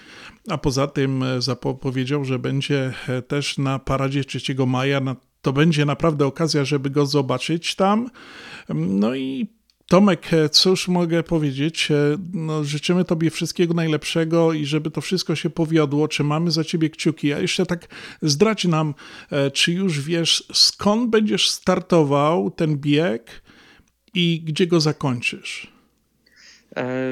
A 0.49 0.59
poza 0.59 0.87
tym 0.87 1.25
zapowiedział, 1.39 2.25
że 2.25 2.39
będzie 2.39 2.95
też 3.29 3.59
na 3.59 3.79
paradzie 3.79 4.25
3 4.25 4.41
maja. 4.67 5.01
To 5.43 5.53
będzie 5.53 5.85
naprawdę 5.85 6.27
okazja, 6.27 6.65
żeby 6.65 6.91
go 6.91 7.07
zobaczyć 7.07 7.75
tam. 7.75 8.11
No 8.69 9.15
i 9.15 9.58
Tomek, 9.89 10.33
e, 10.33 10.49
cóż 10.49 10.89
mogę 10.89 11.23
powiedzieć? 11.23 11.91
E, 11.91 11.95
no, 12.33 12.65
życzymy 12.65 13.05
Tobie 13.05 13.31
wszystkiego 13.31 13.75
najlepszego 13.75 14.53
i 14.53 14.67
żeby 14.67 14.91
to 14.91 15.01
wszystko 15.01 15.37
się 15.37 15.51
powiodło. 15.51 16.09
Czy 16.09 16.25
mamy 16.25 16.51
za 16.51 16.65
Ciebie 16.65 16.91
kciuki? 16.91 17.33
A 17.33 17.39
jeszcze 17.39 17.67
tak 17.67 17.89
zdradź 18.23 18.65
nam, 18.65 18.95
e, 19.31 19.51
czy 19.51 19.73
już 19.73 20.01
wiesz, 20.01 20.45
skąd 20.53 21.11
będziesz 21.11 21.51
startował 21.51 22.51
ten 22.51 22.77
bieg 22.77 23.43
i 24.15 24.43
gdzie 24.45 24.67
go 24.67 24.81
zakończysz? 24.81 25.78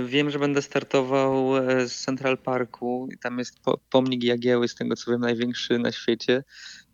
Wiem, 0.06 0.30
że 0.30 0.38
będę 0.38 0.62
startował 0.62 1.52
z 1.86 1.92
Central 1.92 2.38
Parku. 2.38 3.08
Tam 3.22 3.38
jest 3.38 3.60
pomnik 3.90 4.24
Jagieły, 4.24 4.68
z 4.68 4.74
tego 4.74 4.96
co 4.96 5.10
wiem, 5.10 5.20
największy 5.20 5.78
na 5.78 5.92
świecie. 5.92 6.44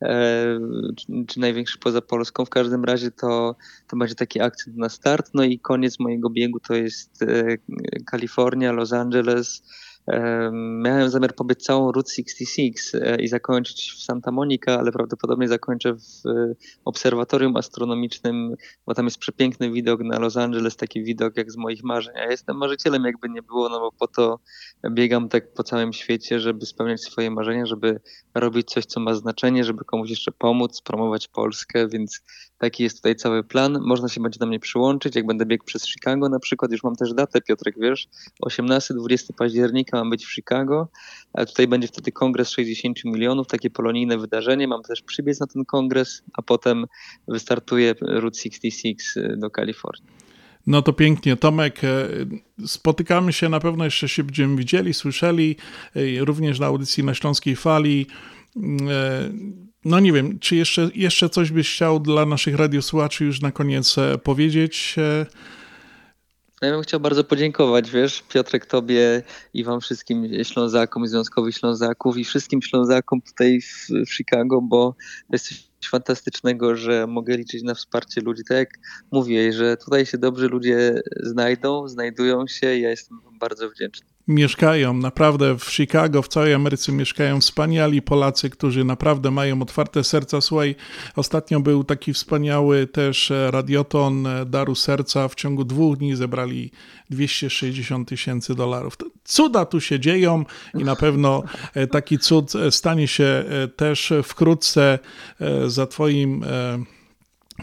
E, 0.02 0.58
czy 1.26 1.40
największy 1.40 1.78
poza 1.78 2.00
Polską. 2.00 2.44
W 2.44 2.50
każdym 2.50 2.84
razie 2.84 3.10
to, 3.10 3.56
to 3.88 3.96
będzie 3.96 4.14
taki 4.14 4.40
akcent 4.40 4.76
na 4.76 4.88
start. 4.88 5.30
No 5.34 5.44
i 5.44 5.58
koniec 5.58 5.98
mojego 5.98 6.30
biegu 6.30 6.60
to 6.60 6.74
jest 6.74 7.22
e, 7.22 7.56
Kalifornia, 8.06 8.72
Los 8.72 8.92
Angeles, 8.92 9.62
Miałem 10.82 11.10
zamiar 11.10 11.34
pobyć 11.34 11.64
całą 11.64 11.92
Route 11.92 12.10
66 12.10 12.94
e, 12.94 13.22
i 13.22 13.28
zakończyć 13.28 13.92
w 13.92 14.02
Santa 14.02 14.30
Monica, 14.30 14.78
ale 14.78 14.92
prawdopodobnie 14.92 15.48
zakończę 15.48 15.94
w 15.94 16.26
e, 16.26 16.54
obserwatorium 16.84 17.56
astronomicznym, 17.56 18.54
bo 18.86 18.94
tam 18.94 19.04
jest 19.04 19.18
przepiękny 19.18 19.70
widok 19.70 20.00
na 20.00 20.18
Los 20.18 20.36
Angeles, 20.36 20.76
taki 20.76 21.04
widok 21.04 21.36
jak 21.36 21.52
z 21.52 21.56
moich 21.56 21.84
marzeń. 21.84 22.14
Ja 22.16 22.30
jestem 22.30 22.56
marzycielem, 22.56 23.04
jakby 23.04 23.28
nie 23.28 23.42
było, 23.42 23.68
no 23.68 23.80
bo 23.80 23.92
po 23.92 24.06
to 24.06 24.38
biegam 24.90 25.28
tak 25.28 25.52
po 25.52 25.62
całym 25.62 25.92
świecie, 25.92 26.40
żeby 26.40 26.66
spełniać 26.66 27.00
swoje 27.00 27.30
marzenia, 27.30 27.66
żeby 27.66 28.00
robić 28.34 28.70
coś, 28.70 28.86
co 28.86 29.00
ma 29.00 29.14
znaczenie, 29.14 29.64
żeby 29.64 29.84
komuś 29.84 30.10
jeszcze 30.10 30.32
pomóc, 30.32 30.80
promować 30.80 31.28
Polskę, 31.28 31.88
więc 31.88 32.20
taki 32.58 32.82
jest 32.82 32.96
tutaj 32.96 33.16
cały 33.16 33.44
plan. 33.44 33.78
Można 33.80 34.08
się 34.08 34.20
będzie 34.20 34.38
do 34.38 34.46
mnie 34.46 34.60
przyłączyć, 34.60 35.16
jak 35.16 35.26
będę 35.26 35.46
biegł 35.46 35.64
przez 35.64 35.86
Chicago 35.86 36.28
na 36.28 36.38
przykład, 36.38 36.72
już 36.72 36.82
mam 36.82 36.96
też 36.96 37.14
datę, 37.14 37.40
Piotrek, 37.40 37.74
wiesz, 37.78 38.08
18-20 38.46 39.32
października 39.36 39.91
ma 39.92 40.10
być 40.10 40.24
w 40.24 40.34
Chicago. 40.34 40.88
A 41.32 41.44
tutaj 41.44 41.68
będzie 41.68 41.88
wtedy 41.88 42.12
kongres 42.12 42.50
60 42.50 43.04
milionów, 43.04 43.46
takie 43.46 43.70
polonijne 43.70 44.18
wydarzenie. 44.18 44.68
Mam 44.68 44.82
też 44.82 45.02
przybiec 45.02 45.40
na 45.40 45.46
ten 45.46 45.64
kongres, 45.64 46.22
a 46.32 46.42
potem 46.42 46.86
wystartuję 47.28 47.94
Route 48.00 48.38
66 48.38 49.16
y, 49.16 49.36
do 49.36 49.50
Kalifornii. 49.50 50.06
No 50.66 50.82
to 50.82 50.92
pięknie. 50.92 51.36
Tomek, 51.36 51.84
e, 51.84 52.08
spotykamy 52.66 53.32
się, 53.32 53.48
na 53.48 53.60
pewno 53.60 53.84
jeszcze 53.84 54.08
się 54.08 54.24
będziemy 54.24 54.56
widzieli, 54.56 54.94
słyszeli, 54.94 55.56
e, 55.96 56.24
również 56.24 56.58
na 56.58 56.66
audycji 56.66 57.04
na 57.04 57.14
Śląskiej 57.14 57.56
Fali. 57.56 58.06
E, 58.56 59.30
no 59.84 60.00
nie 60.00 60.12
wiem, 60.12 60.38
czy 60.38 60.56
jeszcze, 60.56 60.90
jeszcze 60.94 61.28
coś 61.28 61.50
byś 61.50 61.74
chciał 61.74 62.00
dla 62.00 62.26
naszych 62.26 62.54
radiosłuchaczy 62.54 63.24
już 63.24 63.40
na 63.40 63.52
koniec 63.52 63.96
powiedzieć? 64.22 64.96
No 66.62 66.68
ja 66.68 66.74
bym 66.74 66.82
chciał 66.82 67.00
bardzo 67.00 67.24
podziękować, 67.24 67.90
wiesz, 67.90 68.22
Piotrek, 68.28 68.66
tobie 68.66 69.22
i 69.54 69.64
wam 69.64 69.80
wszystkim 69.80 70.44
Ślązakom, 70.44 71.06
Związkowi 71.06 71.52
Ślązaków 71.52 72.16
i 72.16 72.24
wszystkim 72.24 72.62
Ślązakom 72.62 73.22
tutaj 73.22 73.60
w, 73.60 73.88
w 74.06 74.14
Chicago, 74.14 74.60
bo 74.62 74.94
jest 75.30 75.48
coś 75.48 75.88
fantastycznego, 75.90 76.76
że 76.76 77.06
mogę 77.06 77.36
liczyć 77.36 77.62
na 77.62 77.74
wsparcie 77.74 78.20
ludzi. 78.20 78.42
Tak 78.48 78.58
jak 78.58 78.70
mówię, 79.10 79.52
że 79.52 79.76
tutaj 79.76 80.06
się 80.06 80.18
dobrze 80.18 80.48
ludzie 80.48 81.02
znajdą, 81.20 81.88
znajdują 81.88 82.46
się. 82.46 82.78
Ja 82.78 82.90
jestem 82.90 83.20
bardzo 83.40 83.70
wdzięczny 83.70 84.11
mieszkają, 84.28 84.94
naprawdę 84.94 85.58
w 85.58 85.64
Chicago, 85.64 86.22
w 86.22 86.28
całej 86.28 86.54
Ameryce 86.54 86.92
mieszkają 86.92 87.40
wspaniali 87.40 88.02
Polacy, 88.02 88.50
którzy 88.50 88.84
naprawdę 88.84 89.30
mają 89.30 89.62
otwarte 89.62 90.04
serca. 90.04 90.40
Słuchaj, 90.40 90.74
ostatnio 91.16 91.60
był 91.60 91.84
taki 91.84 92.12
wspaniały 92.12 92.86
też 92.86 93.32
radioton 93.50 94.28
Daru 94.46 94.74
Serca. 94.74 95.28
W 95.28 95.34
ciągu 95.34 95.64
dwóch 95.64 95.96
dni 95.96 96.16
zebrali 96.16 96.70
260 97.10 98.08
tysięcy 98.08 98.54
dolarów. 98.54 98.96
Cuda 99.24 99.66
tu 99.66 99.80
się 99.80 100.00
dzieją 100.00 100.44
i 100.74 100.84
na 100.84 100.96
pewno 100.96 101.42
e, 101.74 101.86
taki 101.86 102.18
cud 102.18 102.52
stanie 102.70 103.08
się 103.08 103.24
e, 103.24 103.68
też 103.68 104.12
wkrótce 104.22 104.98
e, 105.40 105.70
za 105.70 105.86
Twoim 105.86 106.44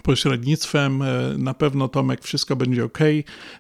pośrednictwem. 0.04 1.02
E, 1.02 1.06
na 1.38 1.54
pewno 1.54 1.88
Tomek 1.88 2.24
wszystko 2.24 2.56
będzie 2.56 2.86
ok. 2.86 3.00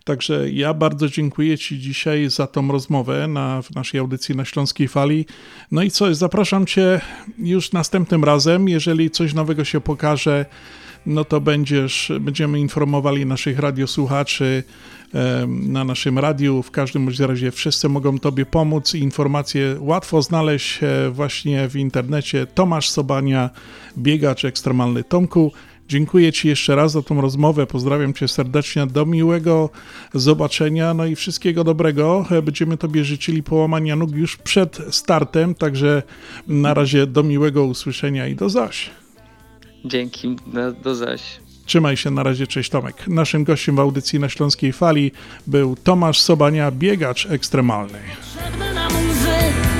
Także 0.03 0.51
ja 0.51 0.73
bardzo 0.73 1.09
dziękuję 1.09 1.57
Ci 1.57 1.79
dzisiaj 1.79 2.29
za 2.29 2.47
tą 2.47 2.71
rozmowę 2.71 3.27
na, 3.27 3.61
w 3.61 3.75
naszej 3.75 3.99
audycji 3.99 4.35
na 4.35 4.45
Śląskiej 4.45 4.87
Fali. 4.87 5.25
No 5.71 5.83
i 5.83 5.91
co, 5.91 6.15
zapraszam 6.15 6.65
Cię 6.65 7.01
już 7.37 7.71
następnym 7.71 8.23
razem, 8.23 8.69
jeżeli 8.69 9.11
coś 9.11 9.33
nowego 9.33 9.65
się 9.65 9.81
pokaże, 9.81 10.45
no 11.05 11.25
to 11.25 11.41
będziesz, 11.41 12.11
będziemy 12.19 12.59
informowali 12.59 13.25
naszych 13.25 13.59
radiosłuchaczy 13.59 14.63
na 15.47 15.83
naszym 15.83 16.19
radiu. 16.19 16.63
W 16.63 16.71
każdym 16.71 17.09
razie 17.09 17.51
wszyscy 17.51 17.89
mogą 17.89 18.19
Tobie 18.19 18.45
pomóc. 18.45 18.95
Informacje 18.95 19.75
łatwo 19.79 20.21
znaleźć 20.21 20.79
e, 20.83 21.09
właśnie 21.09 21.67
w 21.67 21.75
internecie. 21.75 22.47
Tomasz 22.47 22.89
Sobania, 22.89 23.49
biegacz 23.97 24.45
ekstremalny 24.45 25.03
Tomku. 25.03 25.51
Dziękuję 25.89 26.33
Ci 26.33 26.47
jeszcze 26.47 26.75
raz 26.75 26.91
za 26.91 27.01
tą 27.01 27.21
rozmowę. 27.21 27.67
Pozdrawiam 27.67 28.13
Cię 28.13 28.27
serdecznie. 28.27 28.87
Do 28.87 29.05
miłego 29.05 29.69
zobaczenia. 30.13 30.93
No 30.93 31.05
i 31.05 31.15
wszystkiego 31.15 31.63
dobrego. 31.63 32.25
Będziemy 32.43 32.77
Tobie 32.77 33.03
życzyli 33.03 33.43
połamania 33.43 33.95
nóg 33.95 34.15
już 34.15 34.37
przed 34.37 34.79
startem. 34.91 35.55
Także 35.55 36.03
na 36.47 36.73
razie 36.73 37.07
do 37.07 37.23
miłego 37.23 37.63
usłyszenia 37.63 38.27
i 38.27 38.35
do 38.35 38.49
zaś. 38.49 38.89
Dzięki, 39.85 40.35
do 40.83 40.95
zaś. 40.95 41.21
Trzymaj 41.65 41.97
się 41.97 42.11
na 42.11 42.23
razie, 42.23 42.47
cześć 42.47 42.69
Tomek. 42.69 43.07
Naszym 43.07 43.43
gościem 43.43 43.75
w 43.75 43.79
audycji 43.79 44.19
na 44.19 44.29
Śląskiej 44.29 44.73
Fali 44.73 45.11
był 45.47 45.75
Tomasz 45.75 46.19
Sobania, 46.19 46.71
biegacz 46.71 47.25
ekstremalny. 47.25 47.99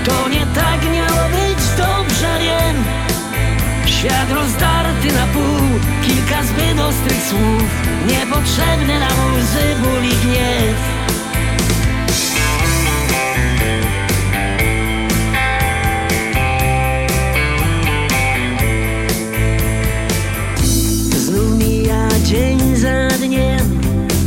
To 0.05 0.29
nie 0.29 0.45
tak 0.55 0.83
miało 0.93 1.29
być, 1.29 1.59
dobrze 1.77 2.39
wiem 2.41 2.83
Świat 3.85 4.31
rozdarty 4.31 5.13
na 5.13 5.27
pół 5.27 5.58
Zbyt 6.43 6.79
ostrych 6.79 7.23
słów 7.29 7.89
Niepotrzebne 8.07 8.99
nam 8.99 9.35
łzy, 9.35 9.75
ból 9.83 10.03
i 10.03 10.15
gniew. 10.25 10.77
Znów 21.17 21.59
mija 21.59 22.07
dzień 22.23 22.75
za 22.75 23.07
dniem 23.17 23.79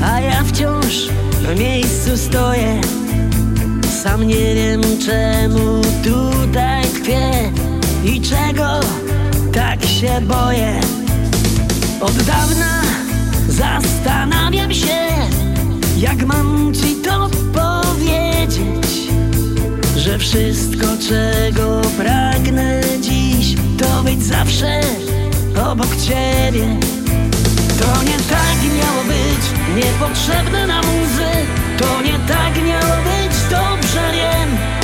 A 0.05 0.21
ja 0.21 0.45
wciąż 0.45 1.09
w 1.43 1.59
miejscu 1.59 2.17
stoję. 2.17 2.81
Sam 4.03 4.27
nie 4.27 4.55
wiem 4.55 4.81
czemu 5.07 5.83
tutaj 6.05 6.85
tkwię 6.85 7.31
I 8.05 8.21
czego 8.21 8.81
tak 9.53 9.85
się 9.85 10.21
boję 10.21 11.02
Od 12.03 12.23
dawna 12.23 12.83
zastanawiam 13.49 14.75
się 14.75 15.09
Jak 15.97 16.27
mam 16.27 16.75
ci 16.75 16.95
to 16.95 17.31
powiedzieć 17.53 19.09
Że 19.97 20.19
wszystko 20.19 20.87
czego 21.09 21.81
pragnę 21.97 22.81
dziś 23.01 23.57
To 23.79 24.03
być 24.03 24.23
zawsze 24.23 24.81
obok 25.71 25.97
ciebie. 25.97 26.77
To 27.79 28.03
nie 28.03 28.17
tak 28.17 28.59
miało 28.79 29.05
być 29.05 29.85
Niepotrzebne 29.85 30.67
na 30.67 30.77
muzy. 30.83 31.31
To 31.79 32.03
nie 32.03 32.19
tak 32.29 32.65
miało 32.65 32.97
być 33.05 33.51
Dobrze 33.51 34.13
wiem 34.13 34.82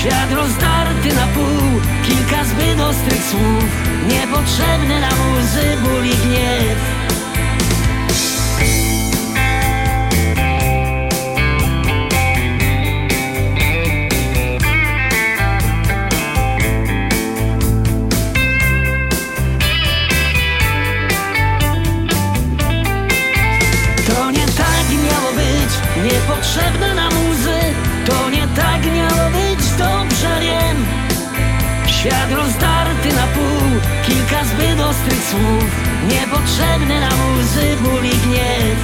Świat 0.00 0.32
rozdarty 0.32 1.14
na 1.14 1.26
pół 1.26 1.80
Kilka 2.06 2.44
zbyt 2.44 2.80
ostrych 2.80 3.24
słów 3.24 3.64
Niepotrzebne 4.08 5.00
na 5.00 5.08
łzy, 5.08 5.76
ból 5.82 6.06
i 6.06 6.14
gniew 6.14 6.99
Świat 32.00 32.32
rozdarty 32.32 33.08
na 33.12 33.26
pół 33.26 33.80
Kilka 34.06 34.44
zbyt 34.44 34.80
ostrych 34.80 35.24
słów 35.30 35.70
Niepotrzebne 36.08 37.00
na 37.00 37.08
łzy, 37.08 37.76
ból 37.82 38.04
i 38.04 38.08
gniew. 38.08 38.78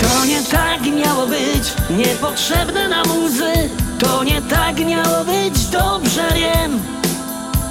To 0.00 0.24
nie 0.24 0.42
tak 0.42 0.82
miało 0.82 1.26
być 1.26 1.74
Niepotrzebne 1.90 2.88
na 2.88 3.04
muzy. 3.04 3.52
To 3.98 4.24
nie 4.24 4.42
tak 4.42 4.78
miało 4.78 5.24
być 5.24 5.66
Dobrze 5.66 6.28
wiem. 6.34 6.82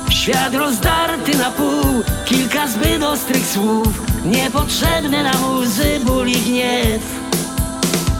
Świat 0.09 0.55
rozdarty 0.55 1.37
na 1.37 1.51
pół 1.51 2.03
Kilka 2.25 2.67
zbyt 2.67 3.03
ostrych 3.03 3.47
słów 3.47 4.01
Niepotrzebne 4.25 5.23
na 5.23 5.47
łzy, 5.47 5.99
ból 6.05 6.27
i 6.27 6.35
gniew. 6.35 7.01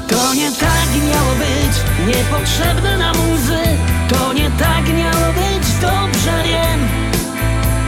To 0.08 0.34
nie 0.34 0.52
tak 0.52 0.88
miało 1.12 1.32
być 1.36 1.76
Niepotrzebne 2.08 2.98
na 2.98 3.14
muzy 3.14 3.93
To 4.14 4.34
nie 4.34 4.52
tak 4.52 4.94
miało 4.98 5.34
być 5.34 5.68
Dobrze 5.82 6.44
wiem. 6.44 6.80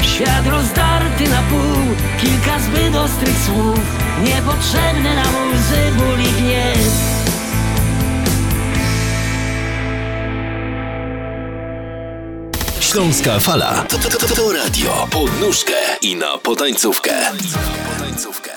Świat 0.02 0.48
rozdarty 0.48 1.30
na 1.30 1.42
pół 1.42 1.96
Kilka 2.22 2.60
zbyt 2.60 2.96
ostrych 2.96 3.38
słów. 3.46 3.80
Niepotrzebne 4.24 5.16
na 5.16 5.22
łzy, 5.22 5.92
ból 5.98 6.20
i 6.20 6.42
gniew. 6.42 7.16
Śląska 12.80 13.40
fala. 13.40 13.86
To, 13.90 13.98
to, 13.98 14.10
to, 14.10 14.36
to 14.36 14.52
radio. 14.52 15.08
Pod 15.12 15.42
nóżkę 15.42 15.74
i 16.02 16.16
na 16.16 16.38
potańcówkę. 16.38 17.14
potańcówkę. 17.98 18.55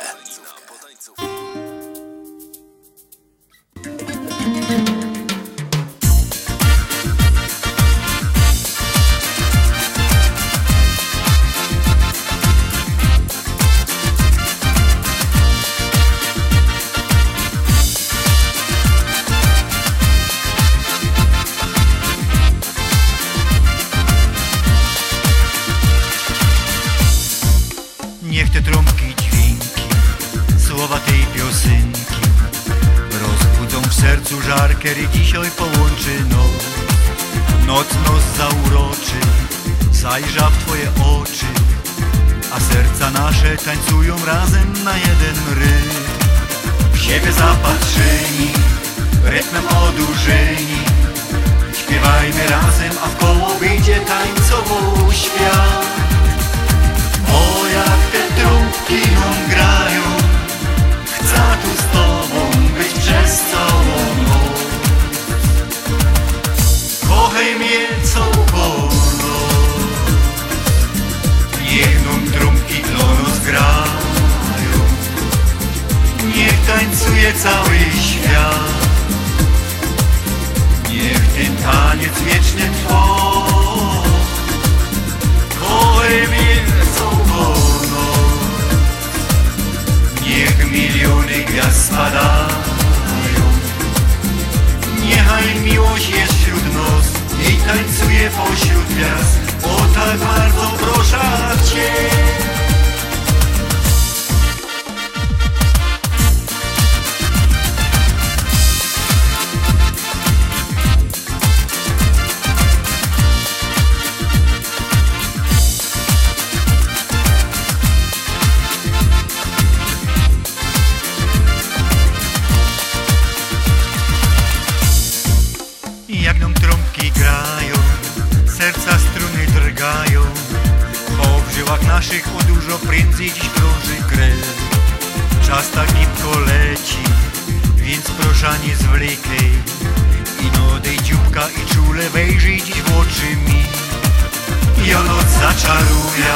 Ja 145.48 145.54
noc 145.54 145.60
zaczaruje, 145.60 146.34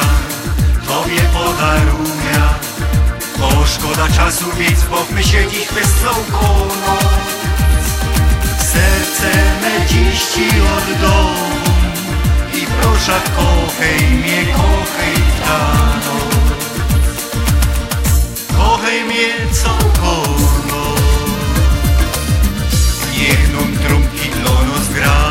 tobie 0.86 1.22
podaruję, 1.22 2.40
bo 3.38 3.66
szkoda 3.66 4.08
czasu, 4.16 4.44
więc 4.58 4.84
bawmy 4.84 5.22
się 5.22 5.50
dziś 5.50 5.66
noc. 5.68 6.72
Serce 8.58 9.32
me 9.62 9.86
dziś 9.86 10.20
ci 10.34 10.48
oddam 10.48 11.52
dusza, 12.82 13.20
kochaj 13.36 14.10
mnie, 14.16 14.46
kochaj 14.52 15.14
ta 15.46 15.58
noc. 16.06 16.56
Kochaj 18.56 19.04
mnie 19.04 19.52
całkowicie. 19.52 20.42
Niech 23.18 23.52
nam 23.52 23.76
trumki 23.76 24.30
dla 24.30 24.52
nas 24.52 24.88
grają. 24.88 25.21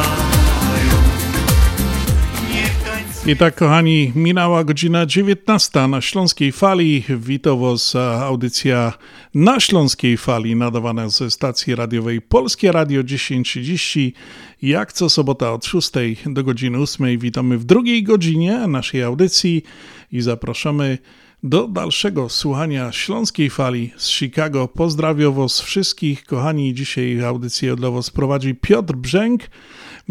I 3.28 3.36
tak, 3.36 3.56
kochani, 3.56 4.12
minęła 4.16 4.64
godzina 4.64 5.06
19 5.06 5.88
na 5.88 6.02
Śląskiej 6.02 6.52
Fali. 6.52 7.04
Witam 7.18 7.60
Was, 7.60 7.96
audycja 7.96 8.94
na 9.34 9.60
Śląskiej 9.60 10.18
Fali, 10.18 10.56
nadawana 10.56 11.10
ze 11.10 11.32
stacji 11.32 11.76
radiowej 11.76 12.22
Polskie 12.22 12.72
Radio 12.72 13.04
1030. 13.04 14.14
Jak 14.62 14.94
co 14.94 15.10
sobota 15.10 15.54
od 15.54 15.66
6 15.66 15.92
do 16.26 16.44
godziny 16.44 16.78
8 16.78 17.20
witamy 17.20 17.58
w 17.58 17.64
drugiej 17.64 18.04
godzinie 18.04 18.68
naszej 18.68 19.04
audycji 19.04 19.64
i 20.12 20.22
zapraszamy 20.22 20.98
do 21.44 21.68
dalszego 21.68 22.30
słuchania 22.30 22.92
Śląskiej 22.92 23.50
Fali 23.50 23.94
z 23.98 24.10
Chicago. 24.10 24.68
Pozdrawiam 24.68 25.34
Was 25.34 25.62
wszystkich, 25.62 26.24
kochani. 26.24 26.74
Dzisiaj 26.74 27.24
audycję 27.24 27.76
dla 27.76 27.92
Was 27.92 28.10
prowadzi 28.10 28.56
Piotr 28.56 28.94
Brzęk. 28.94 29.42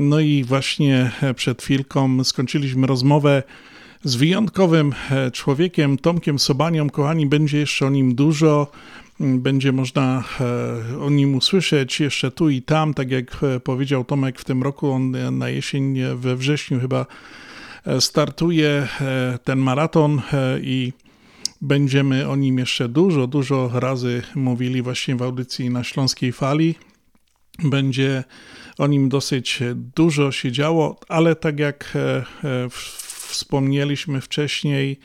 No 0.02 0.20
i 0.20 0.44
właśnie 0.44 1.10
przed 1.36 1.62
chwilką 1.62 2.24
skończyliśmy 2.24 2.86
rozmowę 2.86 3.42
z 4.04 4.14
wyjątkowym 4.14 4.94
e, 5.10 5.30
człowiekiem, 5.30 5.98
Tomkiem 5.98 6.38
Sobanią. 6.38 6.90
Kochani, 6.90 7.26
będzie 7.26 7.58
jeszcze 7.58 7.86
o 7.86 7.90
nim 7.90 8.14
dużo. 8.14 8.70
Będzie 9.20 9.72
można 9.72 10.24
e, 10.40 10.98
o 10.98 11.10
nim 11.10 11.34
usłyszeć 11.34 12.00
jeszcze 12.00 12.30
tu 12.30 12.50
i 12.50 12.62
tam, 12.62 12.94
tak 12.94 13.10
jak 13.10 13.36
e, 13.42 13.60
powiedział 13.60 14.04
Tomek 14.04 14.38
w 14.38 14.44
tym 14.44 14.62
roku, 14.62 14.90
on 14.90 15.38
na 15.38 15.48
jesień, 15.48 15.98
we 16.16 16.36
wrześniu 16.36 16.80
chyba 16.80 17.06
startuje 18.00 18.88
ten 19.44 19.58
maraton 19.58 20.22
i 20.62 20.92
będziemy 21.60 22.28
o 22.28 22.36
nim 22.36 22.58
jeszcze 22.58 22.88
dużo, 22.88 23.26
dużo 23.26 23.70
razy 23.74 24.22
mówili 24.34 24.82
właśnie 24.82 25.16
w 25.16 25.22
audycji 25.22 25.70
na 25.70 25.84
Śląskiej 25.84 26.32
Fali. 26.32 26.74
Będzie 27.64 28.24
o 28.80 28.86
nim 28.86 29.08
dosyć 29.08 29.58
dużo 29.74 30.32
się 30.32 30.52
działo, 30.52 30.96
ale 31.08 31.36
tak 31.36 31.58
jak 31.58 31.98
wspomnieliśmy 33.30 34.20
wcześniej, 34.20 34.98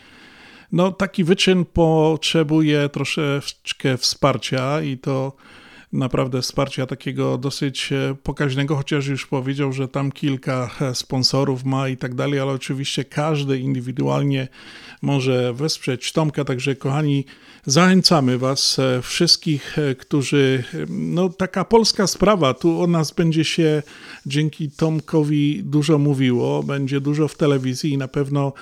no 0.71 0.91
taki 0.91 1.23
wyczyn 1.23 1.65
potrzebuje 1.65 2.89
troszeczkę 2.89 3.97
wsparcia 3.97 4.81
i 4.81 4.97
to 4.97 5.33
naprawdę 5.95 6.41
wsparcia 6.41 6.85
takiego 6.85 7.37
dosyć 7.37 7.89
pokaźnego, 8.23 8.75
chociaż 8.75 9.07
już 9.07 9.25
powiedział, 9.25 9.73
że 9.73 9.87
tam 9.87 10.11
kilka 10.11 10.69
sponsorów 10.93 11.63
ma 11.63 11.89
i 11.89 11.97
tak 11.97 12.15
dalej, 12.15 12.39
ale 12.39 12.51
oczywiście 12.51 13.03
każdy 13.03 13.59
indywidualnie 13.59 14.47
może 15.01 15.53
wesprzeć 15.53 16.11
Tomka, 16.11 16.45
także 16.45 16.75
kochani, 16.75 17.25
zachęcamy 17.65 18.37
Was 18.37 18.77
wszystkich, 19.01 19.75
którzy, 19.97 20.63
no 20.89 21.29
taka 21.29 21.65
polska 21.65 22.07
sprawa, 22.07 22.53
tu 22.53 22.81
o 22.81 22.87
nas 22.87 23.11
będzie 23.11 23.43
się 23.43 23.83
dzięki 24.25 24.71
Tomkowi 24.71 25.63
dużo 25.63 25.97
mówiło, 25.97 26.63
będzie 26.63 27.01
dużo 27.01 27.27
w 27.27 27.35
telewizji 27.35 27.91
i 27.93 27.97
na 27.97 28.07
pewno 28.07 28.53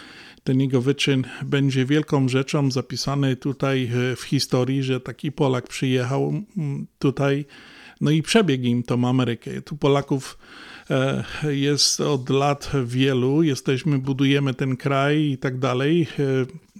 ten 0.44 0.62
jego 0.62 0.82
wyczyn 0.82 1.24
będzie 1.44 1.86
wielką 1.86 2.30
rzeczą, 2.30 2.72
zapisany 2.72 3.36
tutaj 3.36 3.92
w 4.16 4.22
historii, 4.22 4.84
że 4.84 5.00
taki 5.00 5.32
Polak 5.32 5.68
przyjechał 5.68 6.34
tutaj, 7.00 7.46
no 8.02 8.12
i 8.12 8.22
przebiegł 8.22 8.66
im 8.66 8.84
tą 8.84 9.08
Amerykę. 9.08 9.62
Tu 9.62 9.78
Polaków 9.78 10.38
jest 11.44 12.02
od 12.02 12.30
lat 12.30 12.72
wielu, 12.86 13.44
jesteśmy, 13.44 14.00
budujemy 14.00 14.54
ten 14.54 14.78
kraj 14.78 15.22
i 15.22 15.38
tak 15.38 15.60
dalej. 15.60 16.08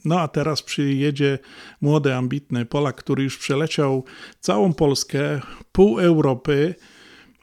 No 0.06 0.20
a 0.20 0.28
teraz 0.28 0.62
przyjedzie 0.62 1.40
młody, 1.82 2.16
ambitny 2.16 2.66
Polak, 2.66 2.96
który 2.96 3.24
już 3.24 3.38
przeleciał 3.38 4.06
całą 4.40 4.74
Polskę, 4.74 5.42
pół 5.72 6.00
Europy, 6.00 6.76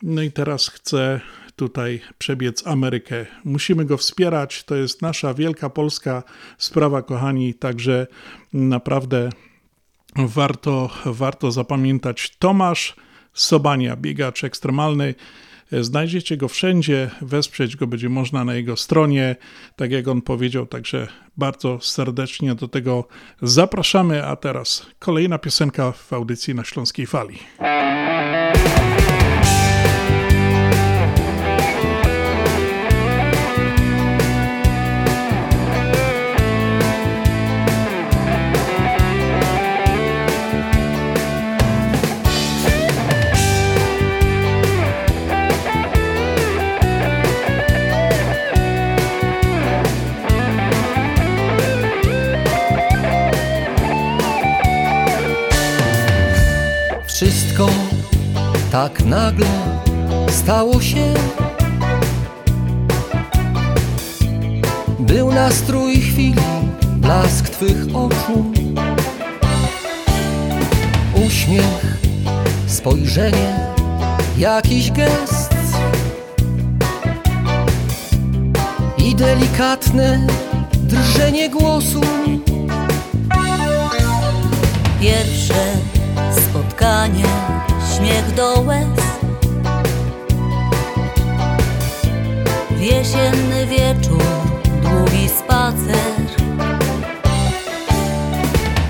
no 0.02 0.22
i 0.22 0.32
teraz 0.32 0.68
chce 0.68 1.20
tutaj 1.60 2.00
przebiec 2.18 2.66
Amerykę. 2.66 3.26
Musimy 3.44 3.84
go 3.84 3.96
wspierać, 3.96 4.64
to 4.64 4.74
jest 4.76 5.02
nasza 5.02 5.34
wielka 5.34 5.70
polska 5.70 6.22
sprawa, 6.58 7.02
kochani, 7.02 7.54
także 7.54 8.06
naprawdę 8.52 9.30
warto, 10.16 10.90
warto 11.04 11.50
zapamiętać 11.50 12.36
Tomasz 12.38 12.96
Sobania, 13.34 13.96
biegacz 13.96 14.44
ekstremalny. 14.44 15.14
Znajdziecie 15.72 16.36
go 16.36 16.48
wszędzie, 16.48 17.10
wesprzeć 17.22 17.76
go 17.76 17.86
będzie 17.86 18.08
można 18.08 18.44
na 18.44 18.54
jego 18.54 18.76
stronie, 18.76 19.36
tak 19.76 19.90
jak 19.90 20.08
on 20.08 20.22
powiedział, 20.22 20.66
także 20.66 21.08
bardzo 21.36 21.78
serdecznie 21.80 22.54
do 22.54 22.68
tego 22.68 23.08
zapraszamy. 23.42 24.26
A 24.26 24.36
teraz 24.36 24.86
kolejna 24.98 25.38
piosenka 25.38 25.92
w 25.92 26.12
audycji 26.12 26.54
na 26.54 26.64
Śląskiej 26.64 27.06
Fali. 27.06 27.38
Wszystko 57.60 57.80
tak 58.72 59.04
nagle 59.04 59.46
stało 60.28 60.80
się. 60.80 61.14
Był 64.98 65.32
nastrój 65.32 65.96
chwili, 66.00 66.42
blask 66.96 67.48
twych 67.48 67.76
oczu, 67.94 68.52
uśmiech, 71.26 71.98
spojrzenie, 72.66 73.56
jakiś 74.38 74.90
gest 74.90 75.54
i 78.98 79.14
delikatne 79.14 80.26
drżenie 80.74 81.50
głosu. 81.50 82.00
Pierwsze 85.00 85.90
spotkanie, 86.50 87.49
śmiech 88.10 88.34
do 88.34 88.60
łez. 88.60 89.00
W 92.70 92.80
jesienny 92.80 93.66
wieczór, 93.66 94.22
długi 94.82 95.28
spacer. 95.28 96.20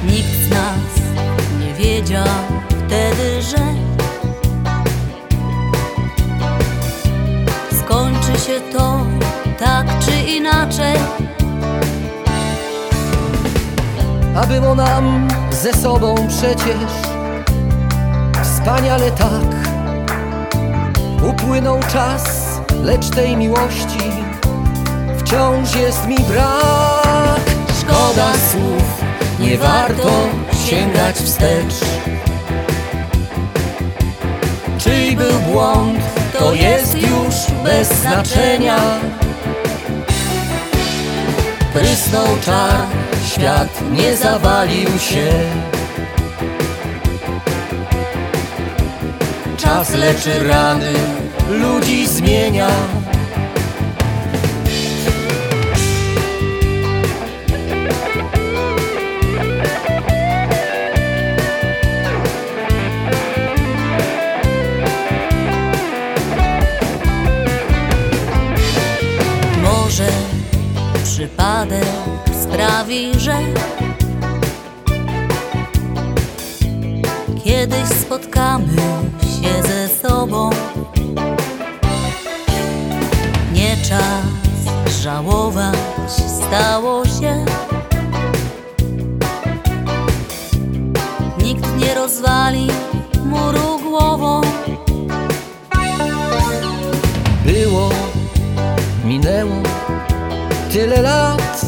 Nikt 0.06 0.46
z 0.46 0.50
nas 0.50 0.92
nie 1.60 1.74
wiedział 1.74 2.26
wtedy, 2.68 3.42
że 3.42 3.58
Skończy 7.78 8.40
się 8.46 8.60
to 8.72 9.06
tak 9.58 9.86
czy 10.04 10.30
inaczej. 10.32 10.96
A 14.36 14.46
było 14.46 14.74
nam 14.74 15.28
ze 15.50 15.72
sobą 15.72 16.14
przecież 16.28 17.09
wspaniale 18.60 19.10
tak. 19.10 19.50
Upłynął 21.30 21.80
czas, 21.92 22.24
lecz 22.82 23.10
tej 23.10 23.36
miłości 23.36 24.10
wciąż 25.18 25.76
jest 25.76 26.06
mi 26.06 26.16
brak. 26.16 27.40
Szkoda 27.80 28.32
słów, 28.50 29.04
nie 29.38 29.58
warto 29.58 30.10
sięgać 30.66 31.16
wstecz. 31.16 31.74
Czyj 34.78 35.16
był 35.16 35.38
błąd, 35.52 36.00
to 36.38 36.54
jest 36.54 36.94
już 36.94 37.34
bez 37.64 37.88
znaczenia. 37.88 38.78
Prysnął 41.72 42.26
czar, 42.44 42.86
świat 43.26 43.80
nie 43.92 44.16
zawalił 44.16 44.98
się 44.98 45.30
Czas 49.70 49.94
leczy 49.94 50.48
rany, 50.48 50.92
ludzi 51.50 52.06
zmienia. 52.06 52.68
Może 69.62 70.08
przypadek 71.04 71.84
sprawi, 72.42 73.12
że 73.20 73.34
kiedyś 77.44 77.88
spotkamy 77.88 79.09
żałować, 85.00 85.76
stało 86.10 87.04
się. 87.04 87.44
Nikt 91.42 91.76
nie 91.76 91.94
rozwali 91.94 92.68
muru 93.24 93.78
głową. 93.78 94.40
Było, 97.44 97.90
minęło 99.04 99.62
tyle 100.72 101.02
lat 101.02 101.66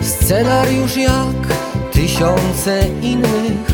Scenariusz 0.00 0.96
jak 0.96 1.56
tysiące 1.92 2.88
innych 3.02 3.70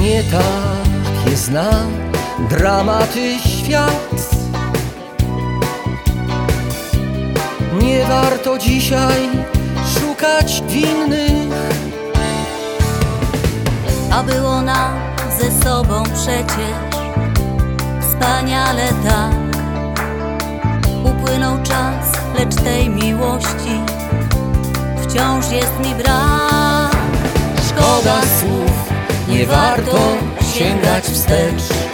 Nie 0.00 0.22
takie 0.22 1.36
zna 1.36 1.70
dramaty 2.50 3.38
świat 3.38 4.30
Nie 7.82 8.04
warto 8.04 8.58
dzisiaj 8.58 9.28
szukać 9.94 10.62
winnych 10.68 11.48
A 14.10 14.22
było 14.22 14.62
nam 14.62 14.98
ze 15.40 15.64
sobą 15.64 16.02
przecież 16.02 16.88
wspaniale 18.00 18.88
tak. 19.04 19.32
Upłynął 21.04 21.62
czas, 21.62 22.12
lecz 22.38 22.54
tej 22.54 22.90
miłości 22.90 23.80
wciąż 25.02 25.50
jest 25.50 25.78
mi 25.84 25.94
brak. 25.94 26.96
Szkoda 27.68 28.20
słów, 28.40 28.92
nie 29.28 29.46
warto 29.46 29.98
sięgać 30.54 31.04
wstecz 31.04 31.87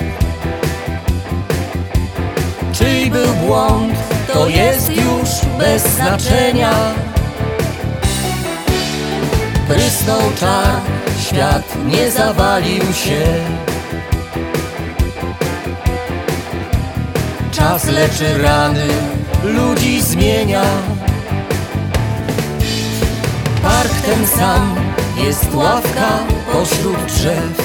był 3.15 3.35
błąd, 3.35 3.95
to 4.33 4.49
jest 4.49 4.91
już 4.91 5.29
bez 5.59 5.83
znaczenia. 5.83 6.73
Prysnął 9.69 10.21
czar, 10.41 10.81
świat 11.21 11.63
nie 11.87 12.11
zawalił 12.11 12.83
się. 12.93 13.23
Czas 17.53 17.85
leczy 17.85 18.39
rany, 18.43 18.89
ludzi 19.45 20.03
zmienia. 20.03 20.65
Park 23.63 23.93
ten 24.07 24.27
sam, 24.27 24.75
jest 25.17 25.55
ławka 25.55 26.19
pośród 26.53 27.05
drzew. 27.07 27.65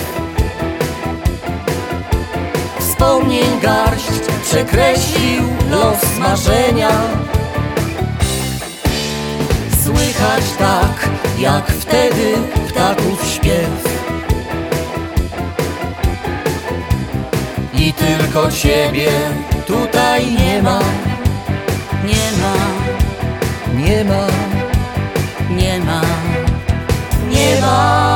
Wspomnień 2.80 3.60
garść 3.62 3.99
przekreślił 4.50 5.43
los 5.70 6.18
marzenia. 6.20 6.89
Słychać 9.84 10.43
tak, 10.60 11.10
jak 11.39 11.68
wtedy 11.68 12.34
ptaków 12.68 13.26
śpiew. 13.36 14.00
I 17.74 17.93
tylko 17.93 18.52
ciebie 18.52 19.12
tutaj 19.68 20.26
nie 20.32 20.62
ma. 20.62 20.80
Nie 22.06 22.32
ma, 22.41 22.54
Nie 23.76 24.04
ma, 24.04 24.28
nie 25.50 25.80
ma, 25.80 26.02
nie 27.30 27.62
ma. 27.62 28.09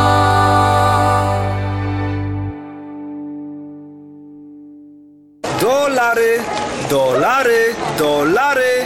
Dolary, 6.93 7.73
dolary, 7.97 8.85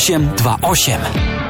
0828. 0.00 1.49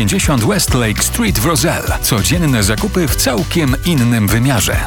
50 0.00 0.44
West 0.44 0.74
Lake 0.74 1.02
Street 1.02 1.38
w 1.38 1.46
Roselle. 1.46 1.98
Codzienne 2.02 2.62
zakupy 2.62 3.08
w 3.08 3.16
całkiem 3.16 3.76
innym 3.84 4.28
wymiarze. 4.28 4.86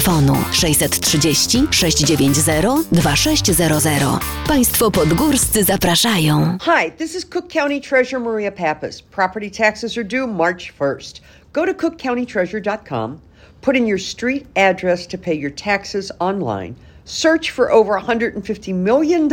630 0.00 1.68
690 1.70 2.84
2600. 2.90 4.20
Państwo 4.46 4.90
podgórscy 4.90 5.64
zapraszają. 5.64 6.58
Hi, 6.60 6.90
this 6.90 7.14
is 7.14 7.24
Cook 7.24 7.52
County 7.52 7.80
Treasurer 7.80 8.20
Maria 8.24 8.52
Pappas. 8.52 9.02
Property 9.02 9.50
taxes 9.50 9.98
are 9.98 10.04
due 10.04 10.26
March 10.26 10.72
1st. 10.78 11.20
Go 11.52 11.66
to 11.66 11.74
cookcountytreasurer.com, 11.74 13.20
put 13.60 13.76
in 13.76 13.86
your 13.86 13.98
street 13.98 14.46
address 14.56 15.06
to 15.06 15.18
pay 15.18 15.34
your 15.34 15.50
taxes 15.50 16.12
online, 16.20 16.74
search 17.04 17.50
for 17.50 17.72
over 17.72 18.00
$150 18.00 18.74
million 18.74 19.28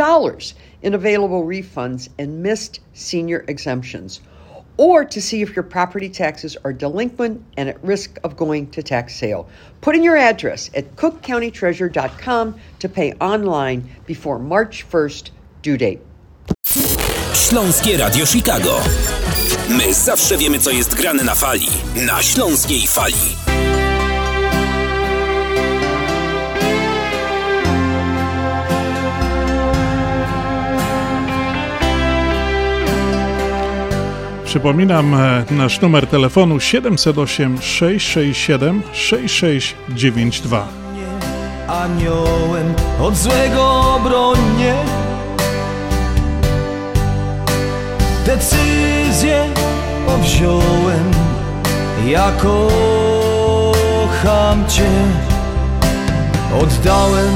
in 0.81 0.93
available 0.93 1.43
refunds 1.43 2.09
and 2.19 2.43
missed 2.43 2.79
senior 2.93 3.45
exemptions. 3.47 4.21
Or 4.77 5.03
to 5.05 5.21
see 5.21 5.41
if 5.41 5.55
your 5.55 5.63
property 5.63 6.09
taxes 6.09 6.57
are 6.63 6.73
delinquent 6.73 7.43
and 7.57 7.69
at 7.69 7.83
risk 7.83 8.19
of 8.23 8.37
going 8.37 8.67
to 8.71 8.83
tax 8.83 9.15
sale. 9.15 9.47
Put 9.81 9.95
in 9.95 10.03
your 10.03 10.17
address 10.17 10.69
at 10.75 10.95
cookcountytreasure.com 10.95 12.55
to 12.79 12.89
pay 12.89 13.13
online 13.13 13.89
before 14.05 14.39
March 14.39 14.87
1st 14.89 15.31
due 15.61 15.77
date. 15.77 15.99
Śląskie 17.33 17.97
Radio 17.97 18.25
Chicago. 18.25 18.79
My 19.69 19.93
zawsze 19.93 20.37
wiemy, 20.37 20.59
co 20.59 20.71
jest 20.71 20.95
grane 20.95 21.23
na 21.23 21.35
fali. 21.35 21.67
Na 22.07 22.23
Śląskiej 22.23 22.87
Fali. 22.87 23.56
Przypominam 34.47 35.13
e, 35.13 35.45
nasz 35.51 35.81
numer 35.81 36.07
telefonu 36.07 36.59
708 36.59 37.61
667 37.61 38.81
6692. 38.93 40.67
Aniołem 41.67 42.73
od 43.01 43.15
złego 43.17 43.95
obronie 43.95 44.73
Decyzję 48.25 49.45
powziąłem. 50.05 51.11
Ja 52.07 52.31
kocham 52.41 53.67
Cię. 54.67 54.89
Oddałem 56.61 57.33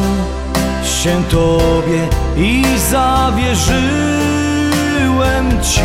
się 0.84 1.24
Tobie 1.30 2.08
i 2.38 2.64
zawierzyłem 2.92 4.02
Ci 5.62 5.82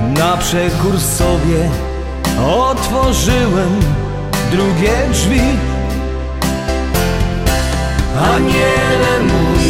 na 0.00 0.36
przekór 0.36 1.00
sobie 1.00 1.70
otworzyłem 2.46 3.80
drugie 4.50 4.92
drzwi. 5.12 5.40
Aniele 8.34 9.20
mój, 9.20 9.66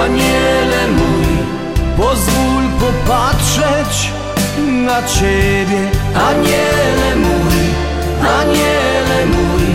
aniele 0.00 0.88
mój 0.88 1.26
Pozwól 1.96 2.64
popatrzeć 2.80 4.12
na 4.86 5.02
ciebie. 5.02 5.90
Aniele 6.14 7.16
mój, 7.16 7.58
aniele 8.20 9.26
mój 9.26 9.66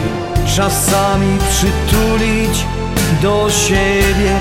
Czasami 0.56 1.38
przytulić 1.50 2.66
do 3.22 3.50
siebie. 3.50 4.40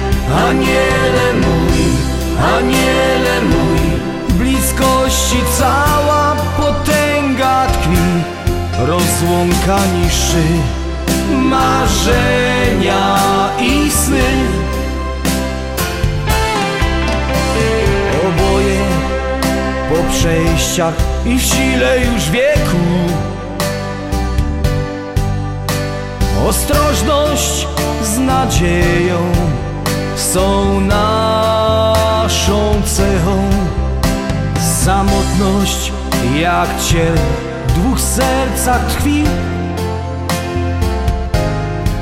Aniele 0.49 1.33
mój, 1.33 1.81
aniele 2.57 3.41
mój 3.43 3.80
bliskości 4.81 5.36
cała 5.59 6.36
potęga 6.57 7.66
tkwi 7.66 7.97
Rozłąka 8.78 9.86
niższy 9.86 10.43
marzenia 11.32 13.19
i 13.61 13.90
sny. 13.90 14.31
Oboje 18.27 18.81
po 19.89 20.12
przejściach 20.12 20.94
i 21.27 21.39
w 21.39 21.43
sile 21.43 22.01
już 22.01 22.31
wieku. 22.31 22.77
Ostrożność 26.48 27.66
z 28.02 28.19
nadzieją 28.19 29.32
są 30.16 30.81
naszą 30.81 32.82
cechą 32.85 33.70
Samotność 34.85 35.93
jak 36.40 36.69
ciel 36.89 37.15
w 37.69 37.73
dwóch 37.73 38.01
sercach 38.01 38.86
tkwi. 38.86 39.24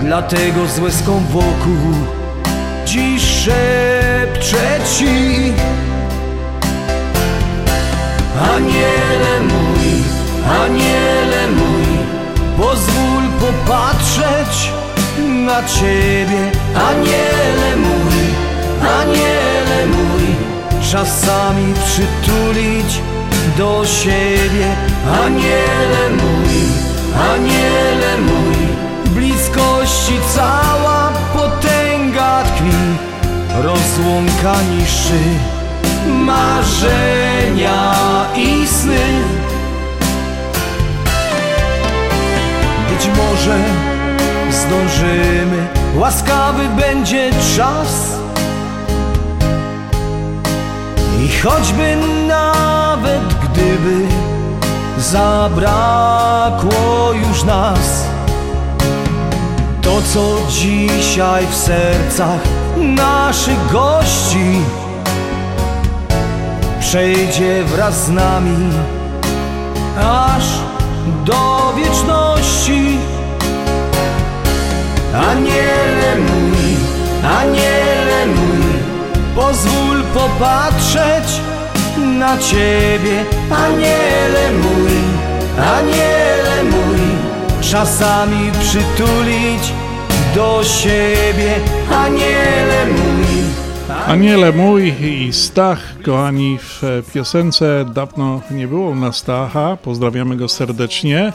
Dlatego 0.00 0.66
z 0.66 0.78
łezką 0.78 1.20
wokół 1.30 1.94
dziś 2.86 3.22
szepczę 3.22 4.80
ci. 4.96 5.52
Aniele 8.54 9.40
mój, 9.40 10.02
aniele 10.62 11.48
mój 11.48 11.98
Pozwól 12.56 13.22
popatrzeć 13.40 14.72
na 15.46 15.62
ciebie. 15.68 16.50
Aniele 16.74 17.76
mój, 17.76 18.18
aniele 18.80 19.86
mój 19.86 20.37
czasami 20.92 21.74
przytulić 21.74 23.00
do 23.58 23.86
siebie. 23.86 24.76
Aniele 25.24 26.10
mój, 26.10 26.54
aniele 27.32 28.18
mój 28.18 28.56
bliskości 29.14 30.14
cała 30.34 31.12
potęga 31.34 32.42
tkwi. 32.42 32.76
Rozłąka 33.62 34.54
niższy 34.62 35.20
marzenia 36.08 37.94
i 38.36 38.66
sny. 38.66 39.06
Być 42.90 43.08
może 43.16 43.58
zdążymy, 44.50 45.66
łaskawy 45.96 46.68
będzie 46.68 47.30
czas 47.56 48.17
i 51.24 51.28
choćby 51.42 51.96
nawet 52.26 53.34
gdyby 53.34 54.06
zabrakło 54.98 56.72
już 57.12 57.44
nas 57.44 58.04
To 59.82 60.02
co 60.12 60.36
dzisiaj 60.50 61.46
w 61.46 61.54
sercach 61.54 62.40
naszych 62.76 63.72
gości 63.72 64.60
Przejdzie 66.80 67.64
wraz 67.64 68.04
z 68.04 68.10
nami 68.10 68.72
aż 70.00 70.44
do 71.24 71.72
wieczności. 71.76 72.98
Aniele 75.14 76.16
mój, 76.16 76.76
aniele 77.40 78.26
mój 78.26 78.47
Pozwól 79.38 80.02
popatrzeć 80.14 81.40
na 82.18 82.38
Ciebie 82.38 83.24
Aniele 83.50 84.52
mój, 84.52 84.92
aniele 85.56 86.64
mój. 86.64 87.00
Czasami 87.60 88.50
przytulić 88.60 89.72
do 90.34 90.64
siebie 90.64 91.54
Aniele 91.90 92.86
mój. 92.86 93.26
Aniele 94.06 94.52
mój 94.52 94.94
i 95.00 95.32
Stach, 95.32 95.80
kochani, 96.04 96.58
w 96.62 96.82
piosence 97.14 97.84
dawno 97.94 98.40
nie 98.50 98.68
było 98.68 98.94
na 98.94 99.12
Stacha, 99.12 99.76
pozdrawiamy 99.76 100.36
go 100.36 100.48
serdecznie. 100.48 101.32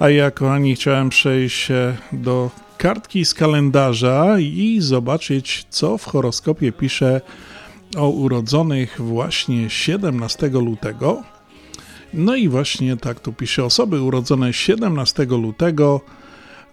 A 0.00 0.08
ja, 0.08 0.30
kochani, 0.30 0.74
chciałem 0.74 1.08
przejść 1.08 1.68
do 2.12 2.50
kartki 2.78 3.24
z 3.24 3.34
kalendarza 3.34 4.38
i 4.38 4.78
zobaczyć, 4.80 5.66
co 5.70 5.98
w 5.98 6.04
horoskopie 6.04 6.72
pisze 6.72 7.20
o 7.96 8.08
urodzonych 8.08 9.00
właśnie 9.00 9.70
17 9.70 10.48
lutego. 10.48 11.22
No 12.14 12.36
i 12.36 12.48
właśnie 12.48 12.96
tak 12.96 13.20
tu 13.20 13.32
pisze: 13.32 13.64
osoby 13.64 14.02
urodzone 14.02 14.52
17 14.52 15.24
lutego 15.24 16.00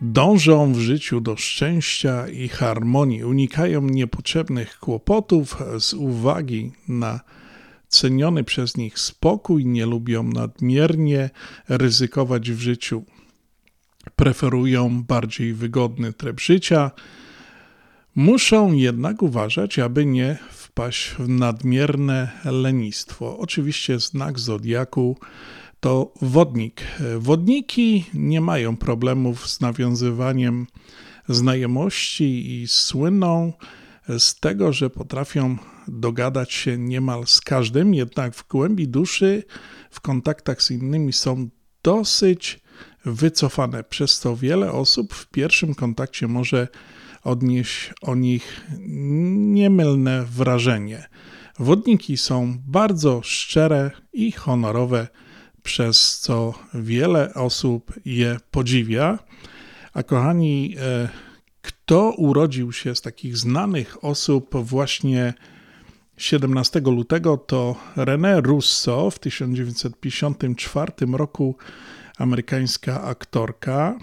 dążą 0.01 0.73
w 0.73 0.77
życiu 0.77 1.21
do 1.21 1.35
szczęścia 1.35 2.27
i 2.27 2.47
harmonii, 2.47 3.23
unikają 3.23 3.81
niepotrzebnych 3.81 4.80
kłopotów 4.80 5.57
z 5.80 5.93
uwagi 5.93 6.71
na 6.88 7.19
ceniony 7.88 8.43
przez 8.43 8.77
nich 8.77 8.99
spokój, 8.99 9.65
nie 9.65 9.85
lubią 9.85 10.23
nadmiernie 10.23 11.30
ryzykować 11.69 12.51
w 12.51 12.59
życiu 12.59 13.03
preferują 14.24 15.04
bardziej 15.04 15.54
wygodny 15.54 16.14
tryb 16.14 16.40
życia, 16.40 16.91
muszą 18.16 18.74
jednak 18.74 19.22
uważać, 19.22 19.80
aby 19.80 20.06
nie 20.06 20.38
wpaść 20.52 21.10
w 21.20 21.30
nadmierne 21.30 22.32
lenistwo. 22.45 23.38
Oczywiście 23.38 24.00
znak 24.00 24.40
zodiaku 24.40 25.18
to 25.80 26.14
wodnik. 26.22 26.82
Wodniki 27.18 28.06
nie 28.14 28.41
mają 28.41 28.78
problemów 28.78 29.50
z 29.50 29.62
nawiązywaniem 29.62 30.68
znajomości 31.30 32.62
i 32.62 32.68
słyną 32.68 33.54
z 34.18 34.40
tego, 34.40 34.74
że 34.74 34.90
potrafią 34.90 35.58
dogadać 35.88 36.54
się 36.54 36.78
niemal 36.78 37.28
z 37.28 37.41
każdym, 37.41 37.94
jednak 37.94 38.36
w 38.36 38.48
głębi 38.48 38.88
duszy 38.88 39.44
w 39.90 40.02
kontaktach 40.02 40.64
z 40.64 40.72
innymi 40.72 41.14
są 41.14 41.50
dosyć 41.84 42.62
wycofane, 43.05 43.84
przez 43.84 44.19
co 44.19 44.35
wiele 44.35 44.71
osób 44.71 45.13
w 45.13 45.27
pierwszym 45.27 45.75
kontakcie 45.75 46.27
może 46.27 46.67
odnieść 47.23 47.93
o 48.01 48.15
nich 48.15 48.67
niemylne 48.80 50.23
wrażenie. 50.23 51.05
Wodniki 51.59 52.17
są 52.17 52.57
bardzo 52.67 53.21
szczere 53.23 53.91
i 54.13 54.31
honorowe 54.31 55.07
przez 55.63 56.19
co 56.19 56.53
wiele 56.73 57.34
osób 57.34 57.93
je 58.05 58.38
podziwia. 58.51 59.19
A 59.93 60.03
kochani, 60.03 60.75
e, 60.80 61.09
kto 61.61 62.11
urodził 62.17 62.71
się 62.71 62.95
z 62.95 63.01
takich 63.01 63.38
znanych 63.38 64.03
osób 64.03 64.55
właśnie 64.55 65.34
17 66.17 66.81
lutego, 66.85 67.38
to 67.38 67.75
René 67.95 68.41
Russo 68.41 69.11
w 69.11 69.19
1954 69.19 70.91
roku, 71.17 71.55
amerykańska 72.18 73.03
aktorka. 73.03 73.99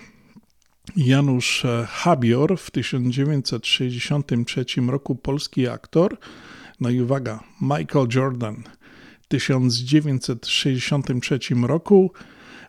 Janusz 0.96 1.66
Habior 1.88 2.58
w 2.58 2.70
1963 2.70 4.64
roku, 4.88 5.14
polski 5.14 5.68
aktor. 5.68 6.18
No 6.80 6.90
i 6.90 7.00
uwaga, 7.00 7.40
Michael 7.60 8.08
Jordan 8.14 8.62
w 9.20 9.26
1963 9.28 11.38
roku, 11.62 12.12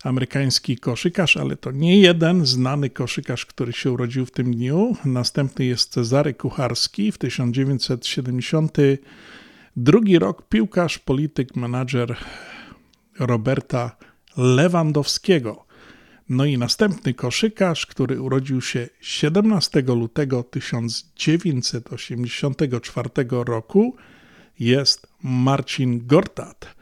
amerykański 0.03 0.77
koszykarz, 0.77 1.37
ale 1.37 1.57
to 1.57 1.71
nie 1.71 1.99
jeden 1.99 2.45
znany 2.45 2.89
koszykarz, 2.89 3.45
który 3.45 3.73
się 3.73 3.91
urodził 3.91 4.25
w 4.25 4.31
tym 4.31 4.53
dniu. 4.53 4.95
Następny 5.05 5.65
jest 5.65 5.91
Cezary 5.91 6.33
Kucharski 6.33 7.11
w 7.11 7.17
1972 7.17 9.99
rok, 10.19 10.47
piłkarz, 10.49 10.99
polityk, 10.99 11.55
menadżer 11.55 12.15
Roberta 13.19 13.95
Lewandowskiego. 14.37 15.65
No 16.29 16.45
i 16.45 16.57
następny 16.57 17.13
koszykarz, 17.13 17.85
który 17.85 18.21
urodził 18.21 18.61
się 18.61 18.89
17 19.01 19.81
lutego 19.81 20.43
1984 20.43 23.09
roku, 23.29 23.95
jest 24.59 25.07
Marcin 25.23 26.07
Gortat, 26.07 26.75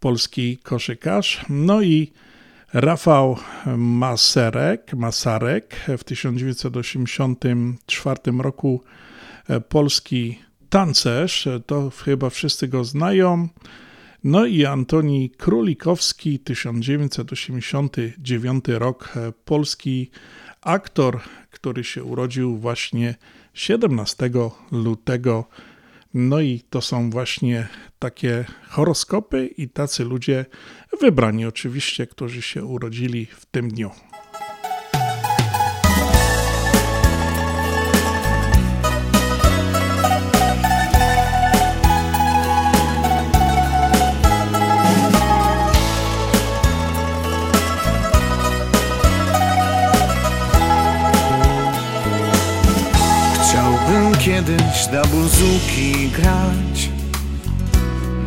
polski 0.00 0.58
koszykarz. 0.58 1.44
No 1.48 1.82
i 1.82 2.12
Rafał 2.72 3.38
Maserek, 3.76 4.94
Masarek 4.94 5.76
w 5.98 6.04
1984 6.04 8.20
roku 8.38 8.82
e, 9.48 9.60
polski 9.60 10.38
tancerz, 10.70 11.48
to 11.66 11.90
chyba 11.90 12.30
wszyscy 12.30 12.68
go 12.68 12.84
znają. 12.84 13.48
No 14.24 14.46
i 14.46 14.64
Antoni 14.64 15.30
Królikowski, 15.30 16.38
1989 16.38 18.64
rok, 18.68 19.12
e, 19.16 19.32
polski 19.44 20.10
aktor, 20.60 21.20
który 21.50 21.84
się 21.84 22.04
urodził 22.04 22.58
właśnie 22.58 23.14
17 23.54 24.30
lutego. 24.72 25.44
No 26.14 26.40
i 26.40 26.60
to 26.70 26.80
są 26.80 27.10
właśnie 27.10 27.68
takie 27.98 28.44
horoskopy 28.68 29.46
i 29.46 29.68
tacy 29.68 30.04
ludzie 30.04 30.44
wybrani 31.00 31.46
oczywiście, 31.46 32.06
którzy 32.06 32.42
się 32.42 32.64
urodzili 32.64 33.26
w 33.26 33.46
tym 33.46 33.68
dniu. 33.68 33.90
Kiedyś 54.34 54.86
na 54.92 55.02
buzuki 55.02 56.10
grać. 56.10 56.90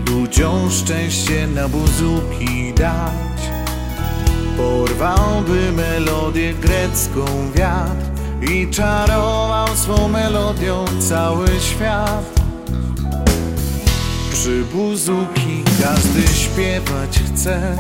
Ludziom 0.08 0.72
szczęście 0.72 1.48
na 1.48 1.70
buzuki 1.70 2.74
dać. 2.74 3.42
Porwałby 4.58 5.72
melodię 5.72 6.54
grecką 6.54 7.26
wiatr 7.56 8.52
I 8.52 8.68
czarował 8.72 9.68
swą 9.76 10.08
melodią 10.08 10.86
cały 11.00 11.48
świat. 11.60 12.42
Przy 14.32 14.64
buzuki 14.74 15.64
każdy 15.84 16.28
śpiewać 16.28 17.20
chce. 17.20 17.78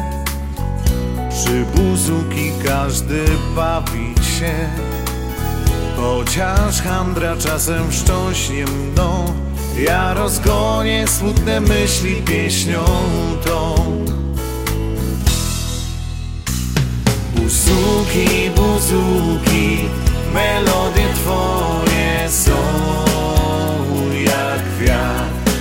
Przy 1.29 1.65
buzuki 1.75 2.51
każdy 2.65 3.25
bawić 3.55 4.25
się 4.25 4.69
Chociaż 5.97 6.81
handra 6.81 7.37
czasem 7.37 7.91
wstrząśnie 7.91 8.65
mną 8.65 9.33
Ja 9.77 10.13
rozgonię 10.13 11.07
smutne 11.07 11.61
myśli 11.61 12.15
pieśnią 12.15 12.85
tą. 13.45 13.75
Buzuki, 17.35 18.49
buzuki, 18.55 19.77
melodie 20.33 21.07
twoje 21.15 22.29
są 22.29 22.57
jak 24.25 24.63
wiatr. 24.79 25.51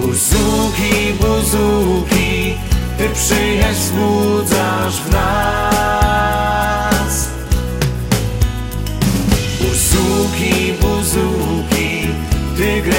Buzuki, 0.00 1.12
buzuki, 1.20 2.54
ty 2.98 3.08
przyjaźń 3.14 3.80
wzbudzasz 3.80 5.00
w 5.00 5.10
nas 5.10 6.01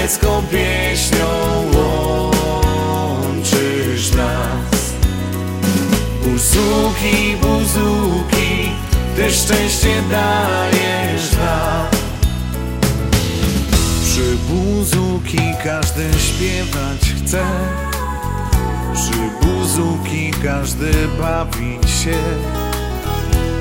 ty 0.04 0.10
grecką 0.10 0.44
pieśnią 0.52 1.28
łączysz 3.24 4.12
nas. 4.12 4.94
Buzuki, 6.24 7.38
buzuki, 7.42 8.72
ty 9.16 9.32
szczęście 9.32 10.04
dajesz 10.12 11.32
nam. 11.32 11.88
Przy 14.04 14.38
buzuki 14.50 15.54
każdy 15.64 16.10
śpiewać 16.20 17.14
chce, 17.18 17.44
przy 18.94 19.20
buzuki 19.42 20.32
każdy 20.44 20.92
bawić 21.20 21.90
się. 21.90 22.18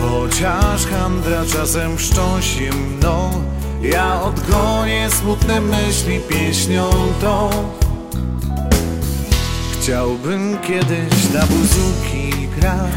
Chociaż 0.01 0.87
handra 0.87 1.45
czasem 1.53 1.99
wstrząśnie 1.99 2.71
mną 2.73 3.43
Ja 3.83 4.23
odgonię 4.23 5.11
smutne 5.11 5.61
myśli 5.61 6.21
pieśnią 6.29 6.91
tą. 7.21 7.51
Chciałbym 9.73 10.59
kiedyś 10.59 11.31
na 11.35 11.47
buzuki 11.47 12.49
grać 12.57 12.93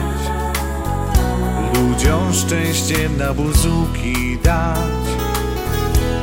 Ludziom 1.74 2.34
szczęście 2.34 3.10
na 3.10 3.34
buzuki 3.34 4.38
dać. 4.44 5.06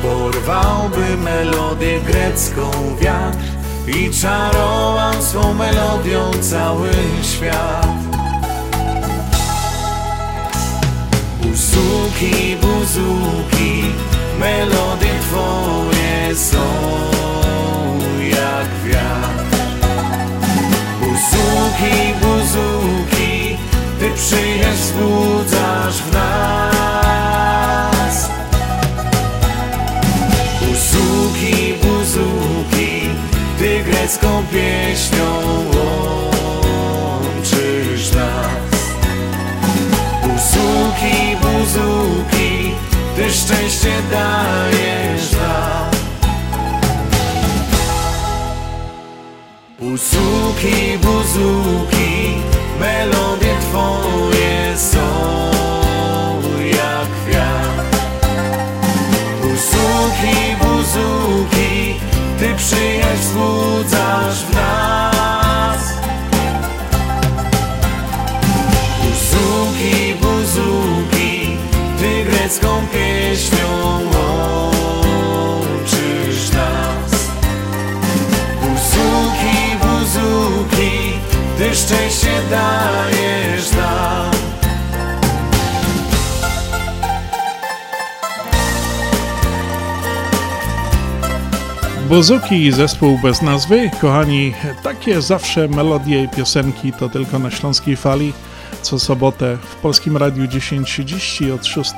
Porwałby 0.03 1.17
melodię 1.17 1.99
grecką 2.01 2.71
wiatr 3.01 3.63
I 3.87 4.11
czarował 4.11 5.21
swą 5.21 5.53
melodią 5.53 6.31
cały 6.41 6.89
świat. 7.21 7.87
Buzuki, 11.41 12.55
buzuki, 12.61 13.83
melodie 14.39 15.13
twoje 15.21 16.35
są 16.35 16.65
jak 18.19 18.69
wiatr. 18.85 19.43
Buzuki, 20.99 22.13
buzuki, 22.21 23.57
ty 23.99 24.07
przyjaźń 24.15 24.81
wzbudzasz 24.81 25.97
w 26.01 26.13
nas. 26.13 27.15
Buzuki, 30.61 31.73
buzuki, 31.83 32.91
ty 33.59 33.83
grecką 33.83 34.29
pieśnią 34.51 35.29
łączysz 37.03 38.05
nas. 38.11 38.81
Buzuki, 40.23 41.17
buzuki, 41.41 42.42
ty 43.15 43.31
szczęście 43.31 43.91
dajesz 44.11 45.31
nam 45.31 45.93
Buzuki, 49.79 50.97
buzuki, 51.01 52.35
melodie 52.79 53.22
dajesz 82.53 83.71
nam. 83.71 84.31
Bozuki 92.09 92.55
i 92.65 92.71
zespół 92.71 93.19
bez 93.23 93.41
nazwy, 93.41 93.89
kochani, 94.01 94.53
takie 94.83 95.21
zawsze 95.21 95.67
melodie 95.67 96.23
i 96.23 96.29
piosenki 96.29 96.93
to 96.93 97.09
tylko 97.09 97.39
na 97.39 97.51
Śląskiej 97.51 97.95
Fali, 97.95 98.33
co 98.81 98.99
sobotę 98.99 99.57
w 99.61 99.75
Polskim 99.75 100.17
Radiu 100.17 100.43
10.30 100.45 101.51
od 101.51 101.65
6 101.65 101.91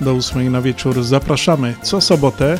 do 0.00 0.12
8 0.12 0.52
na 0.52 0.62
wieczór 0.62 1.02
zapraszamy, 1.02 1.74
co 1.82 2.00
sobotę. 2.00 2.58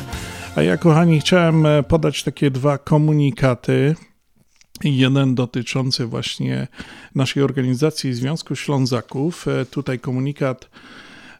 A 0.55 0.61
ja, 0.61 0.77
kochani, 0.77 1.19
chciałem 1.19 1.65
podać 1.87 2.23
takie 2.23 2.51
dwa 2.51 2.77
komunikaty. 2.77 3.95
Jeden 4.83 5.35
dotyczący 5.35 6.05
właśnie 6.05 6.67
naszej 7.15 7.43
organizacji 7.43 8.13
Związku 8.13 8.55
Ślązaków. 8.55 9.47
E, 9.47 9.65
tutaj 9.65 9.99
komunikat 9.99 10.69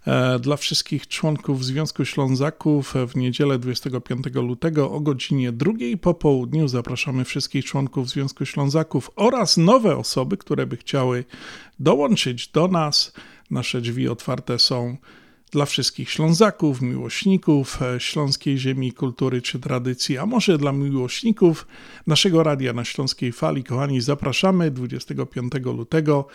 E, 0.07 0.39
dla 0.39 0.57
wszystkich 0.57 1.07
członków 1.07 1.65
Związku 1.65 2.05
Ślązaków 2.05 2.93
w 3.07 3.15
niedzielę 3.15 3.59
25 3.59 4.25
lutego 4.33 4.91
o 4.91 4.99
godzinie 4.99 5.51
drugiej 5.51 5.97
po 5.97 6.13
południu 6.13 6.67
zapraszamy 6.67 7.25
wszystkich 7.25 7.65
członków 7.65 8.09
Związku 8.09 8.45
Ślązaków 8.45 9.11
oraz 9.15 9.57
nowe 9.57 9.97
osoby, 9.97 10.37
które 10.37 10.65
by 10.65 10.77
chciały 10.77 11.23
dołączyć 11.79 12.47
do 12.47 12.67
nas. 12.67 13.13
Nasze 13.51 13.81
drzwi 13.81 14.07
otwarte 14.07 14.59
są 14.59 14.97
dla 15.53 15.65
wszystkich 15.65 16.09
Ślązaków, 16.09 16.81
miłośników 16.81 17.81
e, 17.81 17.99
śląskiej 17.99 18.57
ziemi, 18.57 18.93
kultury 18.93 19.41
czy 19.41 19.59
tradycji, 19.59 20.17
a 20.17 20.25
może 20.25 20.57
dla 20.57 20.71
miłośników 20.71 21.67
naszego 22.07 22.43
radia 22.43 22.73
na 22.73 22.85
Śląskiej 22.85 23.31
Fali. 23.31 23.63
Kochani, 23.63 24.01
zapraszamy 24.01 24.71
25 24.71 25.53
lutego 25.63 26.27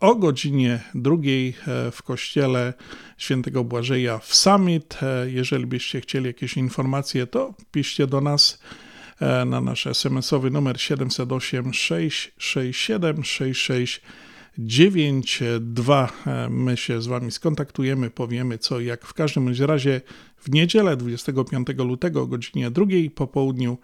o 0.00 0.14
godzinie 0.14 0.80
drugiej 0.94 1.48
e, 1.48 1.90
w 1.90 2.02
kościele 2.02 2.74
świętego 3.18 3.64
Błażeja 3.64 4.18
w 4.18 4.34
Summit. 4.34 4.98
E, 5.02 5.30
jeżeli 5.30 5.66
byście 5.66 6.00
chcieli 6.00 6.26
jakieś 6.26 6.56
informacje, 6.56 7.26
to 7.26 7.54
piszcie 7.72 8.06
do 8.06 8.20
nas 8.20 8.58
na 9.46 9.60
nasz 9.60 9.86
SMS-owy 9.86 10.50
numer 10.50 10.80
708 10.80 11.74
667 11.74 13.24
6692. 14.68 16.08
My 16.50 16.76
się 16.76 17.02
z 17.02 17.06
Wami 17.06 17.30
skontaktujemy, 17.30 18.10
powiemy 18.10 18.58
co 18.58 18.80
jak. 18.80 19.06
W 19.06 19.14
każdym 19.14 19.54
razie 19.66 20.00
w 20.36 20.50
niedzielę 20.50 20.96
25 20.96 21.68
lutego 21.78 22.22
o 22.22 22.26
godzinie 22.26 22.70
drugiej 22.70 23.10
po 23.10 23.26
południu 23.26 23.78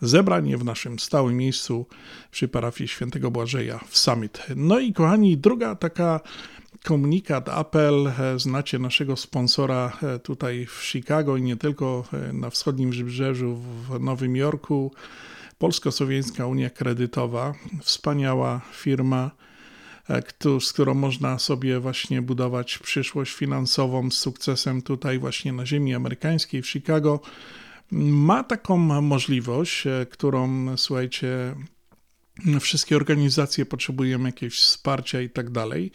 zebranie 0.00 0.58
w 0.58 0.64
naszym 0.64 0.98
stałym 0.98 1.36
miejscu 1.36 1.86
przy 2.30 2.48
parafii 2.48 2.88
świętego 2.88 3.30
Błażeja 3.30 3.80
w 3.88 3.98
Summit. 3.98 4.42
No 4.56 4.78
i 4.78 4.92
kochani, 4.92 5.36
druga 5.36 5.74
taka 5.74 6.20
komunikat, 6.84 7.48
apel, 7.48 8.12
znacie 8.36 8.78
naszego 8.78 9.16
sponsora 9.16 9.92
e, 10.02 10.18
tutaj 10.18 10.66
w 10.66 10.84
Chicago 10.84 11.36
i 11.36 11.42
nie 11.42 11.56
tylko 11.56 12.04
e, 12.12 12.32
na 12.32 12.50
wschodnim 12.50 12.90
wybrzeżu 12.90 13.56
w 13.56 14.00
Nowym 14.00 14.36
Jorku, 14.36 14.92
Polsko-Słowiańska 15.58 16.46
Unia 16.46 16.70
Kredytowa, 16.70 17.54
wspaniała 17.82 18.60
firma, 18.72 19.30
e, 19.44 19.47
z 20.60 20.72
którą 20.72 20.94
można 20.94 21.38
sobie 21.38 21.80
właśnie 21.80 22.22
budować 22.22 22.78
przyszłość 22.78 23.32
finansową 23.32 24.10
z 24.10 24.14
sukcesem 24.14 24.82
tutaj 24.82 25.18
właśnie 25.18 25.52
na 25.52 25.66
ziemi 25.66 25.94
amerykańskiej 25.94 26.62
w 26.62 26.68
Chicago 26.68 27.20
ma 27.90 28.44
taką 28.44 28.76
możliwość, 29.02 29.86
e, 29.86 30.06
którą 30.10 30.76
słuchajcie, 30.76 31.54
wszystkie 32.60 32.96
organizacje 32.96 33.66
potrzebujemy 33.66 34.28
jakiegoś 34.28 34.58
wsparcia 34.58 35.20
i 35.20 35.30
tak 35.30 35.50
dalej. 35.50 35.90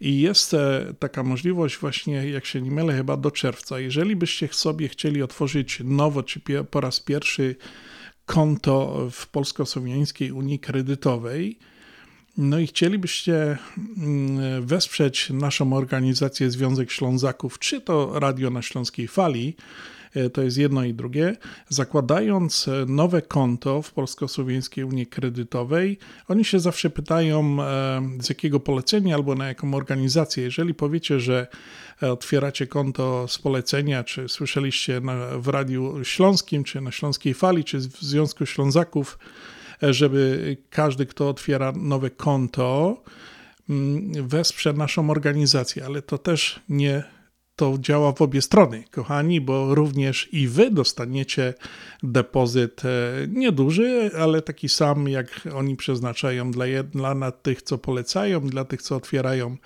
I 0.00 0.20
jest 0.20 0.54
e, 0.54 0.94
taka 0.98 1.22
możliwość 1.22 1.78
właśnie, 1.78 2.30
jak 2.30 2.46
się 2.46 2.62
nie 2.62 2.70
mylę, 2.70 2.96
chyba 2.96 3.16
do 3.16 3.30
czerwca. 3.30 3.80
Jeżeli 3.80 4.16
byście 4.16 4.48
sobie 4.52 4.88
chcieli 4.88 5.22
otworzyć 5.22 5.80
nowo, 5.84 6.22
czy 6.22 6.40
po 6.70 6.80
raz 6.80 7.00
pierwszy 7.00 7.56
konto 8.26 9.08
w 9.10 9.26
Polsko-Słowiańskiej 9.26 10.32
Unii 10.32 10.58
Kredytowej, 10.58 11.58
no 12.36 12.58
i 12.58 12.66
chcielibyście 12.66 13.58
mm, 13.96 14.66
wesprzeć 14.66 15.30
naszą 15.30 15.72
organizację 15.72 16.50
Związek 16.50 16.90
Ślązaków, 16.90 17.58
czy 17.58 17.80
to 17.80 18.18
Radio 18.18 18.50
na 18.50 18.62
Śląskiej 18.62 19.08
Fali, 19.08 19.56
E, 20.14 20.30
to 20.30 20.42
jest 20.42 20.56
jedno 20.56 20.84
i 20.84 20.94
drugie. 20.94 21.36
Zakładając 21.68 22.68
e, 22.68 22.86
nowe 22.86 23.22
konto 23.22 23.82
w 23.82 23.92
Polsko-Słowiańskiej 23.92 24.84
Unii 24.84 25.06
Kredytowej, 25.06 25.98
oni 26.28 26.44
się 26.44 26.60
zawsze 26.60 26.90
pytają 26.90 27.62
e, 27.62 28.02
z 28.20 28.28
jakiego 28.28 28.60
polecenia 28.60 29.14
albo 29.14 29.34
na 29.34 29.48
jaką 29.48 29.74
organizację. 29.74 30.44
Jeżeli 30.44 30.74
powiecie, 30.74 31.20
że 31.20 31.46
otwieracie 32.00 32.66
konto 32.66 33.28
z 33.28 33.38
polecenia, 33.38 34.04
czy 34.04 34.28
słyszeliście 34.28 35.00
na, 35.00 35.38
w 35.38 35.48
Radiu 35.48 36.04
Śląskim, 36.04 36.64
czy 36.64 36.80
na 36.80 36.90
Śląskiej 36.90 37.34
Fali, 37.34 37.64
czy 37.64 37.78
w 37.78 38.02
Związku 38.02 38.46
Ślązaków, 38.46 39.18
żeby 39.82 40.56
każdy, 40.70 41.06
kto 41.06 41.28
otwiera 41.28 41.72
nowe 41.76 42.10
konto, 42.10 43.02
mm, 43.70 44.28
wesprze 44.28 44.72
naszą 44.72 45.10
organizację, 45.10 45.84
ale 45.84 46.02
to 46.02 46.18
też 46.18 46.60
nie 46.68 47.04
to 47.56 47.76
działa 47.78 48.12
w 48.12 48.22
obie 48.22 48.42
strony, 48.42 48.84
kochani, 48.90 49.40
bo 49.40 49.74
również 49.74 50.28
i 50.32 50.48
wy 50.48 50.70
dostaniecie 50.70 51.54
depozyt 52.02 52.84
e, 52.84 52.88
nieduży, 53.28 54.10
ale 54.18 54.42
taki 54.42 54.68
sam, 54.68 55.08
jak 55.08 55.48
oni 55.54 55.76
przeznaczają 55.76 56.50
dla, 56.50 56.64
dla 56.94 57.32
tych, 57.32 57.62
co 57.62 57.78
polecają, 57.78 58.40
dla 58.40 58.64
tych, 58.64 58.82
co 58.82 58.96
otwierają 58.96 59.56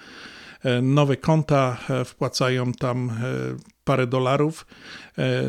e, 0.63 0.83
nowe 0.83 1.17
konta, 1.17 1.79
e, 1.91 2.05
wpłacają 2.05 2.73
tam 2.73 3.13
parę 3.87 4.07
dolarów 4.07 4.67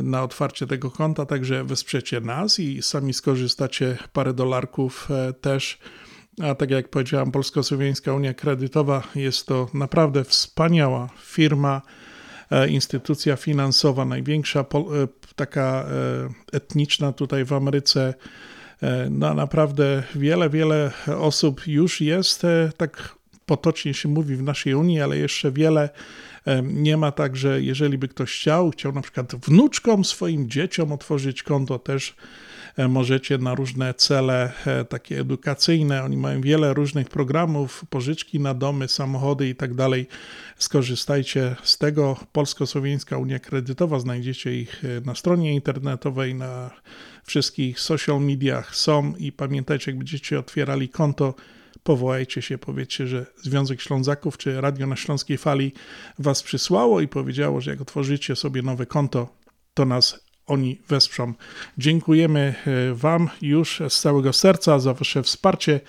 na 0.04 0.24
otwarcie 0.24 0.68
tego 0.68 0.92
konta, 0.92 1.26
także 1.26 1.64
wesprzecie 1.64 2.22
nas 2.22 2.60
i 2.60 2.82
sami 2.82 3.14
skorzystacie 3.14 3.98
parę 4.14 4.34
dolarków 4.34 5.10
też. 5.42 5.80
A 6.44 6.56
tak 6.56 6.72
jak 6.72 6.90
powiedziałam, 6.90 7.32
Polsko-Słowiańska 7.32 8.14
Unia 8.14 8.34
Kredytowa 8.34 9.04
jest 9.16 9.48
to 9.48 9.70
naprawdę 9.74 10.24
wspaniała 10.24 11.10
firma 11.22 11.82
E, 12.52 12.68
instytucja 12.68 13.36
finansowa, 13.36 14.06
największa 14.06 14.60
e, 14.60 14.66
taka 15.36 15.86
e, 15.86 16.58
etniczna 16.58 17.12
tutaj 17.14 17.46
w 17.46 17.54
Ameryce. 17.54 18.14
No 19.10 19.34
naprawdę 19.34 20.04
wiele, 20.16 20.50
wiele 20.50 20.92
osób 21.20 21.68
już 21.68 22.02
jest, 22.02 22.46
tak 22.78 23.16
potocznie 23.46 23.94
się 23.94 24.10
mówi 24.10 24.36
w 24.36 24.44
naszej 24.44 24.74
Unii, 24.74 25.02
ale 25.02 25.18
jeszcze 25.18 25.52
wiele 25.52 25.90
nie 26.64 26.98
ma 26.98 27.12
tak, 27.12 27.36
że 27.36 27.62
jeżeli 27.62 27.98
by 27.98 28.08
ktoś 28.08 28.40
chciał, 28.40 28.72
chciał 28.72 28.92
na 28.92 29.02
przykład 29.02 29.36
wnuczkom, 29.36 30.06
swoim 30.06 30.50
dzieciom 30.50 30.92
otworzyć 30.92 31.44
konto 31.44 31.80
też 31.80 32.16
E, 32.78 32.88
możecie 32.88 33.38
na 33.38 33.56
różne 33.56 33.94
cele 33.94 34.52
e, 34.66 34.86
takie 34.86 35.20
edukacyjne, 35.20 36.04
oni 36.04 36.18
mają 36.18 36.42
wiele 36.42 36.74
różnych 36.74 37.10
programów, 37.10 37.86
pożyczki 37.90 38.40
na 38.40 38.54
domy, 38.54 38.88
samochody 38.88 39.50
i 39.50 39.56
tak 39.56 39.74
dalej. 39.74 40.08
Skorzystajcie 40.58 41.56
z 41.64 41.78
tego. 41.78 42.18
Polsko-Słowiańska 42.32 43.18
Unia 43.18 43.40
Kredytowa, 43.40 44.00
znajdziecie 44.00 44.56
ich 44.56 44.86
e, 44.86 45.02
na 45.06 45.16
stronie 45.16 45.54
internetowej, 45.54 46.36
na 46.36 46.72
wszystkich 47.24 47.80
social 47.80 48.22
mediach 48.22 48.76
są 48.76 49.14
i 49.16 49.32
pamiętajcie, 49.32 49.92
jak 49.92 49.98
będziecie 49.98 50.40
otwierali 50.40 50.90
konto, 50.90 51.34
powołajcie 51.88 52.42
się, 52.42 52.58
powiedzcie, 52.58 53.08
że 53.08 53.26
Związek 53.38 53.82
Ślązaków 53.82 54.38
czy 54.38 54.62
Radio 54.62 54.88
na 54.88 54.96
Śląskiej 54.96 55.38
Fali 55.38 55.74
was 56.20 56.44
przysłało 56.44 57.02
i 57.02 57.08
powiedziało, 57.08 57.62
że 57.62 57.72
jak 57.72 57.82
otworzycie 57.82 58.36
sobie 58.36 58.62
nowe 58.62 58.86
konto, 58.86 59.28
to 59.74 59.86
nas 59.86 60.20
oni 60.48 60.82
wesprzą. 60.88 61.34
Dziękujemy 61.78 62.56
e, 62.66 62.94
Wam 62.94 63.30
już 63.42 63.82
z 63.90 64.00
całego 64.00 64.34
serca 64.34 64.80
za 64.80 64.94
Wasze 64.94 65.24
wsparcie. 65.24 65.80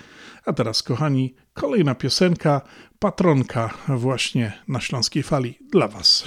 A 0.45 0.53
teraz, 0.53 0.83
kochani, 0.83 1.35
kolejna 1.53 1.95
piosenka, 1.95 2.61
patronka 2.99 3.73
właśnie 3.87 4.51
na 4.67 4.79
Śląskiej 4.79 5.23
Fali 5.23 5.57
dla 5.71 5.87
Was. 5.87 6.23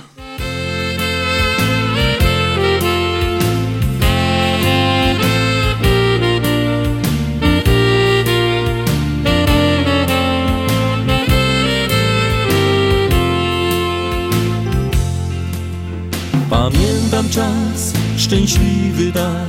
Pamiętam 16.53 17.29
czas 17.31 17.93
szczęśliwy 18.17 19.13
tak, 19.13 19.49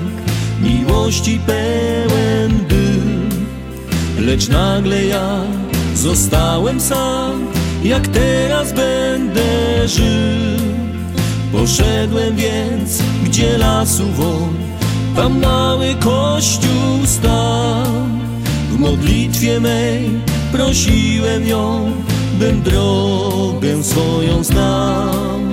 miłości 0.61 1.39
pełen 1.45 2.51
był. 2.69 4.25
Lecz 4.25 4.49
nagle 4.49 5.05
ja 5.05 5.41
zostałem 5.95 6.81
sam, 6.81 7.47
jak 7.83 8.07
teraz 8.07 8.73
będę 8.73 9.87
żył. 9.87 10.67
Poszedłem 11.51 12.35
więc, 12.35 13.01
gdzie 13.25 13.57
lasu 13.57 14.03
won, 14.11 14.53
tam 15.15 15.39
mały 15.41 15.95
kościół 15.95 17.05
stał. 17.05 17.85
W 18.71 18.79
modlitwie 18.79 19.59
mej 19.59 20.09
prosiłem 20.51 21.47
ją, 21.47 21.91
bym 22.39 22.61
drogę 22.61 23.83
swoją 23.83 24.43
znał 24.43 25.52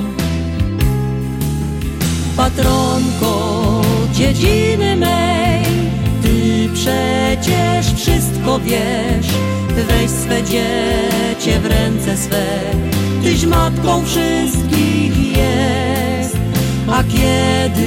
patronko 2.37 3.83
dziedziny 4.13 4.97
mej. 4.97 5.65
przecież 6.75 7.95
wszystko 7.97 8.59
wiesz. 8.59 9.27
Weź 9.89 10.11
swe 10.11 10.43
dziecię 10.43 11.61
w 11.61 11.67
ręce 11.67 12.17
swe. 12.17 12.47
Tyś 13.23 13.47
matką 13.47 14.05
wszystkich 14.05 15.37
jest. 15.37 16.37
A 16.93 17.03
kiedy 17.05 17.87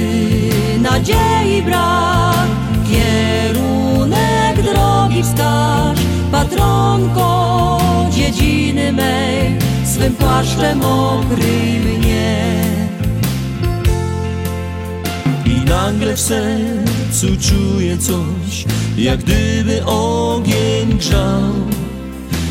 nadziei 0.80 1.62
brak 1.62 2.48
Kierunek 2.90 4.62
drogi 4.62 5.22
wskaż. 5.22 5.98
Patronko 6.32 7.78
dziedziny 8.10 8.92
mej 8.92 9.58
Swym 9.84 10.14
płaszczem 10.14 10.82
okryj 10.82 11.80
mnie 11.80 12.83
Nagle 15.68 16.16
w 16.16 16.20
sercu 16.20 17.26
czuję 17.40 17.98
coś 17.98 18.64
Jak 18.98 19.20
gdyby 19.20 19.84
ogień 19.84 20.98
grzał. 20.98 21.52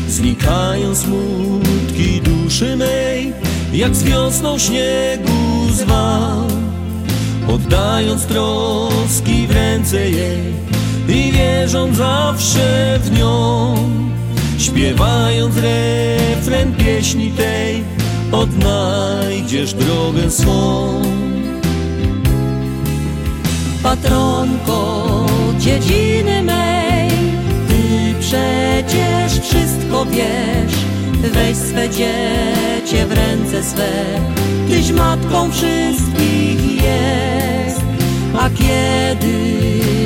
Znikają 0.08 0.94
smutki 0.94 2.20
duszy 2.20 2.76
mej 2.76 3.32
Jak 3.72 3.94
z 3.94 4.02
wiosną 4.02 4.58
śniegu 4.58 5.70
zwał. 5.72 6.46
Oddając 7.48 8.26
troski 8.26 9.46
w 9.46 9.50
ręce 9.50 10.10
jej 10.10 10.54
I 11.08 11.32
wierząc 11.32 11.96
zawsze 11.96 12.98
w 13.02 13.18
nią 13.18 13.74
Śpiewając 14.58 15.54
refren 15.56 16.74
pieśni 16.74 17.30
tej 17.30 17.84
Odnajdziesz 18.32 19.74
drogę 19.74 20.30
swą 20.30 21.02
Patronko 23.84 25.06
dziedziny 25.58 26.42
mej. 26.42 27.10
Ty 27.68 28.14
przecież 28.20 29.40
wszystko 29.40 30.04
wiesz. 30.04 30.74
Weź 31.32 31.56
swe 31.56 31.90
dziecię 31.90 33.06
w 33.06 33.12
ręce 33.12 33.62
swe. 33.62 33.90
Tyś 34.68 34.92
matką 34.92 35.50
wszystkich 35.50 36.82
jest. 36.82 37.80
A 38.38 38.50
kiedy 38.50 39.34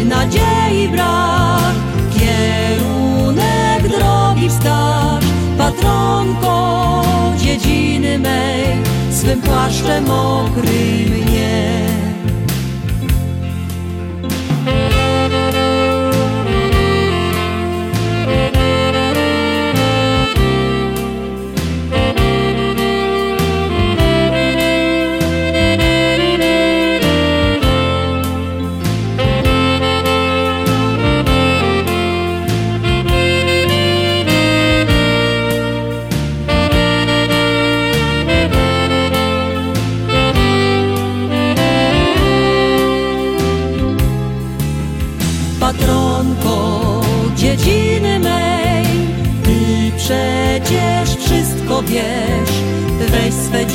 nadziei 0.05 0.89
brak 0.89 1.75
Kierunek 2.19 3.99
drogi 3.99 4.49
wskaż 4.49 5.25
Patronko 5.59 7.03
dziedziny 7.37 8.19
mej 8.19 8.77
Swym 9.13 9.43
płaszczem 9.43 10.11
okryj 10.11 11.11
mnie 11.11 12.08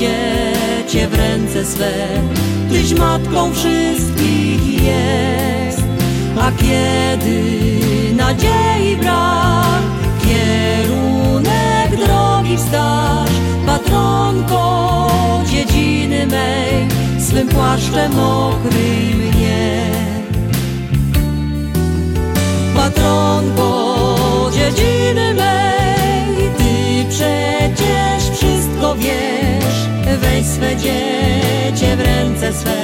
dziecię 0.03 1.07
w 1.07 1.13
ręce 1.13 1.65
swe. 1.65 1.91
Tyś 2.69 2.93
matką 2.93 3.53
wszystkich 3.53 4.83
jest. 4.83 5.83
A 6.39 6.51
kiedy 6.51 7.43
nadziei 8.15 8.97
brak 8.97 9.83
Kierunek 10.23 12.05
drogi 12.05 12.57
wskaż 12.57 13.29
Patronko 13.65 15.09
dziedziny 15.51 16.27
mej 16.27 16.87
Swym 17.19 17.47
płaszczem 17.47 18.19
okryj 18.19 19.15
mnie. 19.15 19.85
Patronko 22.75 24.51
dziedziny 24.53 25.33
mej 25.33 26.49
Ty 26.57 27.05
przecież 27.09 28.37
wszystko 28.37 28.95
wiesz 28.95 29.92
Weź 30.17 30.45
swe 30.45 30.77
dziecię 30.77 31.95
w 31.95 31.99
ręce 31.99 32.53
swe. 32.53 32.75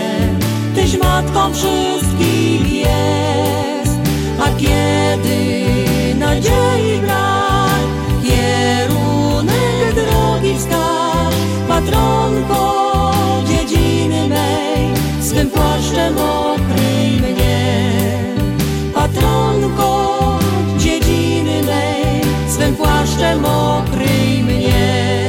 Tyś 0.75 0.97
matką 0.97 1.53
wszystkich 1.53 2.73
jest 2.73 3.99
A 4.41 4.49
kiedy 4.57 6.15
nadziei 6.15 6.99
brak 7.01 7.89
Kierunek 8.23 9.93
drogi 9.95 10.57
wskaż 10.57 11.35
Patronko 11.67 13.11
dziedziny 13.47 14.27
mej 14.27 14.69
Swym 15.29 15.49
płaszczem 15.49 16.17
okryj 16.17 17.21
mnie. 17.21 17.91
Patronko 18.93 20.39
dziedziny 20.77 21.63
mej, 21.63 22.21
swym 22.49 22.75
płaszczem 22.75 23.45
okryj 23.45 24.43
mnie. 24.43 25.28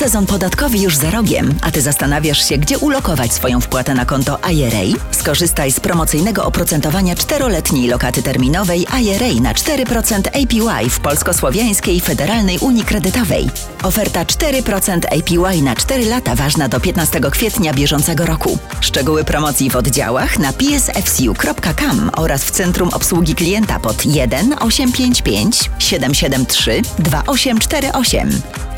Sezon 0.00 0.26
podatkowy 0.26 0.78
już 0.78 0.96
za 0.96 1.10
rogiem, 1.10 1.54
a 1.62 1.70
ty 1.70 1.80
zastanawiasz 1.80 2.48
się, 2.48 2.58
gdzie 2.58 2.78
ulokować 2.78 3.32
swoją 3.32 3.60
wpłatę 3.60 3.94
na 3.94 4.04
konto 4.04 4.38
IRA? 4.52 4.98
Skorzystaj 5.10 5.72
z 5.72 5.80
promocyjnego 5.80 6.44
oprocentowania 6.44 7.14
czteroletniej 7.14 7.88
lokaty 7.88 8.22
terminowej 8.22 8.86
IRA 9.02 9.40
na 9.42 9.54
4% 9.54 10.28
APY 10.28 10.90
w 10.90 11.00
Polsko-Słowiańskiej 11.00 12.00
Federalnej 12.00 12.58
Unii 12.58 12.84
Kredytowej. 12.84 13.50
Oferta 13.82 14.24
4% 14.24 14.98
APY 15.06 15.62
na 15.62 15.76
4 15.76 16.04
lata 16.04 16.34
ważna 16.34 16.68
do 16.68 16.80
15 16.80 17.20
kwietnia 17.30 17.74
bieżącego 17.74 18.26
roku. 18.26 18.58
Szczegóły 18.80 19.24
promocji 19.24 19.70
w 19.70 19.76
oddziałach 19.76 20.38
na 20.38 20.52
psfcu.com 20.52 22.10
oraz 22.16 22.44
w 22.44 22.50
Centrum 22.50 22.88
Obsługi 22.88 23.34
Klienta 23.34 23.80
pod 23.80 24.06
1 24.06 24.54
855 24.60 25.70
773 25.78 26.82
2848. 26.98 28.30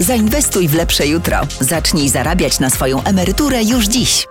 Zainwestuj 0.03 0.69
w 0.69 0.75
lepsze 0.75 1.07
jutro. 1.07 1.41
Zacznij 1.61 2.09
zarabiać 2.09 2.61
na 2.61 2.71
swoją 2.71 3.03
emeryturę 3.05 3.65
już 3.65 3.85
dziś. 3.87 4.27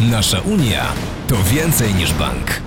Nasza 0.00 0.40
Unia 0.40 0.92
to 1.28 1.36
więcej 1.52 1.94
niż 1.94 2.12
bank. 2.12 2.60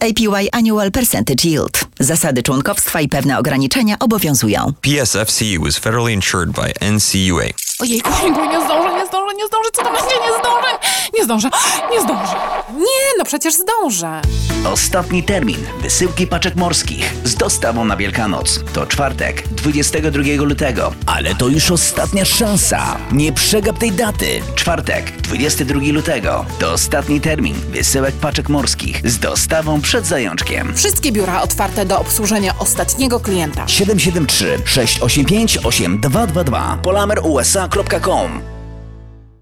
APY 0.00 0.48
Annual 0.52 0.90
Percentage 0.92 1.48
Yield. 1.48 1.84
Zasady 2.00 2.42
członkowstwa 2.42 3.00
i 3.00 3.08
pewne 3.08 3.38
ograniczenia 3.38 3.96
obowiązują. 4.00 4.72
PSFCU 4.80 5.66
is 5.68 5.78
federally 5.78 6.12
insured 6.12 6.50
by 6.50 6.72
NCUA. 6.92 7.44
Ojejku, 7.80 8.10
nie 8.22 8.48
nie 8.48 8.66
zdążę, 9.32 9.36
nie 9.36 9.46
zdążę, 9.46 9.70
co 9.72 9.82
to 9.82 9.92
będzie, 9.92 10.16
nie 10.20 10.38
zdążę, 10.38 10.78
nie 11.14 11.24
zdążę, 11.24 11.48
nie 11.90 12.00
zdążę. 12.00 12.36
Nie, 12.78 13.18
no 13.18 13.24
przecież 13.24 13.54
zdążę. 13.54 14.20
Ostatni 14.72 15.22
termin 15.22 15.66
wysyłki 15.80 16.26
paczek 16.26 16.56
morskich 16.56 17.14
z 17.24 17.34
dostawą 17.34 17.84
na 17.84 17.96
Wielkanoc 17.96 18.60
to 18.72 18.86
czwartek, 18.86 19.48
22 19.48 20.22
lutego. 20.36 20.92
Ale 21.06 21.34
to 21.34 21.48
już 21.48 21.70
ostatnia 21.70 22.24
szansa. 22.24 22.98
Nie 23.12 23.32
przegap 23.32 23.78
tej 23.78 23.92
daty. 23.92 24.42
Czwartek, 24.54 25.20
22 25.20 25.80
lutego 25.92 26.46
to 26.58 26.72
ostatni 26.72 27.20
termin 27.20 27.54
wysyłek 27.54 28.14
paczek 28.14 28.48
morskich 28.48 29.10
z 29.10 29.18
dostawą 29.18 29.80
przed 29.80 30.06
zajączkiem. 30.06 30.76
Wszystkie 30.76 31.12
biura 31.12 31.42
otwarte 31.42 31.84
do 31.84 31.98
obsłużenia 31.98 32.54
ostatniego 32.58 33.20
klienta. 33.20 33.68
773 33.68 34.58
685 34.64 35.58
8222 35.64 36.78
polamerusa.com 36.82 38.51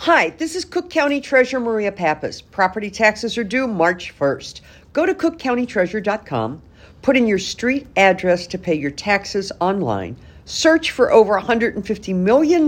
Hi, 0.04 0.30
this 0.30 0.56
is 0.56 0.64
Cook 0.64 0.88
County 0.88 1.20
Treasurer 1.20 1.60
Maria 1.60 1.92
Pappas. 1.92 2.40
Property 2.40 2.88
taxes 2.90 3.36
are 3.36 3.44
due 3.44 3.66
March 3.66 4.14
1st. 4.18 4.62
Go 4.94 5.04
to 5.04 5.12
cookcountytreasurer.com, 5.12 6.62
put 7.02 7.18
in 7.18 7.26
your 7.26 7.38
street 7.38 7.86
address 7.98 8.46
to 8.46 8.56
pay 8.56 8.74
your 8.74 8.92
taxes 8.92 9.52
online, 9.60 10.16
search 10.46 10.90
for 10.90 11.12
over 11.12 11.38
$150 11.38 12.14
million 12.14 12.64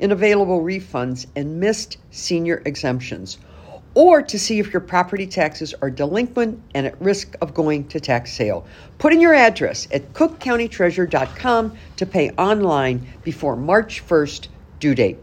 in 0.00 0.12
available 0.12 0.60
refunds 0.60 1.24
and 1.34 1.60
missed 1.60 1.96
senior 2.10 2.60
exemptions, 2.66 3.38
or 3.94 4.20
to 4.20 4.38
see 4.38 4.58
if 4.58 4.70
your 4.70 4.82
property 4.82 5.26
taxes 5.26 5.72
are 5.80 5.88
delinquent 5.88 6.60
and 6.74 6.86
at 6.86 7.00
risk 7.00 7.36
of 7.40 7.54
going 7.54 7.88
to 7.88 7.98
tax 7.98 8.34
sale. 8.34 8.66
Put 8.98 9.14
in 9.14 9.20
your 9.22 9.32
address 9.32 9.88
at 9.90 10.12
cookcountytreasurer.com 10.12 11.74
to 11.96 12.04
pay 12.04 12.32
online 12.32 13.06
before 13.22 13.56
March 13.56 14.06
1st 14.06 14.48
due 14.78 14.94
date. 14.94 15.16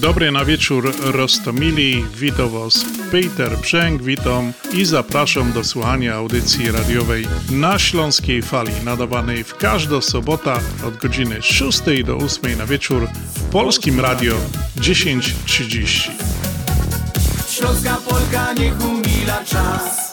Dobry 0.00 0.32
na 0.32 0.44
wieczór 0.44 0.92
Rostomili, 1.00 2.04
witam 2.14 2.48
Was. 2.48 2.84
Peter 3.10 3.58
Brzęk, 3.58 4.02
witam 4.02 4.52
i 4.72 4.84
zapraszam 4.84 5.52
do 5.52 5.64
słuchania 5.64 6.14
audycji 6.14 6.70
radiowej 6.70 7.26
na 7.50 7.78
Śląskiej 7.78 8.42
Fali, 8.42 8.72
nadawanej 8.84 9.44
w 9.44 9.54
każdą 9.54 10.00
sobotę 10.00 10.54
od 10.88 10.96
godziny 10.96 11.42
6 11.42 11.80
do 12.04 12.16
8 12.16 12.58
na 12.58 12.66
wieczór 12.66 13.08
w 13.34 13.42
Polskim 13.42 14.00
Radio 14.00 14.34
1030. 14.74 16.10
Śląska 17.50 17.96
Polka 18.08 18.52
niech 18.52 18.80
umila 18.80 19.44
czas 19.44 20.05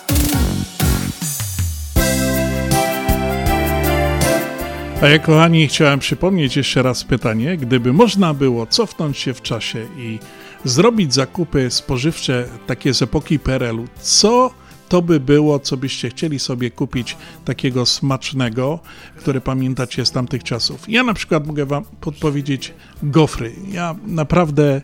A 5.03 5.07
ja, 5.07 5.19
kochani, 5.19 5.67
chciałem 5.67 5.99
przypomnieć 5.99 6.57
jeszcze 6.57 6.81
raz 6.84 7.03
pytanie. 7.03 7.57
Gdyby 7.57 7.93
można 7.93 8.34
było 8.34 8.65
cofnąć 8.65 9.17
się 9.17 9.34
w 9.34 9.41
czasie 9.41 9.88
i 9.97 10.19
zrobić 10.63 11.13
zakupy 11.13 11.71
spożywcze 11.71 12.45
takie 12.67 12.93
z 12.93 13.01
epoki 13.01 13.39
PRL-u, 13.39 13.88
co 14.01 14.51
to 14.89 15.01
by 15.01 15.19
było, 15.19 15.59
co 15.59 15.77
byście 15.77 16.09
chcieli 16.09 16.39
sobie 16.39 16.71
kupić 16.71 17.17
takiego 17.45 17.85
smacznego, 17.85 18.80
które 19.17 19.41
pamiętacie 19.41 20.05
z 20.05 20.11
tamtych 20.11 20.43
czasów? 20.43 20.89
Ja 20.89 21.03
na 21.03 21.13
przykład 21.13 21.47
mogę 21.47 21.65
Wam 21.65 21.84
podpowiedzieć 22.01 22.73
gofry. 23.03 23.51
Ja 23.71 23.95
naprawdę 24.07 24.81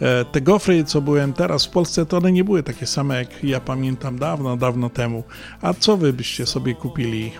e, 0.00 0.24
te 0.24 0.40
gofry, 0.40 0.84
co 0.84 1.00
byłem 1.00 1.32
teraz 1.32 1.66
w 1.66 1.70
Polsce, 1.70 2.06
to 2.06 2.16
one 2.16 2.32
nie 2.32 2.44
były 2.44 2.62
takie 2.62 2.86
same, 2.86 3.14
jak 3.14 3.44
ja 3.44 3.60
pamiętam 3.60 4.18
dawno, 4.18 4.56
dawno 4.56 4.90
temu. 4.90 5.24
A 5.62 5.74
co 5.74 5.96
wy 5.96 6.12
byście 6.12 6.46
sobie 6.46 6.74
kupili? 6.74 7.32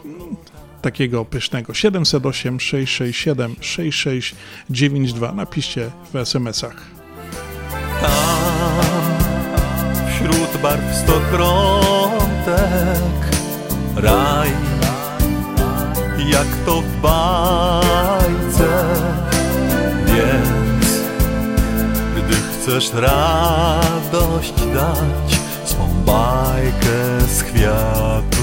Takiego 0.85 1.25
pysznego. 1.25 1.75
708 1.75 2.61
667 2.61 3.57
6692. 3.61 5.33
Napiszcie 5.33 5.91
w 6.13 6.17
SMS-ach. 6.17 6.77
Tam 8.01 8.83
wśród 10.15 10.63
barw 10.63 10.97
stokrotek 10.97 12.55
raj, 13.97 14.51
jak 16.31 16.47
to 16.67 16.83
w 16.83 17.01
bajce, 17.01 18.85
więc 20.07 21.01
gdy 22.17 22.35
chcesz 22.35 22.93
radość 22.93 24.55
dać, 24.75 25.41
swą 25.65 25.89
bajkę 26.07 27.21
z 27.29 27.43
kwiatów 27.43 28.34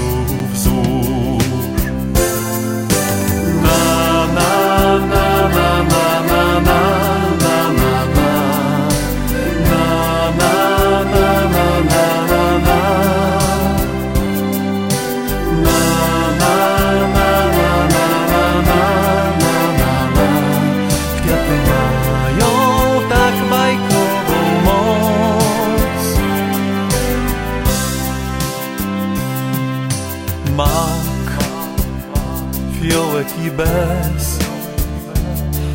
i 33.44 33.50
bez. 33.50 34.38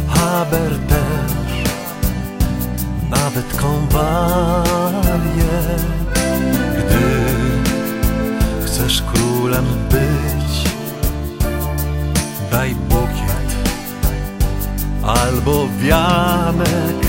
Haber 0.07 0.71
też. 0.89 1.51
Nawet 3.09 3.57
konwalie 3.61 5.17
Gdy 6.77 7.25
chcesz 8.65 9.01
królem 9.01 9.65
być 9.89 10.69
Daj 12.51 12.75
bukiet 12.75 13.55
Albo 15.03 15.67
wianek. 15.79 17.07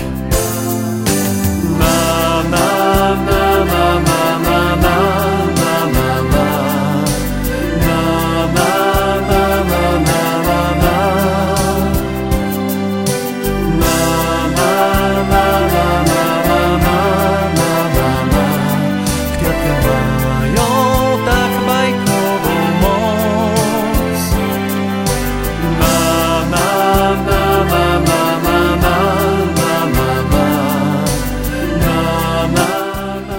Na, 1.79 2.43
na, 2.43 3.15
na, 3.15 3.65
na, 3.65 4.08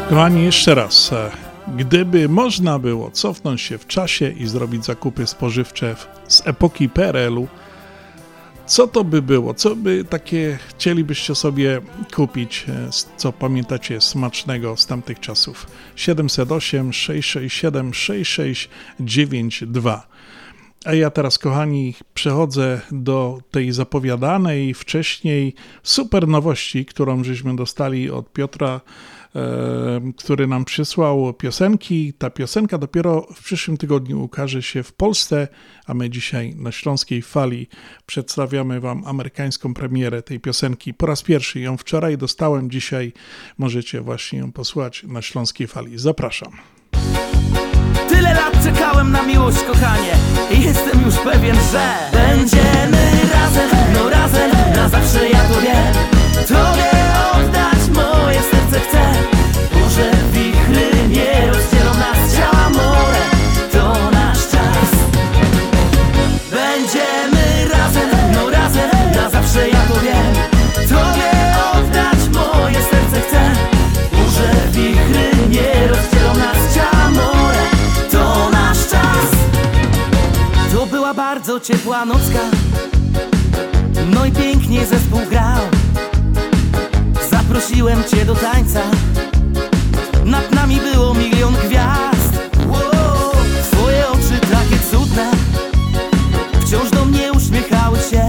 Kochani, 0.09 0.43
jeszcze 0.43 0.75
raz. 0.75 1.13
E, 1.13 1.31
gdyby 1.77 2.29
można 2.29 2.79
było 2.79 3.11
cofnąć 3.11 3.61
się 3.61 3.77
w 3.77 3.87
czasie 3.87 4.29
i 4.29 4.47
zrobić 4.47 4.85
zakupy 4.85 5.27
spożywcze 5.27 5.95
z 6.27 6.47
epoki 6.47 6.89
PRL-u, 6.89 7.47
co 8.65 8.87
to 8.87 9.03
by 9.03 9.21
było? 9.21 9.53
Co 9.53 9.75
by 9.75 10.05
takie 10.09 10.59
chcielibyście 10.67 11.35
sobie 11.35 11.81
kupić, 12.15 12.65
e, 12.69 12.89
co 13.17 13.33
pamiętacie 13.33 14.01
smacznego 14.01 14.77
z 14.77 14.85
tamtych 14.85 15.19
czasów? 15.19 15.67
708 15.95 16.93
667 16.93 17.93
6692. 17.93 20.07
A 20.85 20.93
ja 20.93 21.09
teraz, 21.09 21.37
kochani, 21.37 21.95
przechodzę 22.13 22.81
do 22.91 23.39
tej 23.51 23.71
zapowiadanej 23.71 24.73
wcześniej 24.73 25.53
super 25.83 26.27
nowości, 26.27 26.85
którą 26.85 27.23
żeśmy 27.23 27.55
dostali 27.55 28.11
od 28.11 28.33
Piotra 28.33 28.81
który 30.17 30.47
nam 30.47 30.65
przysłał 30.65 31.33
piosenki. 31.33 32.13
Ta 32.13 32.29
piosenka 32.29 32.77
dopiero 32.77 33.27
w 33.35 33.43
przyszłym 33.43 33.77
tygodniu 33.77 34.23
ukaże 34.23 34.61
się 34.61 34.83
w 34.83 34.93
Polsce, 34.93 35.47
a 35.85 35.93
my 35.93 36.09
dzisiaj 36.09 36.55
na 36.55 36.71
Śląskiej 36.71 37.21
Fali 37.21 37.67
przedstawiamy 38.05 38.79
Wam 38.79 39.03
amerykańską 39.05 39.73
premierę 39.73 40.21
tej 40.21 40.39
piosenki. 40.39 40.93
Po 40.93 41.05
raz 41.05 41.23
pierwszy 41.23 41.59
ją 41.59 41.77
wczoraj 41.77 42.17
dostałem, 42.17 42.71
dzisiaj 42.71 43.13
możecie 43.57 44.01
właśnie 44.01 44.39
ją 44.39 44.51
posłuchać 44.51 45.03
na 45.03 45.21
Śląskiej 45.21 45.67
Fali. 45.67 45.97
Zapraszam. 45.97 46.51
Tyle 48.09 48.33
lat 48.33 48.63
czekałem 48.63 49.11
na 49.11 49.23
miłość, 49.23 49.63
kochanie 49.63 50.13
I 50.51 50.61
jestem 50.61 51.01
już 51.05 51.15
pewien, 51.15 51.55
że 51.71 51.95
Będziemy 52.11 53.11
razem, 53.33 53.69
no 53.93 54.09
razem 54.09 54.51
Na 54.75 54.89
zawsze 54.89 55.29
ja 55.29 55.43
to 55.43 55.61
wiem 55.61 56.18
Tobie 56.47 56.91
oddać 57.33 57.89
moje 57.93 58.41
serce 58.41 58.79
chcę. 58.79 59.01
Może 59.79 60.11
wichry 60.31 61.07
nie 61.09 61.47
rozdzielą 61.47 61.93
nas. 61.93 62.35
Ciała 62.35 62.69
To 63.71 64.11
nasz 64.11 64.37
czas. 64.37 64.89
Będziemy 66.51 67.67
razem, 67.73 68.09
no 68.33 68.49
razem 68.49 68.89
Na 69.15 69.29
zawsze 69.29 69.69
ja 69.69 69.79
to 69.79 69.93
wiem. 69.99 70.33
Tobie 70.89 71.31
oddać 71.73 72.19
moje 72.33 72.75
serce 72.83 73.21
chcę. 73.27 73.51
Może 74.11 74.53
wichry 74.71 75.47
nie 75.49 75.87
rozdzielą 75.87 76.33
nas. 76.37 76.75
Ciała 76.75 77.09
To 78.11 78.49
nasz 78.49 78.87
czas. 78.87 79.29
To 80.73 80.85
była 80.85 81.13
bardzo 81.13 81.59
ciepła 81.59 82.05
nocka. 82.05 82.39
No 84.09 84.25
i 84.25 84.31
pięknie 84.31 84.85
zespół 84.85 85.19
grał. 85.29 85.78
Zaprosiłem 87.59 88.03
cię 88.03 88.25
do 88.25 88.35
tańca. 88.35 88.81
Nad 90.25 90.51
nami 90.51 90.79
było 90.93 91.13
milion 91.13 91.53
gwiazd. 91.53 92.33
Wow, 92.67 93.31
Twoje 93.71 94.07
oczy 94.07 94.39
takie 94.51 94.79
cudne. 94.91 95.31
Wciąż 96.61 96.89
do 96.89 97.05
mnie 97.05 97.31
uśmiechały 97.31 97.97
się. 97.99 98.25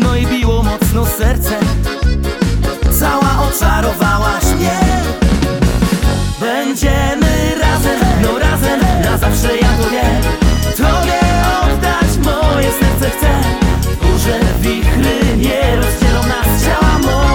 No 0.00 0.16
i 0.16 0.26
biło 0.26 0.62
mocno 0.62 1.06
serce. 1.06 1.58
Cała 3.00 3.48
oczarowałaś 3.48 4.44
mnie. 4.44 4.80
Będziemy 6.40 7.54
razem, 7.60 8.00
no 8.22 8.38
razem 8.38 8.80
Na 9.04 9.18
zawsze 9.18 9.56
ja 9.56 9.68
to 9.68 9.90
wiem. 9.90 10.22
Tobie 10.76 11.20
oddać 11.62 12.10
moje 12.24 12.70
serce 12.70 13.10
chcę. 13.18 13.30
Burze, 14.02 14.38
wichry 14.60 15.36
nie 15.36 15.76
rozdzielą 15.76 16.20
nas. 16.20 16.64
Ciała 16.64 16.98
more, 16.98 17.27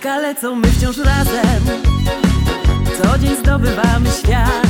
Latka 0.00 0.18
lecą, 0.18 0.54
my 0.54 0.68
wciąż 0.68 0.98
razem. 0.98 1.64
Co 3.02 3.18
dzień 3.18 3.36
zdobywamy 3.36 4.10
świat 4.10 4.69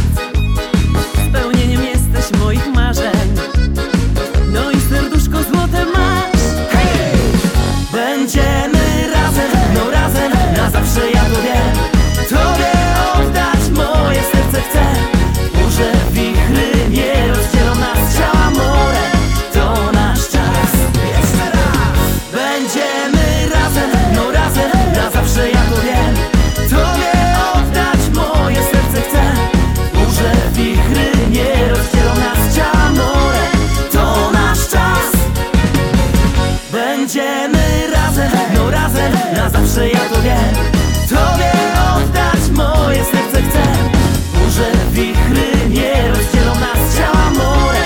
Na 39.40 39.50
zawsze 39.50 39.88
ja 39.88 39.98
to 39.98 40.22
wiem. 40.22 40.54
Tobie 41.08 41.52
oddać 41.96 42.50
moje 42.52 43.04
serce 43.04 43.42
chcę. 43.42 43.62
Burze, 44.34 44.70
wichry 44.90 45.68
nie 45.68 46.08
rozdzielą 46.08 46.54
nas. 46.54 46.96
Ciała 46.96 47.30
more, 47.30 47.82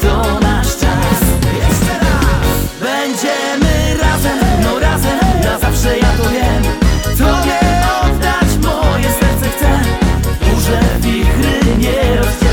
to 0.00 0.40
nasz 0.40 0.66
czas. 0.66 1.20
Jeszcze 1.60 1.94
raz. 2.04 2.48
Będziemy 2.80 4.02
razem, 4.02 4.38
no 4.62 4.78
razem. 4.80 5.18
Na 5.44 5.58
zawsze 5.58 5.98
ja 5.98 6.12
to 6.22 6.30
wiem. 6.30 6.62
Tobie 7.18 7.58
oddać 8.02 8.50
moje 8.62 9.08
serce 9.08 9.48
chcę. 9.56 9.80
Burze, 10.40 10.80
wichry 11.00 11.76
nie 11.78 12.16
rozdzielą 12.16 12.47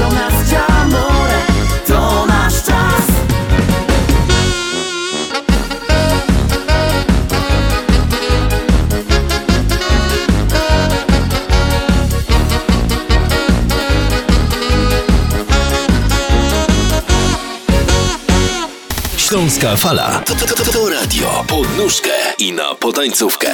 Śląska 19.56 19.77
fala. 19.77 20.22
To, 20.26 20.36
to, 20.36 20.56
to, 20.56 20.72
to 20.72 20.90
radio. 20.90 21.44
Pod 21.48 21.77
nóżkę 21.77 22.10
i 22.40 22.53
na 22.53 22.76
potańcówkę. 22.76 23.48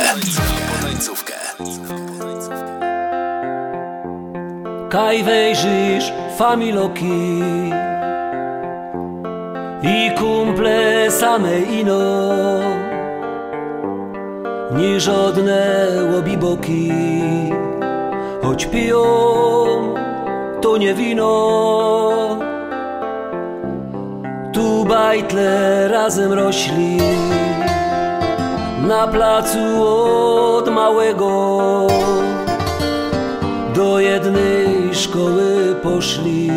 Kaj 4.89 5.23
wejrzysz 5.23 6.13
familoki 6.37 7.41
I 9.83 10.11
kumple 10.19 11.11
same 11.11 11.59
ino 11.59 11.99
Nie 14.71 14.99
żadne 14.99 15.87
łobiboki 16.13 16.91
Choć 18.43 18.65
piją 18.65 19.03
to 20.61 20.77
nie 20.77 20.93
wino 20.93 22.50
Tu 24.53 24.85
bajtle 24.85 25.87
razem 25.87 26.33
rośli 26.33 26.97
Na 28.87 29.07
placu 29.07 29.59
od 30.57 30.69
małego 30.69 31.87
do 33.75 33.99
jednej 33.99 34.95
szkoły 34.95 35.75
poszli 35.83 36.51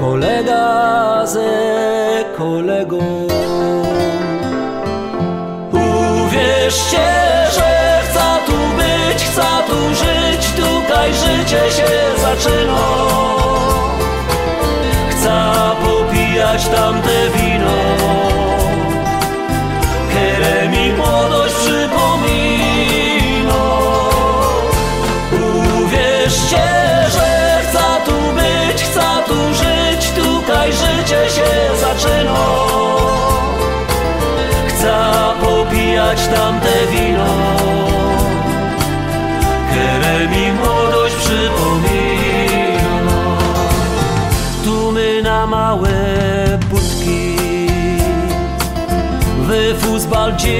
kolega 0.00 1.26
ze 1.26 1.50
kolegą. 2.38 2.98
Uwierzcie, 5.72 7.06
że 7.52 8.00
chcę 8.04 8.26
tu 8.46 8.52
być, 8.52 9.24
chcę 9.24 9.42
tu 9.68 9.94
żyć, 9.94 10.52
tutaj 10.56 11.14
życie 11.14 11.70
się 11.70 12.20
zaczyna. 12.22 13.41
Futbal 50.42 50.52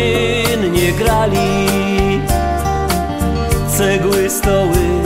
dziennie 0.52 0.92
grali 0.92 1.68
cegły, 3.68 4.30
stoły, 4.30 5.02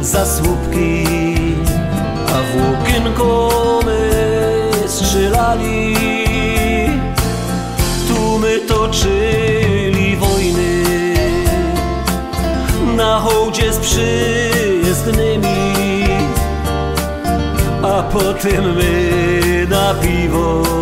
zasłupki, 0.00 1.04
a 2.26 2.42
w 2.42 2.56
łokienko 2.56 3.50
my 3.84 4.10
strzelali. 4.86 5.96
Tu 8.08 8.38
my 8.38 8.58
toczyli 8.58 10.16
wojny 10.16 10.84
na 12.96 13.20
hołdzie 13.20 13.72
z 13.72 13.78
przyjezdnymi, 13.78 15.48
a 17.82 18.02
potem 18.02 18.74
my 18.74 19.66
na 19.70 19.94
piwo 19.94 20.79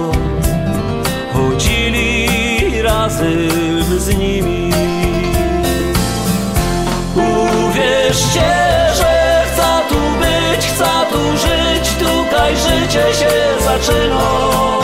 razem 3.19 4.01
z 4.01 4.09
nimi. 4.19 4.71
Uwierzcie, 7.17 8.51
że 8.95 9.45
chcę 9.53 9.89
tu 9.89 9.95
być, 9.95 10.67
chcę 10.67 10.85
tu 11.11 11.37
żyć, 11.37 11.97
tutaj 11.99 12.57
życie 12.57 13.15
się 13.15 13.31
zaczyna. 13.65 14.78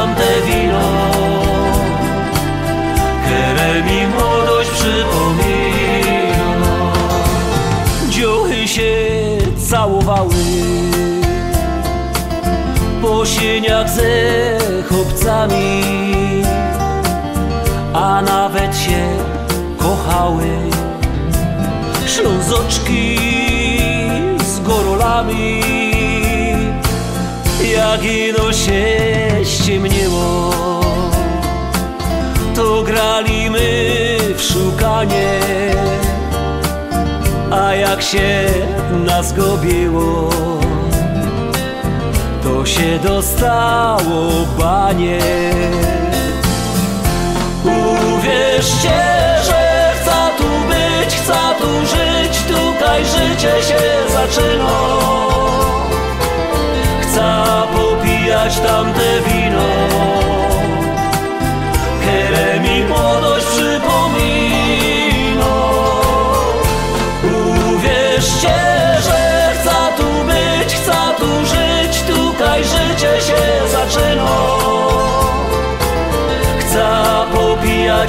tante 0.00 0.30
wino. 0.46 0.86
Które 3.22 3.68
mi 3.86 4.06
młodość 4.06 4.70
przypomina. 4.70 6.32
Dziuchy 8.08 8.68
się 8.68 8.92
całowały. 9.68 10.34
Po 13.02 13.26
sieniach 13.26 13.90
ze 13.90 14.12
chłopcami. 14.88 15.82
A 17.94 18.22
nawet 18.22 18.76
się 18.76 19.08
kochały. 19.78 20.48
Ślązoczki 22.06 23.18
z 24.44 24.60
gorolami. 24.60 25.60
Jak 27.74 28.04
ino 28.04 28.52
się 28.52 29.10
ściemniło 29.70 30.50
To 32.54 32.82
grali 32.82 33.50
my 33.50 34.18
w 34.36 34.42
szukanie 34.42 35.40
A 37.50 37.74
jak 37.74 38.02
się 38.02 38.46
nas 39.06 39.32
gobiło 39.32 40.30
To 42.42 42.66
się 42.66 42.98
dostało 42.98 44.46
banie. 44.58 45.20
Uwierzcie, 47.64 49.00
że 49.44 49.92
chcę 50.00 50.18
tu 50.38 50.48
być, 50.68 51.14
chcę 51.14 51.38
tu 51.58 51.86
żyć 51.86 52.42
Tutaj 52.42 53.04
życie 53.04 53.62
się 53.62 54.12
zaczyna 54.12 54.99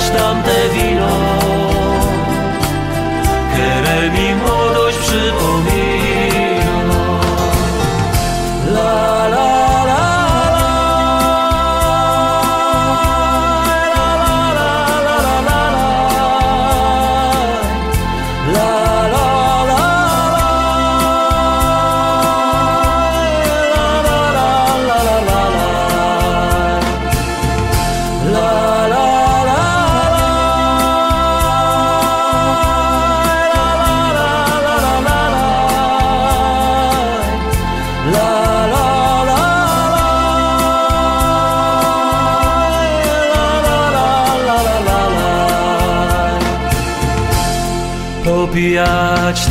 popijać 0.01 0.09
tamte 0.09 0.50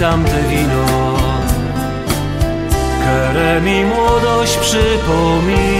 tamte 0.01 0.43
wino. 0.48 0.85
Które 3.02 3.60
mi 3.60 3.85
młodość 3.85 4.56
przypomina 4.56 5.80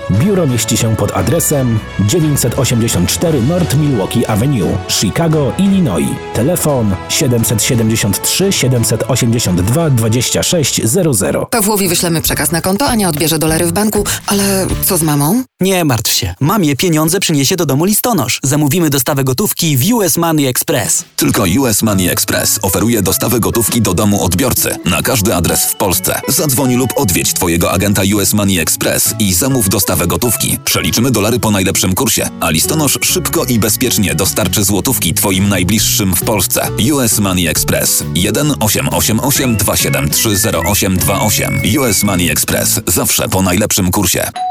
Biuro 0.11 0.47
mieści 0.47 0.77
się 0.77 0.95
pod 0.95 1.11
adresem 1.11 1.79
984 1.99 3.41
North 3.41 3.75
Milwaukee 3.77 4.25
Avenue, 4.25 4.77
Chicago, 4.87 5.53
Illinois. 5.57 6.07
Telefon 6.33 6.95
773 7.09 8.51
782 8.51 9.89
2600. 9.89 11.49
Pawłowi 11.49 11.87
wyślemy 11.87 12.21
przekaz 12.21 12.51
na 12.51 12.61
konto, 12.61 12.87
Ania 12.87 13.09
odbierze 13.09 13.39
dolary 13.39 13.65
w 13.65 13.71
banku, 13.71 14.03
ale 14.27 14.67
co 14.85 14.97
z 14.97 15.01
mamą? 15.03 15.43
Nie 15.61 15.85
martw 15.85 16.11
się. 16.13 16.33
Mamie 16.39 16.75
pieniądze 16.75 17.19
przyniesie 17.19 17.55
do 17.55 17.65
domu 17.65 17.85
listonosz. 17.85 18.39
Zamówimy 18.43 18.89
dostawę 18.89 19.23
gotówki 19.23 19.77
w 19.77 19.93
US 19.93 20.17
Money 20.17 20.47
Express. 20.47 21.03
Tylko 21.15 21.43
US 21.59 21.81
Money 21.81 22.09
Express 22.09 22.59
oferuje 22.61 23.01
dostawę 23.01 23.39
gotówki 23.39 23.81
do 23.81 23.93
domu 23.93 24.23
odbiorcy 24.23 24.75
na 24.85 25.01
każdy 25.01 25.35
adres 25.35 25.65
w 25.65 25.75
Polsce. 25.75 26.21
Zadzwoń 26.27 26.75
lub 26.75 26.89
odwiedź 26.95 27.33
Twojego 27.33 27.71
agenta 27.71 28.01
US 28.15 28.33
Money 28.33 28.59
Express 28.59 29.13
i 29.19 29.33
zamów 29.33 29.69
dostawę 29.69 29.90
gotówki. 29.95 30.57
Przeliczymy 30.65 31.11
dolary 31.11 31.39
po 31.39 31.51
najlepszym 31.51 31.95
kursie, 31.95 32.29
a 32.39 32.49
listonosz 32.49 32.99
szybko 33.01 33.45
i 33.45 33.59
bezpiecznie 33.59 34.15
dostarczy 34.15 34.63
złotówki 34.63 35.13
Twoim 35.13 35.49
najbliższym 35.49 36.15
w 36.15 36.21
Polsce. 36.23 36.67
US 36.93 37.19
Money 37.19 37.47
Express 37.47 38.03
1 38.15 38.53
888 38.59 39.57
273 39.57 40.29
0828. 40.29 41.61
US 41.79 42.03
Money 42.03 42.29
Express 42.29 42.81
zawsze 42.87 43.29
po 43.29 43.41
najlepszym 43.41 43.91
kursie. 43.91 44.50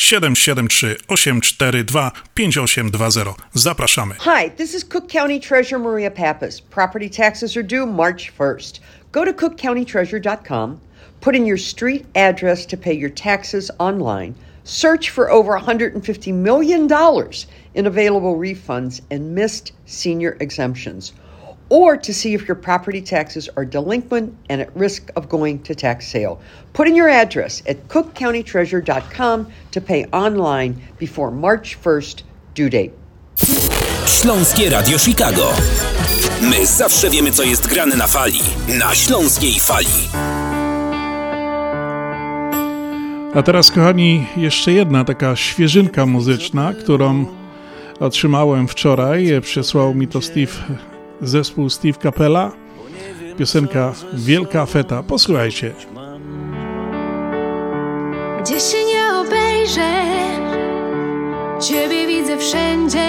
773 0.00 0.90
842 1.10 1.92
5820. 1.92 3.34
Zapraszamy. 3.54 4.14
Hi, 4.20 4.48
this 4.50 4.72
is 4.72 4.84
Cook 4.84 5.08
County 5.08 5.40
Treasurer 5.40 5.80
Maria 5.80 6.10
Pappas. 6.10 6.60
Property 6.60 7.08
taxes 7.08 7.56
are 7.56 7.64
due 7.64 7.84
March 7.84 8.32
1st. 8.38 8.78
Go 9.10 9.24
to 9.24 9.32
cookcountytreasurer.com, 9.32 10.80
put 11.20 11.34
in 11.34 11.44
your 11.44 11.56
street 11.56 12.06
address 12.14 12.64
to 12.66 12.76
pay 12.76 12.92
your 12.92 13.10
taxes 13.10 13.72
online, 13.80 14.36
search 14.62 15.10
for 15.10 15.32
over 15.32 15.58
$150 15.58 16.32
million 16.32 16.84
in 17.74 17.86
available 17.86 18.36
refunds 18.36 19.00
and 19.10 19.34
missed 19.34 19.72
senior 19.86 20.36
exemptions, 20.38 21.12
or 21.68 21.96
to 21.96 22.14
see 22.14 22.34
if 22.34 22.48
your 22.48 22.54
property 22.54 23.02
taxes 23.02 23.48
are 23.56 23.64
delinquent 23.64 24.34
and 24.48 24.60
at 24.60 24.76
risk 24.76 25.10
of 25.16 25.28
going 25.28 25.58
to 25.60 25.74
tax 25.74 26.08
sale. 26.08 26.40
Put 26.72 26.88
in 26.88 26.96
your 26.96 27.08
address 27.08 27.62
at 27.66 27.88
cookcountytreasurer.com 27.88 29.46
to 29.70 29.80
pay 29.80 30.04
online 30.12 30.80
before 30.98 31.30
March 31.30 31.78
1st 31.82 32.22
due 32.54 32.70
date. 32.70 32.92
Śląskie 34.06 34.70
Radio 34.70 34.98
Chicago. 34.98 35.52
My 36.42 36.66
zawsze 36.66 37.10
wiemy, 37.10 37.32
co 37.32 37.42
jest 37.42 37.66
grane 37.66 37.96
na 37.96 38.06
fali. 38.06 38.40
Na 38.78 38.94
śląskiej 38.94 39.60
fali. 39.60 39.86
A 43.34 43.42
teraz, 43.42 43.70
kochani, 43.70 44.26
jeszcze 44.36 44.72
jedna 44.72 45.04
taka 45.04 45.36
świeżynka 45.36 46.06
muzyczna, 46.06 46.72
którą 46.72 47.26
otrzymałem 48.00 48.68
wczoraj. 48.68 49.28
Przesłał 49.40 49.94
mi 49.94 50.08
to 50.08 50.22
Steve, 50.22 50.52
zespół 51.22 51.70
Steve 51.70 51.98
Capella. 52.02 52.52
Piosenka 53.38 53.92
Wielka 54.12 54.66
Feta. 54.66 55.02
Posłuchajcie. 55.02 55.74
Gdzie 58.40 58.60
się 58.60 58.84
nie 58.84 59.06
obejrzę, 59.20 60.04
Ciebie 61.60 62.06
widzę 62.06 62.38
wszędzie. 62.38 63.08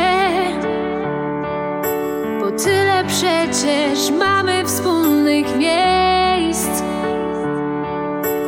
Bo 2.40 2.52
tyle 2.52 3.04
przecież 3.08 4.12
mamy 4.20 4.66
wspólnych 4.66 5.58
miejsc. 5.58 6.84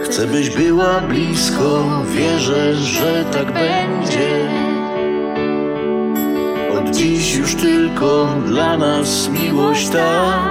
Chcę 0.04 0.28
byś 0.28 0.50
była 0.50 1.00
blisko, 1.00 1.88
wierzę, 2.16 2.76
że 2.76 3.26
tak 3.34 3.46
będzie. 3.54 4.61
Dziś 6.92 7.36
już 7.36 7.56
tylko 7.56 8.28
dla 8.46 8.78
nas 8.78 9.30
miłość 9.30 9.90
ta. 9.90 10.44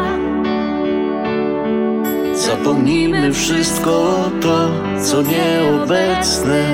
Zapomnijmy 2.35 3.33
wszystko 3.33 4.17
to, 4.41 4.71
co 5.03 5.23
nieobecne. 5.23 6.65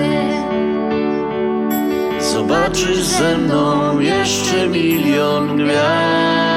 Zobaczysz 2.32 3.02
ze 3.02 3.38
mną 3.38 4.01
jeszcze 4.01 4.68
milion 4.68 5.56
gwiazd. 5.56 6.55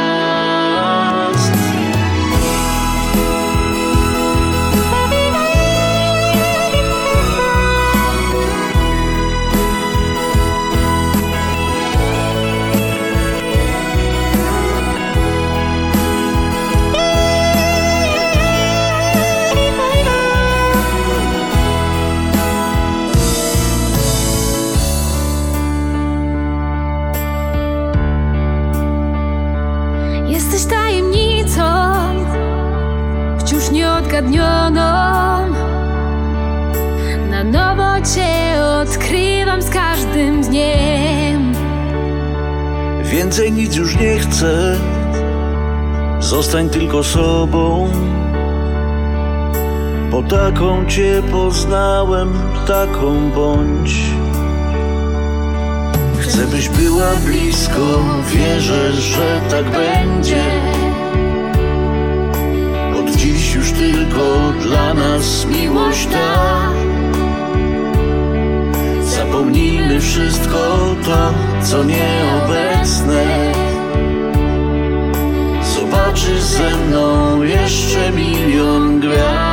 Nieodgadnioną. 34.22 35.54
Na 37.30 37.44
nowo 37.44 38.06
Cię 38.16 38.64
odkrywam 38.64 39.62
z 39.62 39.70
każdym 39.70 40.42
dniem. 40.42 41.54
Więcej 43.04 43.52
nic 43.52 43.76
już 43.76 43.96
nie 44.00 44.20
chcę, 44.20 44.76
zostań 46.20 46.70
tylko 46.70 47.04
sobą. 47.04 47.90
Bo 50.12 50.24
taką 50.24 50.86
cię 50.86 51.22
poznałem, 51.32 52.34
taką 52.68 53.30
bądź. 53.30 53.96
Chcę 56.20 56.48
byś 56.48 56.70
była 56.70 57.16
blisko, 57.26 58.06
wierzę, 58.34 58.92
że 58.92 59.42
tak 59.50 59.66
będzie. 59.66 60.44
Tylko 63.80 64.54
dla 64.62 64.94
nas 64.94 65.46
miłość 65.46 66.08
ta. 66.08 66.72
Zapomnijmy 69.02 70.00
wszystko 70.00 70.58
to, 71.06 71.34
co 71.64 71.84
nieobecne. 71.84 73.54
Zobaczysz 75.76 76.42
ze 76.42 76.76
mną 76.76 77.42
jeszcze 77.44 78.12
milion 78.12 79.00
gwiazd. 79.00 79.49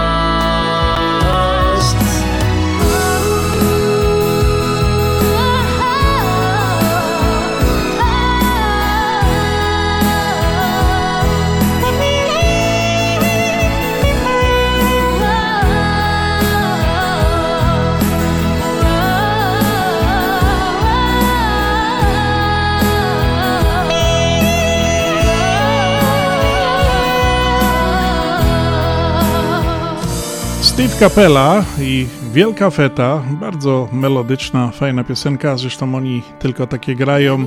Steve 30.76 30.98
Capella 30.98 31.64
i 31.80 32.06
Wielka 32.32 32.70
Feta, 32.70 33.22
bardzo 33.40 33.88
melodyczna, 33.92 34.70
fajna 34.70 35.04
piosenka, 35.04 35.56
zresztą 35.56 35.94
oni 35.94 36.22
tylko 36.38 36.66
takie 36.66 36.94
grają. 36.94 37.46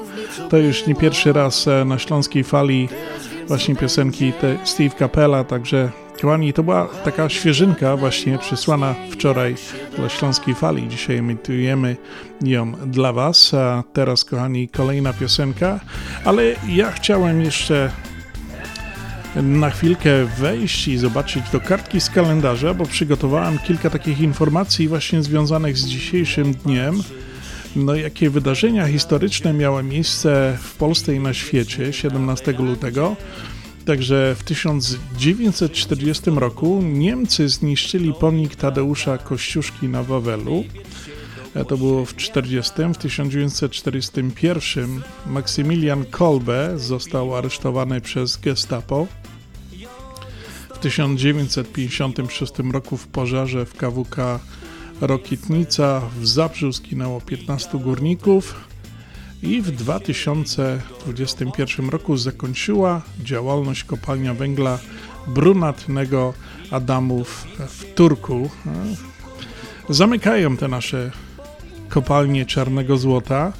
To 0.50 0.58
już 0.58 0.88
nie 0.88 0.96
pierwszy 0.96 1.34
raz 1.34 1.68
e, 1.68 1.86
na 1.86 2.00
śląskiej 2.00 2.44
fali 2.44 2.90
właśnie 3.48 3.76
piosenki 3.76 4.34
te 4.34 4.58
Steve 4.64 4.96
Capella, 5.00 5.44
także 5.44 5.92
kochani, 6.22 6.54
to 6.54 6.64
była 6.64 6.88
taka 7.04 7.30
świeżynka 7.30 7.98
właśnie 7.98 8.38
przysłana 8.38 8.96
wczoraj 9.12 9.56
dla 9.96 10.10
śląskiej 10.10 10.56
fali. 10.56 10.88
Dzisiaj 10.88 11.18
emitujemy 11.18 11.98
ją 12.42 12.72
dla 12.72 13.14
Was, 13.14 13.54
a 13.54 13.84
teraz 13.94 14.26
kochani 14.26 14.70
kolejna 14.70 15.14
piosenka, 15.14 15.80
ale 16.26 16.44
ja 16.68 16.92
chciałem 16.92 17.42
jeszcze 17.42 17.92
na 19.36 19.70
chwilkę 19.70 20.26
wejść 20.26 20.88
i 20.88 20.98
zobaczyć 20.98 21.50
do 21.52 21.60
kartki 21.60 22.02
z 22.02 22.10
kalendarza, 22.10 22.74
bo 22.74 22.86
przygotowałem 22.86 23.60
kilka 23.60 23.90
takich 23.90 24.20
informacji 24.20 24.88
właśnie 24.88 25.24
związanych 25.24 25.78
z 25.78 25.86
dzisiejszym 25.86 26.54
dniem. 26.54 27.04
No, 27.76 27.96
jakie 27.96 28.30
wydarzenia 28.30 28.88
historyczne 28.88 29.54
miały 29.54 29.84
miejsce 29.84 30.58
w 30.62 30.76
Polsce 30.76 31.16
i 31.16 31.20
na 31.20 31.34
świecie 31.34 31.94
17 31.94 32.52
lutego. 32.52 33.16
Także 33.86 34.36
w 34.40 34.44
1940 34.44 36.32
roku 36.36 36.82
Niemcy 36.84 37.50
zniszczyli 37.50 38.14
pomnik 38.14 38.56
Tadeusza 38.56 39.18
Kościuszki 39.18 39.88
na 39.88 40.04
Wawelu. 40.04 40.64
To 41.68 41.78
było 41.78 42.06
w 42.06 42.16
40. 42.16 42.72
W 42.94 42.98
1941 42.98 45.02
Maksymilian 45.26 46.06
Kolbe 46.06 46.80
został 46.80 47.36
aresztowany 47.36 48.02
przez 48.02 48.38
Gestapo. 48.38 49.08
W 50.76 50.80
1956 50.80 52.54
roku 52.72 52.98
w 52.98 53.08
pożarze 53.08 53.66
w 53.66 53.74
KWK 53.74 54.40
Rokitnica 55.02 56.02
w 56.20 56.28
Zabrzu 56.28 56.72
zginęło 56.72 57.22
15 57.22 57.78
górników 57.78 58.56
i 59.44 59.62
w 59.62 59.72
2021 59.72 61.90
roku 61.90 62.18
zakończyła 62.18 63.02
działalność 63.24 63.84
kopalnia 63.84 64.34
węgla 64.34 64.80
brunatnego 65.28 66.34
Adamów 66.72 67.48
w 67.68 67.94
Turku. 67.94 68.50
Zamykają 69.90 70.58
te 70.58 70.68
nasze 70.68 71.12
kopalnie 71.90 72.46
czarnego 72.46 72.98
złota, 72.98 73.54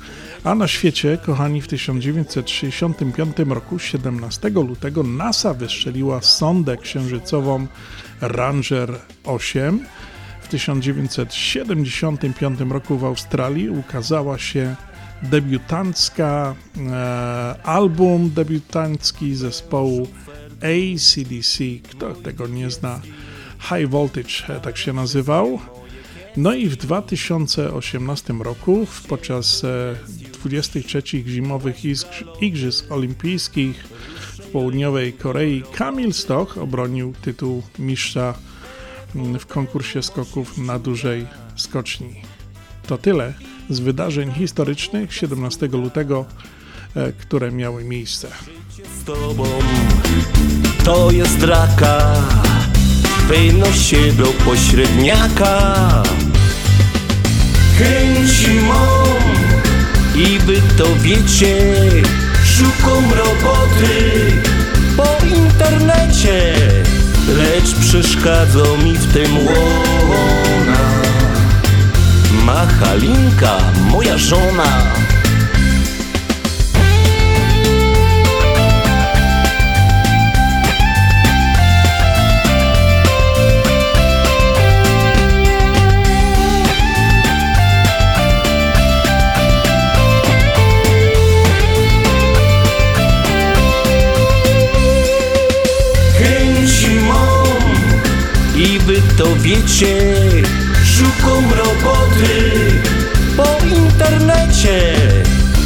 a 0.44 0.56
na 0.56 0.68
świecie, 0.68 1.18
kochani, 1.26 1.62
w 1.62 1.68
1965 1.68 3.40
roku, 3.40 3.80
17 3.80 4.50
lutego, 4.50 5.04
NASA 5.04 5.54
wystrzeliła 5.54 6.22
sondę 6.22 6.78
księżycową 6.78 7.68
Ranger 8.22 9.00
8. 9.26 9.86
W 10.42 10.48
1975 10.48 12.60
roku 12.60 12.98
w 12.98 13.06
Australii 13.06 13.70
ukazała 13.70 14.38
się 14.38 14.76
debiutancka 15.24 16.56
e, 16.78 17.56
album 17.64 18.32
debiutancki 18.36 19.36
zespołu 19.36 20.08
ACDC. 20.62 21.64
Kto 21.92 22.14
tego 22.14 22.48
nie 22.48 22.72
zna? 22.72 23.00
High 23.60 23.90
Voltage, 23.90 24.48
e, 24.50 24.60
tak 24.60 24.78
się 24.78 24.94
nazywał. 24.94 25.60
No 26.38 26.54
i 26.54 26.70
w 26.70 26.76
2018 26.76 28.34
roku 28.34 28.88
podczas 29.08 29.64
e, 29.64 29.96
23 30.34 31.02
zimowych 31.28 31.84
Igrz- 31.84 32.24
Igrzysk 32.42 32.92
Olimpijskich 32.92 33.84
w 34.40 34.46
południowej 34.52 35.14
Korei 35.14 35.64
Kamil 35.74 36.14
Stoch 36.14 36.58
obronił 36.58 37.14
tytuł 37.22 37.64
mistrza 37.80 38.34
mm, 39.16 39.40
w 39.40 39.46
konkursie 39.46 40.04
skoków 40.04 40.58
na 40.58 40.80
dużej 40.80 41.28
skoczni. 41.56 42.22
To 42.88 42.98
tyle 42.98 43.34
z 43.70 43.80
wydarzeń 43.80 44.32
historycznych 44.34 45.14
17 45.14 45.68
lutego, 45.68 46.26
e, 46.96 47.12
które 47.12 47.52
miały 47.52 47.84
miejsce. 47.84 48.28
z 49.02 49.04
tobą 49.04 49.46
To 50.86 51.12
jest 51.12 51.44
raka 51.44 52.16
Wynoś 53.30 53.90
się 53.90 54.12
do 54.12 54.26
pośredniaka. 54.26 55.76
Chęci 57.78 58.52
mą 58.52 59.06
I 60.16 60.40
wy 60.40 60.62
to 60.78 60.86
wiecie. 61.02 61.76
Szukam 62.46 63.04
roboty 63.12 64.32
Po 64.98 65.26
internecie 65.26 66.54
Lecz 67.38 67.76
przeszkadzą 67.76 68.78
mi 68.78 68.94
w 68.94 69.14
tym 69.14 69.38
łona. 69.38 70.90
Halinka, 72.80 73.58
moja 73.90 74.18
żona. 74.18 74.82
Wy 99.50 99.56
to 99.56 99.62
wiecie, 99.62 100.16
szukam 100.86 101.52
roboty 101.58 102.52
po 103.38 103.66
internecie, 103.76 104.96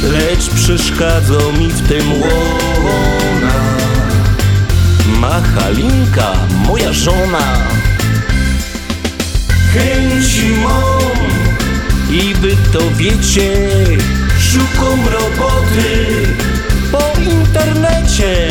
lecz 0.02 0.48
przeszkadza 0.48 1.52
mi 1.58 1.68
w 1.68 1.88
tym 1.88 2.12
łona. 2.12 3.54
Ma 5.20 5.40
Halinka, 5.40 6.32
moja 6.66 6.92
żona. 6.92 7.56
Chęci 9.74 10.50
mam 10.50 11.40
i 12.10 12.34
wy 12.34 12.56
to 12.72 12.80
wiecie, 12.96 13.68
szukam 14.38 15.00
roboty 15.08 16.06
po 16.92 17.20
internecie, 17.20 18.48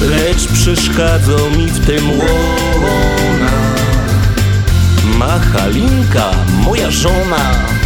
lecz 0.00 0.46
przeszkadza 0.46 1.48
mi 1.56 1.66
w 1.66 1.86
tym 1.86 2.10
łona. 2.10 3.91
Ma 5.04 5.38
Halinka, 5.38 6.30
moja 6.64 6.90
żona. 6.90 7.81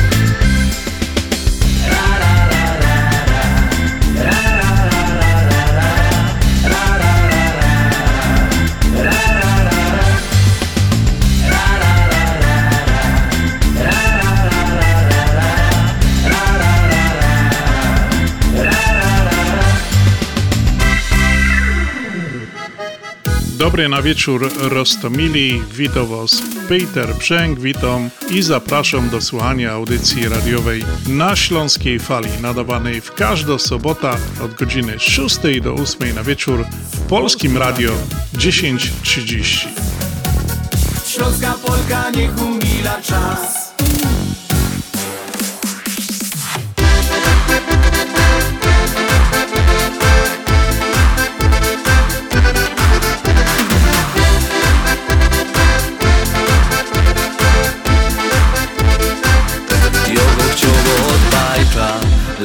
Dobry 23.76 23.88
na 23.88 24.02
wieczór 24.02 24.50
Rostomili, 24.60 25.62
witam 25.72 26.06
Was 26.06 26.42
Peter 26.68 27.14
Brzęk, 27.14 27.60
witam 27.60 28.10
i 28.30 28.42
zapraszam 28.42 29.10
do 29.10 29.20
słuchania 29.20 29.72
audycji 29.72 30.28
radiowej 30.28 30.84
na 31.08 31.36
Śląskiej 31.36 31.98
Fali, 31.98 32.28
nadawanej 32.40 33.00
w 33.00 33.14
każdą 33.14 33.58
sobotę 33.58 34.10
od 34.44 34.54
godziny 34.54 34.98
6 34.98 35.38
do 35.62 35.74
8 35.74 36.14
na 36.14 36.22
wieczór 36.22 36.64
w 36.92 37.00
Polskim 37.00 37.56
Radio 37.56 37.92
10.30. 38.34 39.68
Śląska 41.06 41.54
Polka 41.66 42.10
niech 42.10 42.42
umila 42.42 43.02
czas 43.02 43.65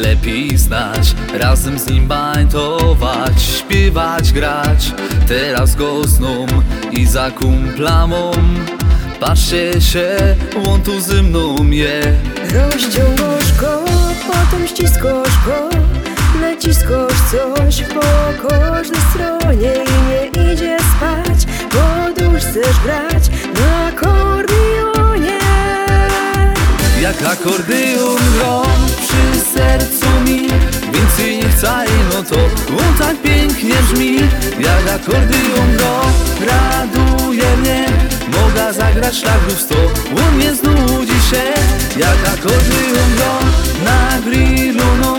Lepiej 0.02 0.58
znać, 0.58 1.16
razem 1.34 1.80
z 1.80 1.88
nim 1.88 2.08
bańtować 2.08 3.42
Śpiewać, 3.42 4.34
grać. 4.34 4.94
Teraz 5.28 5.76
go 5.76 6.08
zną 6.08 6.46
i 6.92 7.06
za 7.06 7.32
kumplamą. 7.32 8.32
Patrzcie 9.20 9.82
się, 9.82 10.10
on 10.68 10.82
tu 10.82 11.02
ze 11.02 11.24
mną 11.24 11.56
je. 11.70 12.14
Rozciągasz 12.54 13.54
go, 13.62 13.86
potem 14.28 14.68
ściskasz 14.68 15.46
go 15.46 15.70
Naciskasz 16.42 17.22
coś 17.32 17.82
po 17.82 18.48
każdej 18.48 19.02
stronie 19.10 19.74
I 19.74 20.10
nie 20.10 20.54
idzie 20.54 20.78
spać, 20.98 21.46
bo 21.74 22.24
już 22.24 22.44
chcesz 22.44 22.80
grać 22.84 23.30
na 23.54 23.88
akordeonie. 23.88 25.40
Jak 27.02 27.22
akordeon 27.22 28.18
gra 28.38 28.62
przy 29.02 29.41
sercu 29.54 30.08
mi. 30.26 30.48
Więcej 30.94 31.38
nie 31.38 31.50
chcę, 31.50 31.86
no 32.14 32.24
to 32.24 32.36
on 32.70 32.94
tak 33.00 33.22
pięknie 33.22 33.76
brzmi. 33.76 34.16
Jak 34.60 34.96
akordeon 34.96 35.78
gra, 35.78 36.02
raduje 36.48 37.58
mnie. 37.58 37.86
Mogę 38.28 38.74
zagrać 38.74 39.16
szlagrów 39.16 39.62
sto, 39.62 39.76
on 40.28 40.38
nie 40.40 40.56
znudzi 40.56 41.22
się. 41.30 41.44
Jak 41.98 42.34
akordeon 42.34 43.12
gra 43.18 43.40
na 43.86 44.22
grillu 44.22 44.84
no. 45.02 45.14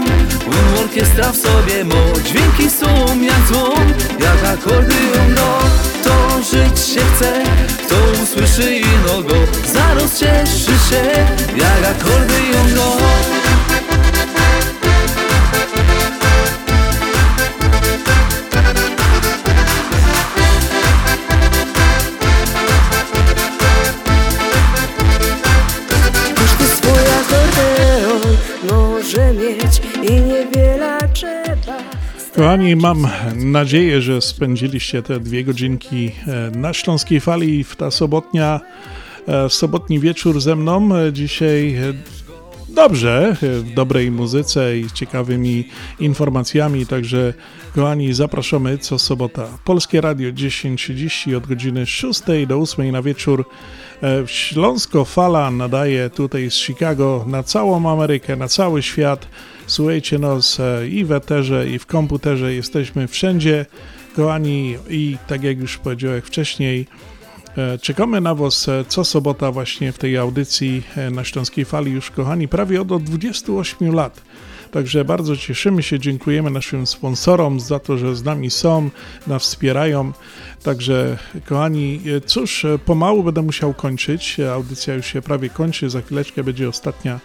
On 0.46 0.84
orkiestra 0.84 1.32
w 1.32 1.36
sobie 1.36 1.84
mo. 1.84 2.12
Dźwięki 2.24 2.70
są 2.70 3.20
jak 3.20 3.46
dzwon. 3.48 3.92
Jak 4.20 4.58
akordeon 4.58 5.34
gra 5.34 5.58
to 6.04 6.42
żyć 6.42 6.86
się 6.86 7.00
chce. 7.14 7.42
Kto 7.86 7.94
usłyszy 8.22 8.74
ino 8.74 9.22
go 9.22 9.34
Zaraz 9.72 10.18
cieszy 10.18 10.72
się. 10.90 11.02
Jak 11.56 11.96
akordeon 11.96 12.74
go 12.74 12.96
Kochani, 32.36 32.76
mam 32.76 33.06
nadzieję, 33.36 34.02
że 34.02 34.20
spędziliście 34.20 35.02
te 35.02 35.20
dwie 35.20 35.44
godzinki 35.44 36.12
e, 36.26 36.50
na 36.58 36.72
Śląskiej 36.72 37.20
Fali 37.20 37.64
w 37.64 37.76
ta 37.76 37.90
sobotnia, 37.90 38.60
e, 39.28 39.50
sobotni 39.50 40.00
wieczór 40.00 40.40
ze 40.40 40.56
mną. 40.56 40.88
Dzisiaj 41.12 41.74
e, 41.74 41.92
dobrze, 42.68 43.36
w 43.42 43.74
dobrej 43.74 44.10
muzyce 44.10 44.78
i 44.78 44.90
ciekawymi 44.90 45.68
informacjami, 46.00 46.86
także 46.86 47.34
kochani, 47.74 48.12
zapraszamy 48.12 48.78
co 48.78 48.98
sobota. 48.98 49.46
Polskie 49.64 50.00
Radio 50.00 50.32
10.30 50.32 51.36
od 51.36 51.46
godziny 51.46 51.86
6 51.86 52.22
do 52.46 52.56
8 52.56 52.90
na 52.90 53.02
wieczór. 53.02 53.44
Śląsko 54.26 55.04
Fala 55.04 55.50
nadaje 55.50 56.10
tutaj 56.10 56.50
z 56.50 56.54
Chicago 56.54 57.24
na 57.26 57.42
całą 57.42 57.90
Amerykę, 57.90 58.36
na 58.36 58.48
cały 58.48 58.82
świat. 58.82 59.28
Słuchajcie 59.66 60.18
nas 60.18 60.60
e, 60.60 60.88
i 60.88 61.04
w 61.04 61.12
eterze, 61.12 61.68
i 61.68 61.78
w 61.78 61.86
komputerze. 61.86 62.54
Jesteśmy 62.54 63.08
wszędzie, 63.08 63.66
kochani, 64.16 64.76
i 64.90 65.16
tak 65.26 65.42
jak 65.42 65.58
już 65.58 65.78
powiedziałem 65.78 66.22
wcześniej, 66.22 66.86
e, 67.56 67.78
czekamy 67.78 68.20
na 68.20 68.34
Was 68.34 68.68
e, 68.68 68.84
co 68.88 69.04
sobota 69.04 69.52
właśnie 69.52 69.92
w 69.92 69.98
tej 69.98 70.16
audycji 70.16 70.82
na 71.10 71.24
Śląskiej 71.24 71.64
Fali 71.64 71.92
już, 71.92 72.10
kochani, 72.10 72.48
prawie 72.48 72.80
od, 72.80 72.92
od 72.92 73.02
28 73.02 73.94
lat. 73.94 74.22
Także 74.70 75.04
bardzo 75.04 75.36
cieszymy 75.36 75.82
się, 75.82 75.98
dziękujemy 75.98 76.50
naszym 76.50 76.86
sponsorom 76.86 77.60
za 77.60 77.78
to, 77.78 77.98
że 77.98 78.16
z 78.16 78.24
nami 78.24 78.50
są, 78.50 78.90
nas 79.26 79.42
wspierają. 79.42 80.12
Także, 80.62 81.18
kochani, 81.46 82.00
cóż, 82.26 82.66
pomału 82.84 83.22
będę 83.22 83.42
musiał 83.42 83.74
kończyć. 83.74 84.40
Audycja 84.40 84.94
już 84.94 85.06
się 85.06 85.22
prawie 85.22 85.50
kończy, 85.50 85.90
za 85.90 86.02
chwileczkę 86.02 86.44
będzie 86.44 86.68
ostatnia 86.68 87.20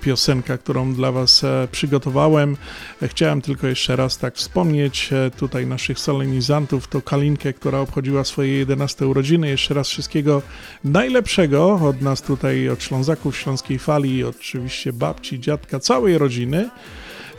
piosenka, 0.00 0.58
którą 0.58 0.94
dla 0.94 1.12
Was 1.12 1.44
e, 1.44 1.68
przygotowałem. 1.72 2.56
E, 3.02 3.08
Chciałem 3.08 3.42
tylko 3.42 3.66
jeszcze 3.66 3.96
raz 3.96 4.18
tak 4.18 4.34
wspomnieć 4.34 5.10
e, 5.12 5.30
tutaj 5.30 5.66
naszych 5.66 5.98
solenizantów, 5.98 6.88
to 6.88 7.02
Kalinkę, 7.02 7.52
która 7.52 7.78
obchodziła 7.78 8.24
swoje 8.24 8.58
11 8.58 9.06
urodziny. 9.06 9.48
Jeszcze 9.48 9.74
raz 9.74 9.88
wszystkiego 9.88 10.42
najlepszego 10.84 11.74
od 11.74 12.02
nas 12.02 12.22
tutaj, 12.22 12.68
od 12.68 12.82
Ślązaków 12.82 13.36
Śląskiej 13.36 13.78
Fali, 13.78 14.24
oczywiście 14.24 14.92
babci, 14.92 15.40
dziadka, 15.40 15.80
całej 15.80 16.18
rodziny. 16.18 16.68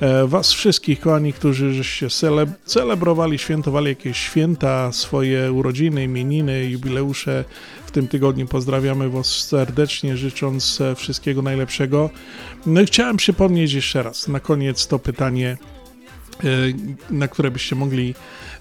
E, 0.01 0.27
Was 0.27 0.53
wszystkich, 0.53 0.99
kochani, 0.99 1.33
którzy 1.33 1.73
żeście 1.73 2.09
cele, 2.09 2.45
celebrowali, 2.65 3.37
świętowali 3.37 3.87
jakieś 3.87 4.17
święta, 4.17 4.91
swoje 4.91 5.51
urodziny, 5.51 6.03
imieniny, 6.03 6.65
jubileusze 6.65 7.43
tym 7.95 8.07
tygodniu. 8.07 8.47
Pozdrawiamy 8.47 9.09
Was 9.09 9.26
serdecznie, 9.27 10.17
życząc 10.17 10.81
e, 10.81 10.95
wszystkiego 10.95 11.41
najlepszego. 11.41 12.09
No 12.65 12.81
i 12.81 12.85
chciałem 12.85 13.17
przypomnieć 13.17 13.73
jeszcze 13.73 14.03
raz 14.03 14.27
na 14.27 14.39
koniec 14.39 14.88
to 14.88 14.99
pytanie, 14.99 15.57
e, 16.43 16.47
na 17.09 17.27
które 17.27 17.51
byście 17.51 17.76
mogli 17.76 18.15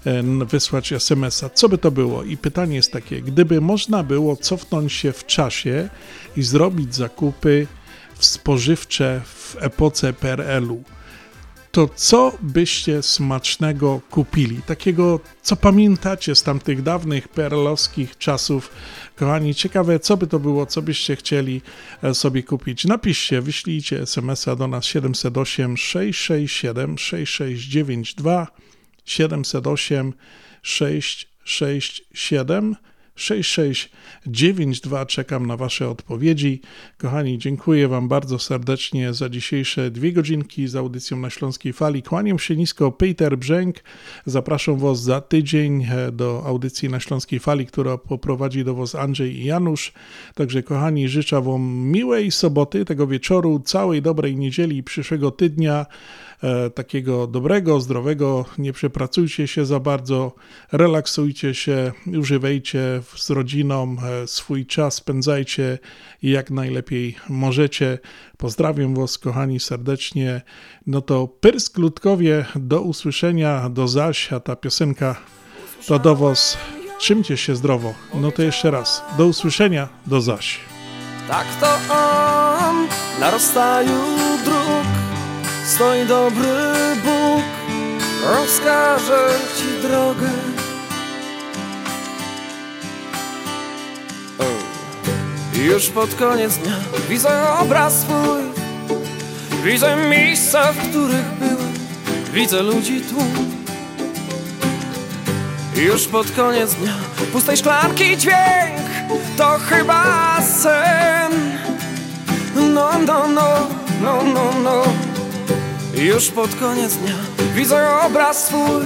e, 0.05 0.23
wysłać 0.45 0.93
SMS-a. 0.93 1.49
Co 1.49 1.69
by 1.69 1.77
to 1.77 1.91
było? 1.91 2.23
I 2.23 2.37
pytanie 2.37 2.75
jest 2.75 2.91
takie: 2.91 3.21
gdyby 3.21 3.61
można 3.61 4.03
było 4.03 4.35
cofnąć 4.35 4.93
się 4.93 5.11
w 5.11 5.25
czasie 5.25 5.89
i 6.37 6.43
zrobić 6.43 6.95
zakupy 6.95 7.67
spożywcze 8.19 9.21
w 9.25 9.55
epoce 9.59 10.13
PRL-u, 10.13 10.83
to 11.75 11.89
co 11.95 12.37
byście 12.41 13.03
smacznego 13.03 14.01
kupili? 14.09 14.61
Takiego, 14.61 15.19
co 15.41 15.55
pamiętacie 15.55 16.35
z 16.35 16.43
tamtych 16.43 16.81
dawnych 16.81 17.27
perlowskich 17.27 18.17
czasów. 18.17 18.71
Kochani, 19.15 19.55
ciekawe, 19.55 19.99
co 19.99 20.17
by 20.17 20.27
to 20.27 20.39
było, 20.39 20.65
co 20.65 20.81
byście 20.81 21.15
chcieli 21.15 21.61
e, 22.03 22.13
sobie 22.13 22.43
kupić. 22.43 22.85
Napiszcie, 22.85 23.41
wyślijcie 23.41 24.01
SMS-a 24.01 24.55
do 24.55 24.67
nas 24.67 24.85
708 24.85 25.77
667 25.77 26.97
6692 26.97 28.47
708 29.05 30.13
667 30.63 32.75
6692. 33.15 35.05
Czekam 35.05 35.47
na 35.47 35.57
Wasze 35.57 35.89
odpowiedzi. 35.89 36.61
Kochani, 36.97 37.37
dziękuję 37.37 37.87
Wam 37.87 38.07
bardzo 38.07 38.39
serdecznie 38.39 39.13
za 39.13 39.29
dzisiejsze 39.29 39.91
dwie 39.91 40.13
godzinki 40.13 40.67
z 40.67 40.75
audycją 40.75 41.17
na 41.17 41.29
Śląskiej 41.29 41.73
Fali. 41.73 42.03
Kłaniam 42.03 42.39
się 42.39 42.55
nisko, 42.55 42.91
Peter 42.91 43.37
Brzęk. 43.37 43.75
Zapraszam 44.25 44.77
Was 44.77 45.01
za 45.01 45.21
tydzień 45.21 45.83
e, 45.83 46.11
do 46.11 46.43
audycji 46.45 46.89
na 46.89 46.99
Śląskiej 46.99 47.39
Fali, 47.39 47.65
która 47.65 47.97
poprowadzi 47.97 48.63
do 48.63 48.75
Was 48.75 48.95
Andrzej 48.95 49.35
i 49.35 49.45
Janusz. 49.45 49.93
Także, 50.33 50.63
kochani, 50.63 51.09
życzę 51.09 51.41
Wam 51.41 51.61
miłej 51.75 52.31
soboty, 52.31 52.85
tego 52.85 53.07
wieczoru, 53.07 53.59
całej 53.59 54.01
dobrej 54.01 54.35
niedzieli 54.35 54.83
przyszłego 54.83 55.31
tygodnia. 55.31 55.85
E, 56.43 56.69
takiego 56.69 57.27
dobrego, 57.27 57.79
zdrowego. 57.79 58.45
Nie 58.57 58.73
przepracujcie 58.73 59.47
się 59.47 59.65
za 59.65 59.79
bardzo, 59.79 60.35
relaksujcie 60.71 61.53
się, 61.53 61.91
używajcie 62.19 63.01
z 63.15 63.29
rodziną 63.29 63.95
e, 64.23 64.27
swój 64.27 64.65
czas, 64.65 64.93
spędzajcie 64.93 65.79
jak 66.21 66.51
najlepiej 66.51 67.15
możecie. 67.29 67.99
Pozdrawiam 68.37 68.95
Was, 68.95 69.17
kochani, 69.17 69.59
serdecznie. 69.59 70.41
No 70.87 71.01
to 71.01 71.27
Pyrsk 71.27 71.77
Ludkowie, 71.77 72.45
do 72.55 72.81
usłyszenia, 72.81 73.69
do 73.69 73.87
zaś, 73.87 74.33
a 74.33 74.39
ta 74.39 74.55
piosenka 74.55 75.15
to 75.87 75.99
do 75.99 76.15
Was. 76.15 76.57
Trzymcie 76.99 77.37
się 77.37 77.55
zdrowo. 77.55 77.93
No 78.13 78.31
to 78.31 78.41
jeszcze 78.41 78.71
raz, 78.71 79.03
do 79.17 79.25
usłyszenia, 79.25 79.89
do 80.05 80.21
zaś. 80.21 80.59
Tak 81.27 81.47
to 81.59 81.95
on 81.95 82.87
na 83.19 83.31
rozstaju 83.31 84.01
dróg 84.45 85.05
stoi 85.65 86.05
dobry 86.05 86.95
Bóg, 87.03 87.43
rozkaże 88.23 89.39
ci 89.57 89.87
drogę. 89.87 90.54
Już 95.63 95.89
pod 95.89 96.15
koniec 96.15 96.57
dnia 96.57 96.75
widzę 97.09 97.49
obraz 97.59 98.01
swój, 98.01 98.41
widzę 99.63 99.95
miejsca, 100.09 100.73
w 100.73 100.89
których 100.89 101.25
byłem, 101.39 101.73
widzę 102.33 102.63
ludzi 102.63 103.01
tłum. 103.01 103.55
Już 105.75 106.07
pod 106.07 106.31
koniec 106.31 106.73
dnia 106.73 106.93
pustej 107.31 107.57
szklanki 107.57 108.17
dźwięk, 108.17 108.81
to 109.37 109.57
chyba 109.69 110.37
sen. 110.41 111.31
No, 112.55 112.89
no, 113.07 113.27
no, 113.27 113.67
no, 114.01 114.23
no, 114.23 114.51
no. 114.63 114.83
Już 115.93 116.27
pod 116.27 116.55
koniec 116.55 116.93
dnia 116.95 117.15
widzę 117.55 117.99
obraz 118.05 118.45
swój 118.45 118.83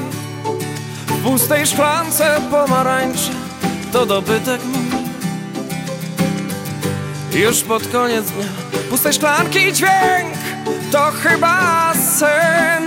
W 1.07 1.23
pustej 1.23 1.67
szklance 1.67 2.41
pomarańczy 2.51 3.31
to 3.91 4.05
dobytek 4.05 4.61
mój 4.65 4.88
Już 7.33 7.61
pod 7.61 7.87
koniec 7.87 8.25
dnia. 8.31 8.45
Pustej 8.89 9.13
szklanki 9.13 9.73
dźwięk 9.73 10.33
to 10.91 11.11
chyba 11.23 11.93
sen. 12.19 12.83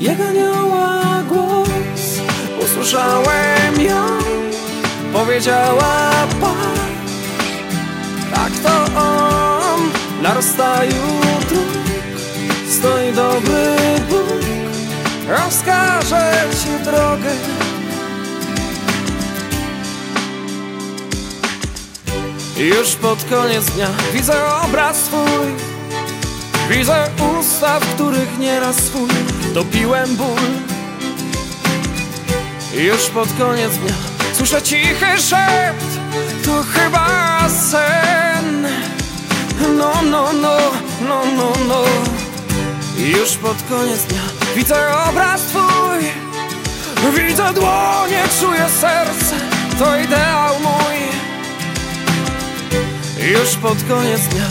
Jak 0.00 0.20
anioła 0.20 1.22
głos. 1.28 2.20
Usłyszałem 2.64 3.80
ją 3.80 4.20
Powiedziała 5.12 6.10
patrz, 6.40 6.80
tak 8.34 8.52
to 8.62 9.00
on 9.00 9.80
na 10.22 10.34
rozstaju 10.34 11.20
dróg. 11.48 11.68
Stoi 12.68 13.12
dobry 13.12 13.76
Bóg, 14.08 14.40
rozkaże 15.28 16.32
ci 16.62 16.84
drogę. 16.84 17.30
Już 22.60 22.94
pod 22.94 23.24
koniec 23.24 23.64
dnia 23.64 23.88
widzę 24.12 24.54
obraz 24.64 24.96
swój, 24.96 25.54
widzę 26.70 27.10
usta, 27.38 27.80
w 27.80 27.94
których 27.94 28.38
nieraz 28.38 28.76
swój 28.76 29.08
dopiłem 29.54 30.16
ból. 30.16 30.40
Już 32.74 33.06
pod 33.06 33.28
koniec 33.38 33.72
dnia 33.76 33.94
słyszę 34.32 34.62
cichy 34.62 35.18
szept, 35.18 35.86
to 36.44 36.62
chyba 36.62 37.48
sen. 37.48 38.66
No, 39.78 39.92
no, 40.02 40.32
no, 40.32 40.58
no, 41.08 41.22
no, 41.36 41.52
no. 41.68 41.84
Już 42.98 43.36
pod 43.36 43.56
koniec 43.68 44.04
dnia 44.04 44.22
widzę 44.56 44.94
obraz 45.08 45.42
twój. 45.42 46.00
Widzę 47.16 47.52
dłonie, 47.54 48.22
czuję 48.40 48.66
serce, 48.80 49.36
to 49.78 49.96
ideał 49.96 50.60
mój 50.60 51.19
Już 53.20 53.56
pod 53.56 53.78
koniec 53.88 54.20
dnia. 54.20 54.48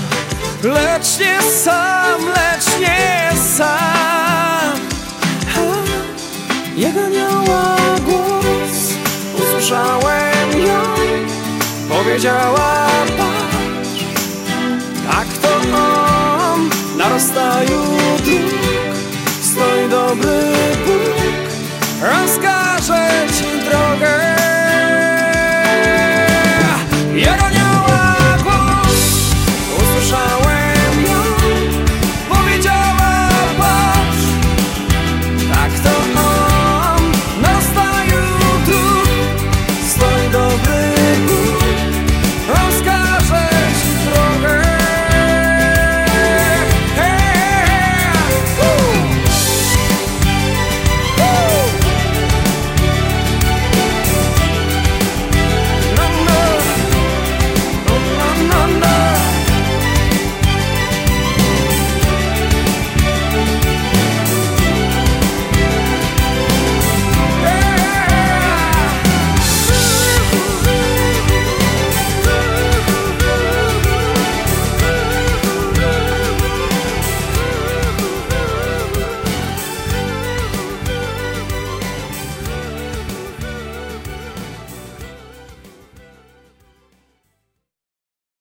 Lecz 0.63 1.19
nie 1.19 1.41
sam, 1.41 2.25
lecz 2.25 2.79
nie 2.79 3.31
sam. 3.57 4.79
Jego 6.75 7.05
anioła 7.05 7.75
głos. 8.05 8.93
Usłyszałem 9.39 10.51
ją. 10.67 10.83
Powiedziała 11.89 12.87
patrz 13.17 14.03
Tak 15.11 15.27
to 15.41 15.77
on. 15.77 16.69
Na 16.97 17.09
rozstaju 17.09 17.81
dróg 18.25 18.95
Stoi 19.41 19.89
dobry 19.89 20.51
Bóg. 20.85 21.49
Rozkaże 22.01 23.09
ci 23.37 23.69
drogę 23.69 24.48